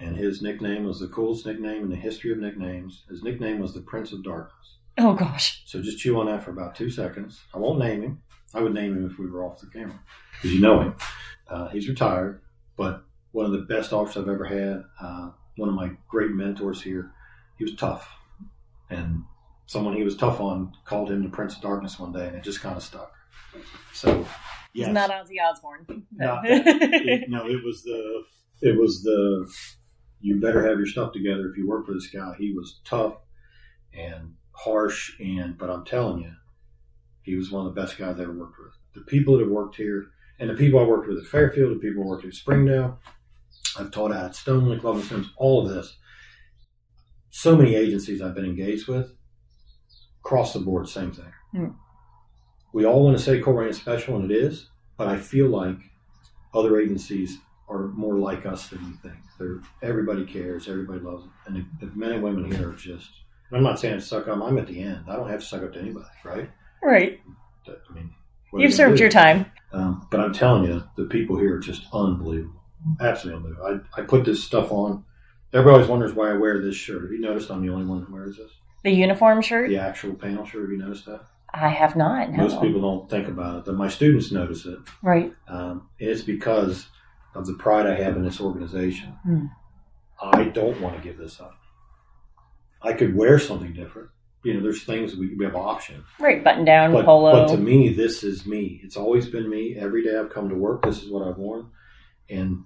And 0.00 0.16
his 0.16 0.40
nickname 0.42 0.84
was 0.84 1.00
the 1.00 1.08
coolest 1.08 1.44
nickname 1.44 1.82
in 1.82 1.90
the 1.90 1.96
history 1.96 2.30
of 2.30 2.38
nicknames. 2.38 3.04
His 3.08 3.22
nickname 3.24 3.58
was 3.58 3.74
the 3.74 3.80
Prince 3.80 4.12
of 4.12 4.22
Darkness. 4.22 4.78
Oh 4.96 5.12
gosh. 5.14 5.62
So 5.66 5.80
just 5.82 5.98
chew 5.98 6.18
on 6.20 6.26
that 6.26 6.42
for 6.44 6.52
about 6.52 6.74
two 6.76 6.88
seconds. 6.90 7.40
I 7.54 7.58
won't 7.58 7.78
name 7.80 8.02
him. 8.02 8.22
I 8.54 8.60
would 8.62 8.74
name 8.74 8.96
him 8.96 9.06
if 9.06 9.18
we 9.18 9.26
were 9.28 9.44
off 9.44 9.60
the 9.60 9.66
camera 9.66 9.98
because 10.34 10.54
you 10.54 10.60
know 10.60 10.80
him. 10.80 10.94
Uh, 11.48 11.68
he's 11.68 11.88
retired, 11.88 12.40
but 12.76 13.04
one 13.32 13.46
of 13.46 13.52
the 13.52 13.58
best 13.58 13.92
officers 13.92 14.22
I've 14.22 14.28
ever 14.28 14.44
had. 14.44 14.84
Uh, 15.00 15.30
one 15.56 15.68
of 15.68 15.74
my 15.74 15.90
great 16.08 16.30
mentors 16.30 16.82
here. 16.82 17.12
He 17.58 17.64
was 17.64 17.74
tough, 17.74 18.08
and 18.90 19.24
someone 19.66 19.94
he 19.94 20.04
was 20.04 20.16
tough 20.16 20.40
on 20.40 20.72
called 20.84 21.10
him 21.10 21.22
the 21.22 21.28
Prince 21.28 21.56
of 21.56 21.62
Darkness 21.62 21.98
one 21.98 22.12
day, 22.12 22.26
and 22.26 22.36
it 22.36 22.42
just 22.42 22.60
kind 22.60 22.76
of 22.76 22.82
stuck. 22.82 23.12
So, 23.92 24.26
not 24.92 25.10
Ozzy 25.10 25.36
Osbourne. 25.42 26.06
Not 26.12 26.44
it, 26.44 27.28
no, 27.28 27.46
it 27.46 27.64
was 27.64 27.82
the 27.82 28.22
it 28.60 28.78
was 28.78 29.02
the 29.02 29.50
you 30.20 30.40
better 30.40 30.66
have 30.66 30.78
your 30.78 30.86
stuff 30.86 31.12
together 31.12 31.48
if 31.48 31.56
you 31.56 31.66
work 31.68 31.86
for 31.86 31.94
this 31.94 32.08
guy. 32.08 32.34
He 32.38 32.52
was 32.52 32.80
tough 32.84 33.14
and 33.92 34.34
harsh, 34.52 35.18
and 35.20 35.56
but 35.56 35.70
I'm 35.70 35.84
telling 35.84 36.22
you, 36.22 36.32
he 37.22 37.34
was 37.36 37.50
one 37.50 37.66
of 37.66 37.74
the 37.74 37.80
best 37.80 37.98
guys 37.98 38.18
I 38.18 38.22
ever 38.22 38.32
worked 38.32 38.58
with. 38.58 38.74
The 38.94 39.10
people 39.10 39.36
that 39.36 39.44
have 39.44 39.52
worked 39.52 39.76
here, 39.76 40.06
and 40.38 40.50
the 40.50 40.54
people 40.54 40.80
I 40.80 40.84
worked 40.84 41.08
with 41.08 41.18
at 41.18 41.26
Fairfield, 41.26 41.76
the 41.76 41.80
people 41.80 42.02
I 42.02 42.06
worked 42.06 42.24
at 42.24 42.34
Springdale, 42.34 42.98
I've 43.78 43.90
taught 43.90 44.12
at 44.12 44.34
Stonely, 44.34 44.78
Club 44.78 44.96
and 44.96 45.04
Sims, 45.04 45.28
all 45.36 45.66
of 45.66 45.74
this. 45.74 45.96
So 47.30 47.56
many 47.56 47.74
agencies 47.74 48.22
I've 48.22 48.34
been 48.34 48.44
engaged 48.44 48.88
with, 48.88 49.12
across 50.24 50.52
the 50.52 50.60
board, 50.60 50.88
same 50.88 51.12
thing. 51.12 51.32
Hmm. 51.52 51.68
We 52.72 52.84
all 52.84 53.04
want 53.04 53.16
to 53.16 53.22
say 53.22 53.38
is 53.38 53.76
special, 53.76 54.16
and 54.16 54.30
it 54.30 54.34
is, 54.36 54.68
but 54.96 55.08
I 55.08 55.16
feel 55.16 55.48
like 55.48 55.76
other 56.54 56.80
agencies 56.80 57.38
are 57.68 57.88
more 57.88 58.18
like 58.18 58.46
us 58.46 58.68
than 58.68 58.80
you 58.84 58.94
think. 59.02 59.16
They're 59.38 59.60
everybody 59.82 60.24
cares, 60.24 60.68
everybody 60.68 61.00
loves 61.00 61.24
it, 61.24 61.30
and 61.46 61.56
the, 61.80 61.86
the 61.86 61.92
men 61.94 62.12
and 62.12 62.22
women 62.22 62.50
here 62.50 62.70
are 62.70 62.74
just. 62.74 63.10
and 63.50 63.58
I'm 63.58 63.62
not 63.62 63.78
saying 63.78 64.00
suck 64.00 64.28
up. 64.28 64.42
I'm 64.42 64.58
at 64.58 64.66
the 64.66 64.80
end. 64.80 65.04
I 65.08 65.16
don't 65.16 65.28
have 65.28 65.40
to 65.40 65.46
suck 65.46 65.62
up 65.62 65.72
to 65.74 65.80
anybody, 65.80 66.06
right? 66.24 66.50
right. 66.82 67.20
I 67.68 67.94
mean, 67.94 68.10
You've 68.52 68.62
you 68.62 68.70
served 68.70 68.96
do? 68.96 69.04
your 69.04 69.10
time. 69.10 69.46
Um, 69.72 70.06
but 70.10 70.20
I'm 70.20 70.32
telling 70.32 70.64
you, 70.64 70.82
the 70.96 71.04
people 71.04 71.38
here 71.38 71.56
are 71.56 71.60
just 71.60 71.82
unbelievable, 71.92 72.62
absolutely. 73.00 73.52
I, 73.62 74.00
I 74.00 74.04
put 74.04 74.24
this 74.24 74.42
stuff 74.44 74.70
on. 74.72 75.04
Everybody 75.52 75.74
always 75.74 75.88
wonders 75.88 76.12
why 76.12 76.30
I 76.30 76.34
wear 76.34 76.60
this 76.60 76.76
shirt. 76.76 77.02
Have 77.02 77.10
you 77.12 77.20
noticed 77.20 77.50
I'm 77.50 77.64
the 77.66 77.72
only 77.72 77.86
one 77.86 78.00
that 78.00 78.10
wears 78.10 78.36
this? 78.36 78.50
The 78.84 78.90
uniform 78.90 79.40
shirt? 79.42 79.70
The 79.70 79.78
actual 79.78 80.14
panel 80.14 80.44
shirt. 80.44 80.62
Have 80.62 80.70
you 80.70 80.78
noticed 80.78 81.06
that? 81.06 81.22
I 81.52 81.68
have 81.70 81.96
not. 81.96 82.30
No. 82.30 82.42
Most 82.44 82.60
people 82.60 82.80
don't 82.82 83.08
think 83.08 83.26
about 83.28 83.56
it. 83.60 83.64
But 83.64 83.74
my 83.76 83.88
students 83.88 84.30
notice 84.30 84.66
it. 84.66 84.78
Right. 85.02 85.32
Um, 85.48 85.88
it's 85.98 86.22
because 86.22 86.86
of 87.34 87.46
the 87.46 87.54
pride 87.54 87.86
I 87.86 87.94
have 88.02 88.16
in 88.16 88.22
this 88.24 88.40
organization. 88.40 89.14
Hmm. 89.22 89.46
I 90.20 90.44
don't 90.44 90.80
want 90.80 90.96
to 90.96 91.02
give 91.02 91.16
this 91.16 91.40
up. 91.40 91.54
I 92.82 92.92
could 92.92 93.16
wear 93.16 93.38
something 93.38 93.72
different. 93.72 94.10
You 94.44 94.54
know, 94.54 94.60
there's 94.62 94.84
things 94.84 95.16
we, 95.16 95.34
we 95.34 95.44
have 95.44 95.56
options. 95.56 96.04
Right. 96.20 96.44
Button 96.44 96.64
down, 96.64 96.92
But, 96.92 97.04
polo. 97.06 97.32
but 97.32 97.48
to 97.48 97.56
me, 97.56 97.92
this 97.92 98.22
is 98.22 98.46
me. 98.46 98.80
It's 98.84 98.96
always 98.96 99.26
been 99.28 99.48
me. 99.48 99.76
Every 99.76 100.04
day 100.04 100.16
I've 100.16 100.30
come 100.30 100.48
to 100.50 100.54
work, 100.54 100.82
this 100.84 101.02
is 101.02 101.10
what 101.10 101.26
I've 101.26 101.38
worn. 101.38 101.70
And 102.30 102.64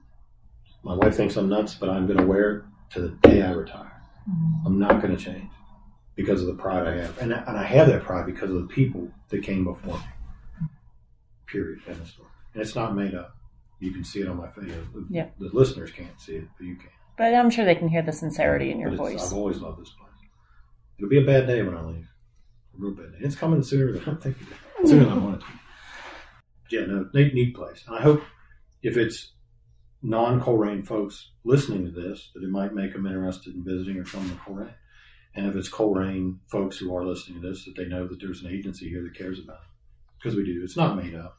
my 0.85 0.95
wife 0.95 1.16
thinks 1.16 1.37
I'm 1.37 1.49
nuts, 1.49 1.74
but 1.74 1.89
I'm 1.89 2.07
going 2.07 2.18
to 2.18 2.26
wear 2.26 2.51
it 2.57 2.64
to 2.91 3.01
the 3.03 3.09
day 3.28 3.43
I 3.43 3.53
retire. 3.53 4.03
Mhm. 4.28 4.66
I'm 4.66 4.78
not 4.78 5.01
going 5.03 5.16
to 5.16 5.22
change 5.22 5.51
because 6.14 6.41
of 6.43 6.47
the 6.49 6.55
pride 6.55 6.87
I 6.87 6.97
have. 6.97 7.18
And, 7.18 7.33
I- 7.35 7.43
and 7.47 7.57
I 7.57 7.62
have 7.64 7.87
that 7.89 8.03
pride 8.05 8.26
because 8.26 8.51
of 8.51 8.57
the 8.62 8.66
people 8.68 9.11
that 9.30 9.43
came 9.43 9.64
before 9.64 9.95
me. 9.95 10.05
Period. 11.47 11.80
End 11.87 12.01
of 12.01 12.09
story. 12.09 12.28
And 12.55 12.62
it's 12.62 12.74
not 12.74 12.95
made 12.97 13.14
up. 13.14 13.37
You 13.80 13.91
can 13.93 14.05
see 14.05 14.20
it 14.20 14.28
on 14.28 14.37
my 14.37 14.49
face. 14.51 14.72
The, 14.95 15.07
Yeah. 15.11 15.28
the 15.39 15.51
listeners 15.53 15.91
can't 15.91 16.18
see 16.20 16.37
it, 16.37 16.49
but 16.57 16.66
you 16.66 16.76
can. 16.76 16.89
But 17.18 17.35
I'm 17.35 17.51
sure 17.51 17.64
they 17.64 17.74
can 17.74 17.89
hear 17.89 18.03
the 18.03 18.12
sincerity 18.12 18.70
in 18.70 18.78
your 18.80 18.95
voice. 18.95 19.26
I've 19.33 19.37
always 19.37 19.59
loved 19.61 19.80
this 19.80 19.91
place. 19.91 20.09
It'll 20.99 21.11
be 21.11 21.18
a 21.22 21.26
bad 21.26 21.47
day 21.47 21.62
when 21.62 21.76
I 21.76 21.83
leave. 21.85 22.09
A 22.74 22.78
real 22.78 22.93
bad 22.93 23.12
day. 23.12 23.18
It's 23.20 23.35
coming 23.37 23.62
sooner 23.62 23.93
than 23.93 24.03
I'm 24.09 24.18
thinking. 24.18 24.47
Sooner 24.85 25.05
than 25.05 25.12
I 25.12 25.18
want 25.18 25.37
it 25.37 25.41
to. 25.41 25.47
Yeah, 26.76 26.87
no, 26.87 27.09
neat, 27.12 27.35
neat 27.35 27.55
place. 27.55 27.85
And 27.87 27.97
I 27.97 28.01
hope 28.03 28.22
if 28.83 28.97
it's 28.97 29.33
non-Colerain 30.03 30.87
folks 30.87 31.31
listening 31.45 31.85
to 31.85 31.93
this, 31.93 32.31
that 32.35 32.43
it 32.43 32.51
might 32.51 32.75
make 32.75 32.93
them 32.93 33.07
interested 33.07 33.55
in 33.55 33.65
visiting 33.65 33.99
or 33.99 34.05
coming 34.05 34.31
to 34.31 34.37
Colerain. 34.37 34.75
And 35.35 35.47
if 35.47 35.55
it's 35.55 35.71
Colerain 35.71 36.39
folks 36.51 36.77
who 36.77 36.95
are 36.95 37.07
listening 37.07 37.41
to 37.41 37.49
this, 37.49 37.65
that 37.65 37.77
they 37.77 37.87
know 37.87 38.07
that 38.07 38.21
there's 38.21 38.43
an 38.43 38.51
agency 38.51 38.89
here 38.89 39.03
that 39.03 39.17
cares 39.17 39.39
about 39.39 39.57
it. 39.57 40.19
Because 40.19 40.37
we 40.37 40.45
do. 40.45 40.61
It's 40.63 40.77
not 40.77 40.97
made 40.97 41.15
up. 41.15 41.39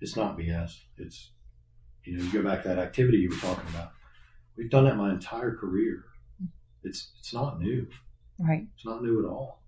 It's 0.00 0.16
not 0.16 0.38
BS. 0.38 0.72
It's, 0.96 1.30
you 2.04 2.16
know, 2.16 2.24
you 2.24 2.32
go 2.32 2.48
back 2.48 2.62
to 2.62 2.68
that 2.68 2.78
activity 2.78 3.18
you 3.18 3.30
were 3.30 3.36
talking 3.36 3.68
about. 3.70 3.92
We've 4.56 4.70
done 4.70 4.84
that 4.84 4.96
my 4.96 5.10
entire 5.10 5.54
career. 5.54 6.04
It's 6.82 7.12
it's 7.18 7.34
not 7.34 7.60
new. 7.60 7.86
Right. 8.38 8.66
It's 8.74 8.86
not 8.86 9.02
new 9.02 9.18
at 9.18 9.28
all. 9.28 9.62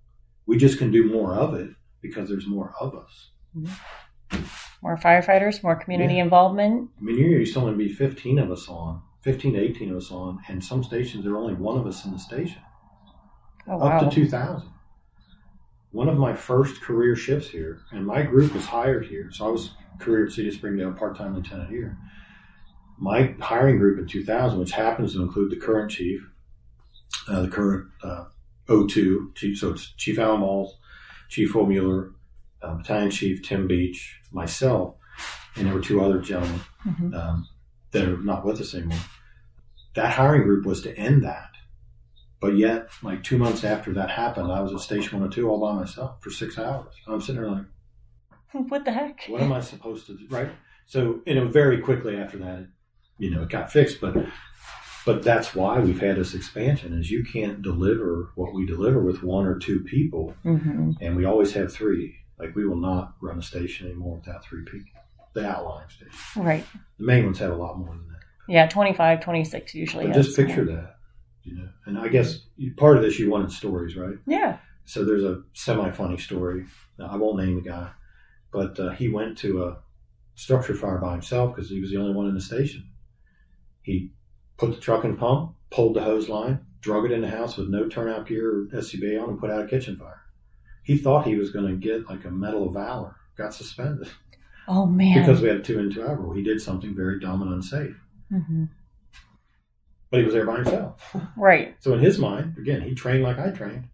We 0.47 0.57
just 0.57 0.78
can 0.78 0.91
do 0.91 1.11
more 1.11 1.34
of 1.34 1.55
it 1.55 1.70
because 2.01 2.28
there's 2.28 2.47
more 2.47 2.74
of 2.80 2.95
us. 2.95 3.30
Mm-hmm. 3.57 4.45
More 4.82 4.96
firefighters, 4.96 5.62
more 5.62 5.76
community 5.76 6.14
Yeah. 6.14 6.22
involvement. 6.24 6.90
I 6.98 7.02
mean, 7.02 7.16
here 7.16 7.28
used 7.38 7.54
to 7.54 7.60
only 7.60 7.74
be 7.74 7.92
15 7.92 8.38
of 8.38 8.50
us 8.50 8.68
on, 8.68 9.02
15 9.22 9.54
to 9.54 9.58
18 9.60 9.90
of 9.90 9.96
us 9.96 10.10
on, 10.12 10.38
and 10.48 10.62
some 10.64 10.84
stations 10.84 11.24
there 11.24 11.32
are 11.34 11.38
only 11.38 11.54
one 11.54 11.76
of 11.78 11.86
us 11.86 12.04
in 12.04 12.12
the 12.12 12.18
station, 12.18 12.62
Oh, 13.66 13.74
up 13.80 14.02
wow. 14.02 14.08
to 14.08 14.14
2,000. 14.14 14.68
One 15.90 16.08
of 16.08 16.18
my 16.18 16.34
first 16.34 16.80
career 16.82 17.16
shifts 17.16 17.48
here, 17.48 17.80
and 17.90 18.06
my 18.06 18.22
group 18.22 18.54
was 18.54 18.66
hired 18.66 19.06
here, 19.06 19.30
so 19.32 19.46
I 19.46 19.50
was 19.50 19.74
career 19.98 20.26
at 20.26 20.32
City 20.32 20.48
of 20.48 20.54
Springdale, 20.54 20.92
part-time 20.92 21.34
lieutenant 21.34 21.70
here. 21.70 21.96
My 22.98 23.34
hiring 23.40 23.78
group 23.78 23.98
in 23.98 24.06
2000, 24.06 24.58
which 24.60 24.72
happens 24.72 25.14
to 25.14 25.22
include 25.22 25.50
the 25.50 25.56
current 25.56 25.90
chief, 25.90 26.28
uh, 27.28 27.42
the 27.42 27.48
current 27.48 27.86
uh, 28.02 28.26
O2 28.68 29.34
chief, 29.34 29.58
so 29.58 29.70
it's 29.70 29.92
Chief 29.96 30.18
Alan 30.18 30.40
Malls, 30.40 30.76
Chief 31.28 31.54
Will 31.54 31.66
Mueller, 31.66 32.12
uh, 32.62 32.74
Battalion 32.74 33.11
Chief 33.11 33.42
Tim 33.42 33.66
Beach, 33.66 34.20
myself, 34.32 34.94
and 35.56 35.66
there 35.66 35.74
were 35.74 35.80
two 35.80 36.00
other 36.02 36.20
gentlemen 36.20 36.61
Mhm. 36.86 37.14
um, 37.14 37.48
that 37.92 38.09
are 38.09 38.18
not 38.18 38.44
with 38.44 38.61
us 38.61 38.74
anymore. 38.74 38.98
That 39.94 40.12
hiring 40.14 40.42
group 40.42 40.64
was 40.66 40.82
to 40.82 40.96
end 40.96 41.22
that. 41.24 41.50
But 42.40 42.56
yet, 42.56 42.88
like 43.02 43.24
two 43.24 43.36
months 43.38 43.64
after 43.64 43.92
that 43.94 44.11
happened, 44.11 44.52
I 44.52 44.61
was 44.61 44.72
at 44.72 44.80
Station 44.80 45.18
102 45.18 45.48
all 45.48 45.61
by 45.61 45.74
myself 45.74 46.22
for 46.22 46.30
six 46.30 46.56
hours. 46.59 46.94
I'm 47.06 47.20
sitting 47.20 47.40
there 47.42 47.50
like, 47.50 47.64
What 48.68 48.84
the 48.84 48.92
heck? 48.92 49.24
what 49.28 49.42
am 49.42 49.52
I 49.52 49.61
supposed 49.61 50.06
to 50.06 50.16
do? 50.16 50.26
Right? 50.30 50.50
So, 50.86 51.20
you 51.26 51.34
know, 51.34 51.48
very 51.48 51.78
quickly 51.78 52.16
after 52.16 52.38
that, 52.38 52.68
you 53.18 53.30
know, 53.30 53.42
it 53.42 53.48
got 53.50 53.72
fixed. 53.72 54.00
But 54.00 54.14
but 55.04 55.22
that's 55.22 55.54
why 55.54 55.80
we've 55.80 56.00
had 56.00 56.16
this 56.16 56.34
expansion 56.34 56.92
is 56.92 57.11
you 57.11 57.24
can't 57.24 57.61
deliver 57.62 58.30
what 58.36 58.52
we 58.54 58.66
deliver 58.66 59.00
with 59.02 59.22
one 59.22 59.46
or 59.46 59.59
two 59.59 59.80
people. 59.80 60.34
hmm 60.42 60.92
And 61.00 61.16
we 61.16 61.24
always 61.24 61.52
have 61.54 61.72
three. 61.72 62.14
Like 62.39 62.55
we 62.55 62.66
will 62.66 62.76
not 62.76 63.14
run 63.20 63.39
a 63.39 63.43
station 63.43 63.86
anymore 63.86 64.16
without 64.16 64.45
three 64.45 64.64
people. 64.64 65.01
The 65.34 65.47
outlying 65.49 65.89
station. 65.89 66.43
Right. 66.43 66.64
The 66.99 67.05
main 67.05 67.24
ones 67.24 67.39
have 67.39 67.53
a 67.53 67.57
lot 67.57 67.78
more 67.78 67.89
than 67.91 68.07
that. 68.09 68.18
Yeah, 68.49 68.66
25, 68.66 69.20
26 69.20 69.74
usually. 69.74 70.07
But 70.07 70.14
just 70.14 70.36
picture 70.36 70.64
more. 70.64 70.74
that, 70.76 70.97
you 71.43 71.57
know. 71.57 71.68
And 71.86 71.99
I 71.99 72.09
guess 72.09 72.41
you- 72.57 72.74
part 72.74 72.97
of 72.97 73.03
this 73.03 73.18
you 73.18 73.30
wanted 73.30 73.53
stories, 73.53 73.97
right? 73.97 74.16
Yeah. 74.26 74.59
So 74.84 75.05
there's 75.05 75.24
a 75.24 75.43
semi-funny 75.53 76.16
story. 76.16 76.64
Now, 76.99 77.09
I 77.09 77.16
won't 77.16 77.39
name 77.45 77.57
the 77.57 77.68
guy, 77.68 77.91
but 78.51 78.80
uh, 78.80 78.91
he 78.93 79.09
went 79.09 79.36
to 79.39 79.64
a 79.64 79.76
structure 80.34 80.74
fire 80.74 80.97
by 80.99 81.12
himself 81.12 81.55
because 81.55 81.68
he 81.68 81.78
was 81.80 81.91
the 81.91 81.99
only 81.99 82.14
one 82.14 82.26
in 82.26 82.34
the 82.34 82.41
station. 82.41 82.89
He 83.82 84.12
put 84.57 84.70
the 84.70 84.80
truck 84.80 85.05
in 85.05 85.16
pump, 85.16 85.55
pulled 85.70 85.95
the 85.97 86.03
hose 86.03 86.28
line, 86.30 86.61
drug 86.80 87.05
it 87.05 87.12
in 87.12 87.20
the 87.20 87.28
house 87.28 87.57
with 87.59 87.68
no 87.68 87.86
turnout 87.89 88.26
gear 88.26 88.49
or 88.62 88.66
SCBA 88.72 89.22
on, 89.22 89.28
and 89.30 89.39
put 89.41 89.51
out 89.51 89.62
a 89.62 89.66
kitchen 89.68 89.97
fire. 89.97 90.22
He 90.89 90.97
thought 90.97 91.26
he 91.26 91.36
was 91.36 91.51
going 91.51 91.66
to 91.66 91.76
get 91.76 92.09
like 92.09 92.24
a 92.24 92.30
Medal 92.30 92.66
of 92.66 92.72
Valor. 92.72 93.14
Got 93.36 93.53
suspended 93.55 94.09
Oh, 94.66 94.86
man. 94.86 95.20
because 95.20 95.43
we 95.43 95.49
had 95.49 95.59
a 95.59 95.62
two 95.62 95.78
in 95.78 95.93
two 95.93 96.03
out 96.03 96.18
rule. 96.18 96.32
He 96.32 96.43
did 96.43 96.62
something 96.62 96.97
very 96.97 97.20
dumb 97.20 97.43
and 97.43 97.53
unsafe, 97.53 97.95
hmm 98.30 98.64
but 100.11 100.20
he 100.20 100.24
was 100.24 100.32
there 100.32 100.47
by 100.47 100.57
himself. 100.57 101.14
Right. 101.36 101.76
So 101.80 101.93
in 101.93 101.99
his 101.99 102.18
mind, 102.18 102.57
again, 102.57 102.80
he 102.80 102.95
trained 102.95 103.22
like 103.22 103.39
I 103.39 103.51
trained. 103.51 103.84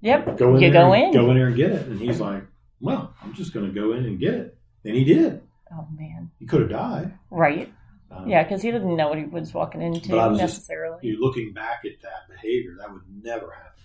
Yep. 0.00 0.38
Go 0.38 0.56
in 0.56 0.62
you 0.62 0.72
go 0.72 0.94
in. 0.94 1.12
go 1.12 1.28
in 1.30 1.36
there 1.36 1.48
and 1.48 1.56
get 1.56 1.72
it. 1.72 1.86
And 1.88 2.00
he's 2.00 2.18
like, 2.20 2.44
"Well, 2.80 3.12
I'm 3.22 3.34
just 3.34 3.52
going 3.52 3.66
to 3.66 3.72
go 3.78 3.92
in 3.92 4.06
and 4.06 4.18
get 4.18 4.32
it." 4.32 4.58
And 4.86 4.96
he 4.96 5.04
did. 5.04 5.42
Oh, 5.70 5.86
man. 5.94 6.30
He 6.38 6.46
could 6.46 6.62
have 6.62 6.70
died. 6.70 7.12
Right. 7.30 7.70
Um, 8.10 8.26
Yeah, 8.26 8.42
because 8.44 8.62
he 8.62 8.70
didn't 8.70 8.96
know 8.96 9.08
what 9.10 9.18
he 9.18 9.24
was 9.24 9.52
walking 9.52 9.82
into 9.82 10.12
was 10.16 10.38
just- 10.38 10.54
necessarily. 10.56 11.00
You 11.06 11.20
looking 11.20 11.52
back 11.52 11.80
at 11.84 12.00
that 12.00 12.34
behavior, 12.34 12.76
that 12.78 12.90
would 12.90 13.02
never 13.22 13.50
happen. 13.50 13.82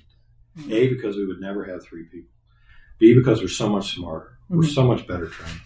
A 0.69 0.87
because 0.89 1.15
we 1.15 1.25
would 1.25 1.39
never 1.41 1.63
have 1.65 1.83
three 1.83 2.03
people. 2.03 2.29
B 2.99 3.13
because 3.13 3.41
we're 3.41 3.47
so 3.47 3.69
much 3.69 3.95
smarter. 3.95 4.37
We're 4.49 4.61
Mhm. 4.63 4.73
so 4.73 4.83
much 4.87 5.07
better 5.07 5.27
trained. 5.27 5.59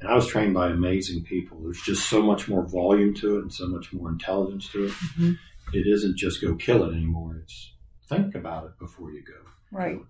And 0.00 0.08
I 0.08 0.14
was 0.14 0.26
trained 0.28 0.54
by 0.54 0.68
amazing 0.70 1.24
people. 1.24 1.60
There's 1.62 1.82
just 1.82 2.08
so 2.08 2.22
much 2.22 2.48
more 2.48 2.62
volume 2.66 3.12
to 3.14 3.36
it 3.38 3.42
and 3.42 3.52
so 3.52 3.66
much 3.66 3.92
more 3.92 4.08
intelligence 4.08 4.68
to 4.72 4.84
it. 4.86 4.92
Mhm. 4.92 5.38
It 5.72 5.86
isn't 5.86 6.16
just 6.16 6.40
go 6.40 6.54
kill 6.54 6.84
it 6.84 6.94
anymore. 6.94 7.36
It's 7.42 7.74
think 8.08 8.34
about 8.34 8.64
it 8.66 8.78
before 8.78 9.10
you 9.12 9.22
go. 9.22 9.50
Right. 9.70 9.98
Go- 9.98 10.06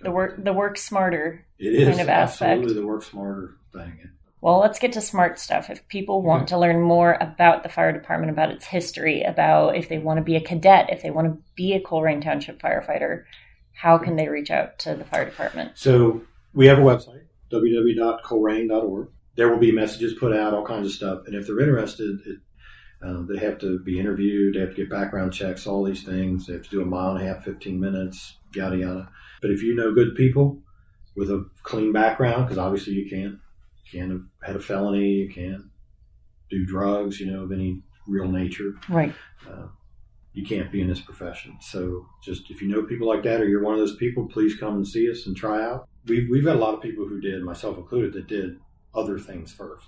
The 0.00 0.10
work, 0.10 0.44
the 0.44 0.52
work 0.52 0.76
smarter. 0.76 1.46
It 1.58 1.72
is 1.74 1.88
kind 1.88 2.00
of 2.00 2.08
aspect. 2.08 2.50
absolutely 2.50 2.80
the 2.80 2.86
work 2.86 3.02
smarter 3.02 3.56
thing. 3.72 4.10
Well, 4.40 4.58
let's 4.58 4.78
get 4.78 4.92
to 4.92 5.00
smart 5.00 5.38
stuff. 5.38 5.70
If 5.70 5.88
people 5.88 6.20
want 6.20 6.48
to 6.48 6.58
learn 6.58 6.82
more 6.82 7.16
about 7.18 7.62
the 7.62 7.70
fire 7.70 7.92
department, 7.92 8.30
about 8.30 8.50
its 8.50 8.66
history, 8.66 9.22
about 9.22 9.74
if 9.74 9.88
they 9.88 9.96
want 9.98 10.18
to 10.18 10.22
be 10.22 10.36
a 10.36 10.40
cadet, 10.40 10.90
if 10.92 11.00
they 11.02 11.10
want 11.10 11.28
to 11.32 11.42
be 11.56 11.72
a 11.72 11.80
Colerain 11.80 12.22
Township 12.22 12.60
firefighter, 12.60 13.24
how 13.74 13.98
can 13.98 14.16
they 14.16 14.28
reach 14.28 14.50
out 14.50 14.78
to 14.80 14.94
the 14.94 15.04
fire 15.04 15.24
department? 15.24 15.72
So 15.74 16.22
we 16.52 16.66
have 16.66 16.78
a 16.78 16.82
website, 16.82 17.24
www.colerain.org. 17.52 19.08
There 19.36 19.48
will 19.50 19.58
be 19.58 19.72
messages 19.72 20.14
put 20.14 20.34
out, 20.34 20.54
all 20.54 20.64
kinds 20.64 20.86
of 20.86 20.92
stuff. 20.92 21.22
And 21.26 21.34
if 21.34 21.46
they're 21.46 21.60
interested, 21.60 22.20
it, 22.24 22.38
uh, 23.04 23.22
they 23.28 23.38
have 23.38 23.58
to 23.58 23.80
be 23.80 23.98
interviewed, 23.98 24.54
they 24.54 24.60
have 24.60 24.70
to 24.70 24.76
get 24.76 24.88
background 24.90 25.32
checks, 25.32 25.66
all 25.66 25.82
these 25.84 26.04
things. 26.04 26.46
They 26.46 26.54
have 26.54 26.62
to 26.62 26.70
do 26.70 26.82
a 26.82 26.86
mile 26.86 27.16
and 27.16 27.22
a 27.28 27.34
half, 27.34 27.44
15 27.44 27.78
minutes, 27.78 28.38
yada, 28.54 28.76
yada. 28.76 29.10
But 29.42 29.50
if 29.50 29.62
you 29.62 29.74
know 29.74 29.92
good 29.92 30.14
people 30.14 30.62
with 31.16 31.30
a 31.30 31.46
clean 31.64 31.92
background, 31.92 32.44
because 32.46 32.58
obviously 32.58 32.94
you 32.94 33.10
can't, 33.10 33.38
you 33.92 33.98
can't 34.00 34.10
have 34.12 34.22
had 34.42 34.56
a 34.56 34.60
felony, 34.60 35.08
you 35.10 35.28
can't 35.32 35.62
do 36.48 36.64
drugs, 36.64 37.20
you 37.20 37.30
know, 37.30 37.42
of 37.42 37.52
any 37.52 37.82
real 38.06 38.28
nature 38.28 38.74
Right. 38.88 39.14
uh, 39.50 39.66
you 40.34 40.44
can't 40.44 40.70
be 40.70 40.80
in 40.80 40.88
this 40.88 41.00
profession. 41.00 41.56
So 41.60 42.06
just 42.22 42.50
if 42.50 42.60
you 42.60 42.68
know 42.68 42.82
people 42.82 43.08
like 43.08 43.22
that 43.22 43.40
or 43.40 43.48
you're 43.48 43.62
one 43.62 43.74
of 43.74 43.80
those 43.80 43.96
people, 43.96 44.26
please 44.26 44.56
come 44.56 44.74
and 44.74 44.86
see 44.86 45.10
us 45.10 45.26
and 45.26 45.36
try 45.36 45.64
out. 45.64 45.88
We've, 46.06 46.28
we've 46.28 46.44
got 46.44 46.56
a 46.56 46.58
lot 46.58 46.74
of 46.74 46.82
people 46.82 47.06
who 47.06 47.20
did, 47.20 47.42
myself 47.42 47.78
included, 47.78 48.12
that 48.14 48.26
did 48.26 48.58
other 48.94 49.18
things 49.18 49.52
first. 49.52 49.86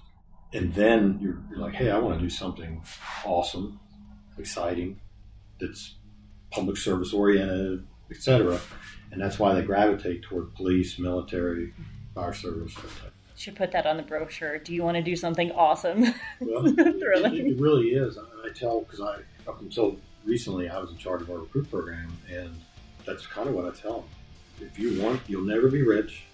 And 0.53 0.73
then 0.73 1.19
you're, 1.21 1.43
you're 1.51 1.59
like, 1.59 1.75
hey, 1.75 1.91
I 1.91 1.99
want 1.99 2.19
to 2.19 2.25
do 2.25 2.31
something 2.31 2.83
awesome, 3.25 3.81
exciting, 4.39 5.01
that's 5.61 5.97
public 6.53 6.77
service 6.77 7.13
oriented, 7.13 7.85
etc. 8.11 8.61
And 9.11 9.21
that's 9.21 9.41
why 9.41 9.53
they 9.53 9.63
gravitate 9.63 10.23
toward 10.23 10.55
police, 10.55 10.97
military, 10.97 11.75
fire 12.15 12.33
service. 12.33 12.75
Should 13.37 13.57
put 13.57 13.73
that 13.73 13.85
on 13.85 13.97
the 13.97 14.03
brochure. 14.03 14.59
Do 14.59 14.73
you 14.73 14.85
want 14.85 14.97
to 14.97 15.03
do 15.03 15.17
something 15.17 15.51
awesome? 15.53 16.03
Well, 16.41 16.67
it, 16.67 16.79
it 16.79 17.61
really 17.61 17.89
is. 17.89 18.17
And 18.17 18.27
I 18.45 18.51
tell 18.51 18.81
because 18.83 19.01
I 19.01 19.19
up 19.49 19.61
until 19.61 19.99
recently 20.27 20.69
I 20.69 20.79
was 20.79 20.91
in 20.91 20.99
charge 20.99 21.23
of 21.23 21.31
our 21.31 21.39
recruit 21.39 21.71
program, 21.71 22.13
and 22.31 22.55
that's 23.07 23.27
kind 23.27 23.49
of 23.49 23.55
what 23.55 23.65
I 23.65 23.71
tell 23.71 24.01
them. 24.01 24.11
If 24.61 24.79
you 24.79 25.01
want, 25.01 25.21
you'll 25.27 25.45
never 25.45 25.69
be 25.69 25.83
rich, 25.83 26.25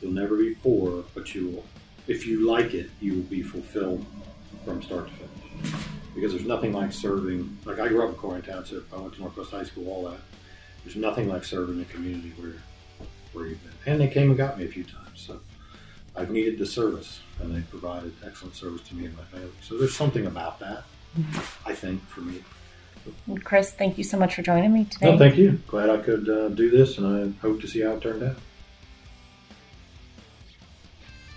you'll 0.00 0.12
never 0.12 0.36
be 0.36 0.54
poor, 0.54 1.04
but 1.14 1.34
you 1.34 1.48
will. 1.48 1.64
If 2.06 2.26
you 2.26 2.46
like 2.46 2.74
it, 2.74 2.90
you 3.00 3.14
will 3.14 3.22
be 3.22 3.42
fulfilled 3.42 4.04
from 4.64 4.82
start 4.82 5.08
to 5.08 5.14
finish. 5.14 5.82
Because 6.14 6.32
there's 6.32 6.46
nothing 6.46 6.72
like 6.72 6.92
serving. 6.92 7.58
Like 7.64 7.78
I 7.78 7.88
grew 7.88 8.04
up 8.04 8.10
in 8.10 8.16
Colerain 8.16 8.44
Township. 8.44 8.92
I 8.92 8.98
went 8.98 9.14
to 9.14 9.20
Northwest 9.20 9.50
High 9.50 9.64
School. 9.64 9.88
All 9.88 10.08
that. 10.10 10.20
There's 10.84 10.96
nothing 10.96 11.28
like 11.28 11.44
serving 11.44 11.80
a 11.80 11.84
community 11.86 12.32
where 12.36 12.52
where 13.32 13.46
you've 13.46 13.62
been. 13.62 13.92
And 13.92 14.00
they 14.00 14.08
came 14.08 14.28
and 14.30 14.36
got 14.36 14.58
me 14.58 14.64
a 14.64 14.68
few 14.68 14.84
times. 14.84 15.06
So 15.14 15.40
I've 16.16 16.30
needed 16.30 16.58
the 16.58 16.66
service, 16.66 17.20
and 17.40 17.54
they 17.54 17.60
provided 17.60 18.14
excellent 18.24 18.54
service 18.54 18.80
to 18.88 18.94
me 18.94 19.06
and 19.06 19.16
my 19.16 19.24
family. 19.24 19.50
So 19.60 19.76
there's 19.76 19.94
something 19.94 20.26
about 20.26 20.58
that, 20.60 20.84
mm-hmm. 21.18 21.68
I 21.68 21.74
think, 21.74 22.02
for 22.08 22.20
me. 22.20 22.42
Chris, 23.44 23.72
thank 23.72 23.98
you 23.98 24.04
so 24.04 24.18
much 24.18 24.34
for 24.34 24.42
joining 24.42 24.72
me 24.72 24.84
today. 24.84 25.10
No, 25.10 25.18
thank 25.18 25.36
you. 25.36 25.60
Glad 25.66 25.90
I 25.90 25.98
could 25.98 26.28
uh, 26.28 26.48
do 26.48 26.70
this, 26.70 26.98
and 26.98 27.06
I 27.06 27.40
hope 27.40 27.60
to 27.60 27.68
see 27.68 27.80
how 27.80 27.92
it 27.92 28.00
turned 28.00 28.22
out. 28.22 28.36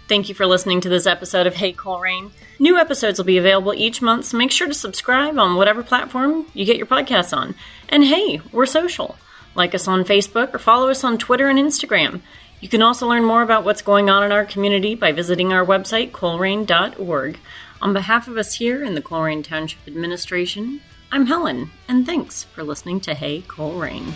Thank 0.07 0.27
you 0.27 0.33
for 0.33 0.47
listening 0.47 0.81
to 0.81 0.89
this 0.89 1.05
episode 1.05 1.45
of 1.45 1.53
Hey 1.53 1.71
Colerain. 1.71 2.31
New 2.57 2.77
episodes 2.77 3.19
will 3.19 3.25
be 3.25 3.37
available 3.37 3.75
each 3.75 4.01
month, 4.01 4.25
so 4.25 4.37
make 4.37 4.49
sure 4.49 4.67
to 4.67 4.73
subscribe 4.73 5.37
on 5.37 5.55
whatever 5.55 5.83
platform 5.83 6.47
you 6.55 6.65
get 6.65 6.77
your 6.77 6.87
podcasts 6.87 7.35
on. 7.35 7.53
And 7.89 8.03
hey, 8.03 8.41
we're 8.51 8.65
social. 8.65 9.17
Like 9.53 9.75
us 9.75 9.87
on 9.87 10.03
Facebook 10.03 10.55
or 10.55 10.57
follow 10.57 10.89
us 10.89 11.03
on 11.03 11.19
Twitter 11.19 11.47
and 11.47 11.59
Instagram. 11.59 12.21
You 12.59 12.67
can 12.69 12.81
also 12.81 13.07
learn 13.07 13.23
more 13.23 13.43
about 13.43 13.63
what's 13.63 13.83
going 13.83 14.09
on 14.09 14.23
in 14.23 14.31
our 14.31 14.45
community 14.45 14.95
by 14.95 15.11
visiting 15.11 15.53
our 15.53 15.65
website, 15.65 16.09
colerain.org. 16.09 17.37
On 17.79 17.93
behalf 17.93 18.27
of 18.27 18.35
us 18.35 18.55
here 18.55 18.83
in 18.83 18.95
the 18.95 19.01
Colerain 19.03 19.43
Township 19.43 19.87
Administration, 19.87 20.81
I'm 21.11 21.25
Helen, 21.25 21.71
and 21.87 22.05
thanks 22.05 22.43
for 22.43 22.63
listening 22.63 22.99
to 23.01 23.15
Hey 23.15 23.41
Colerain. 23.41 24.13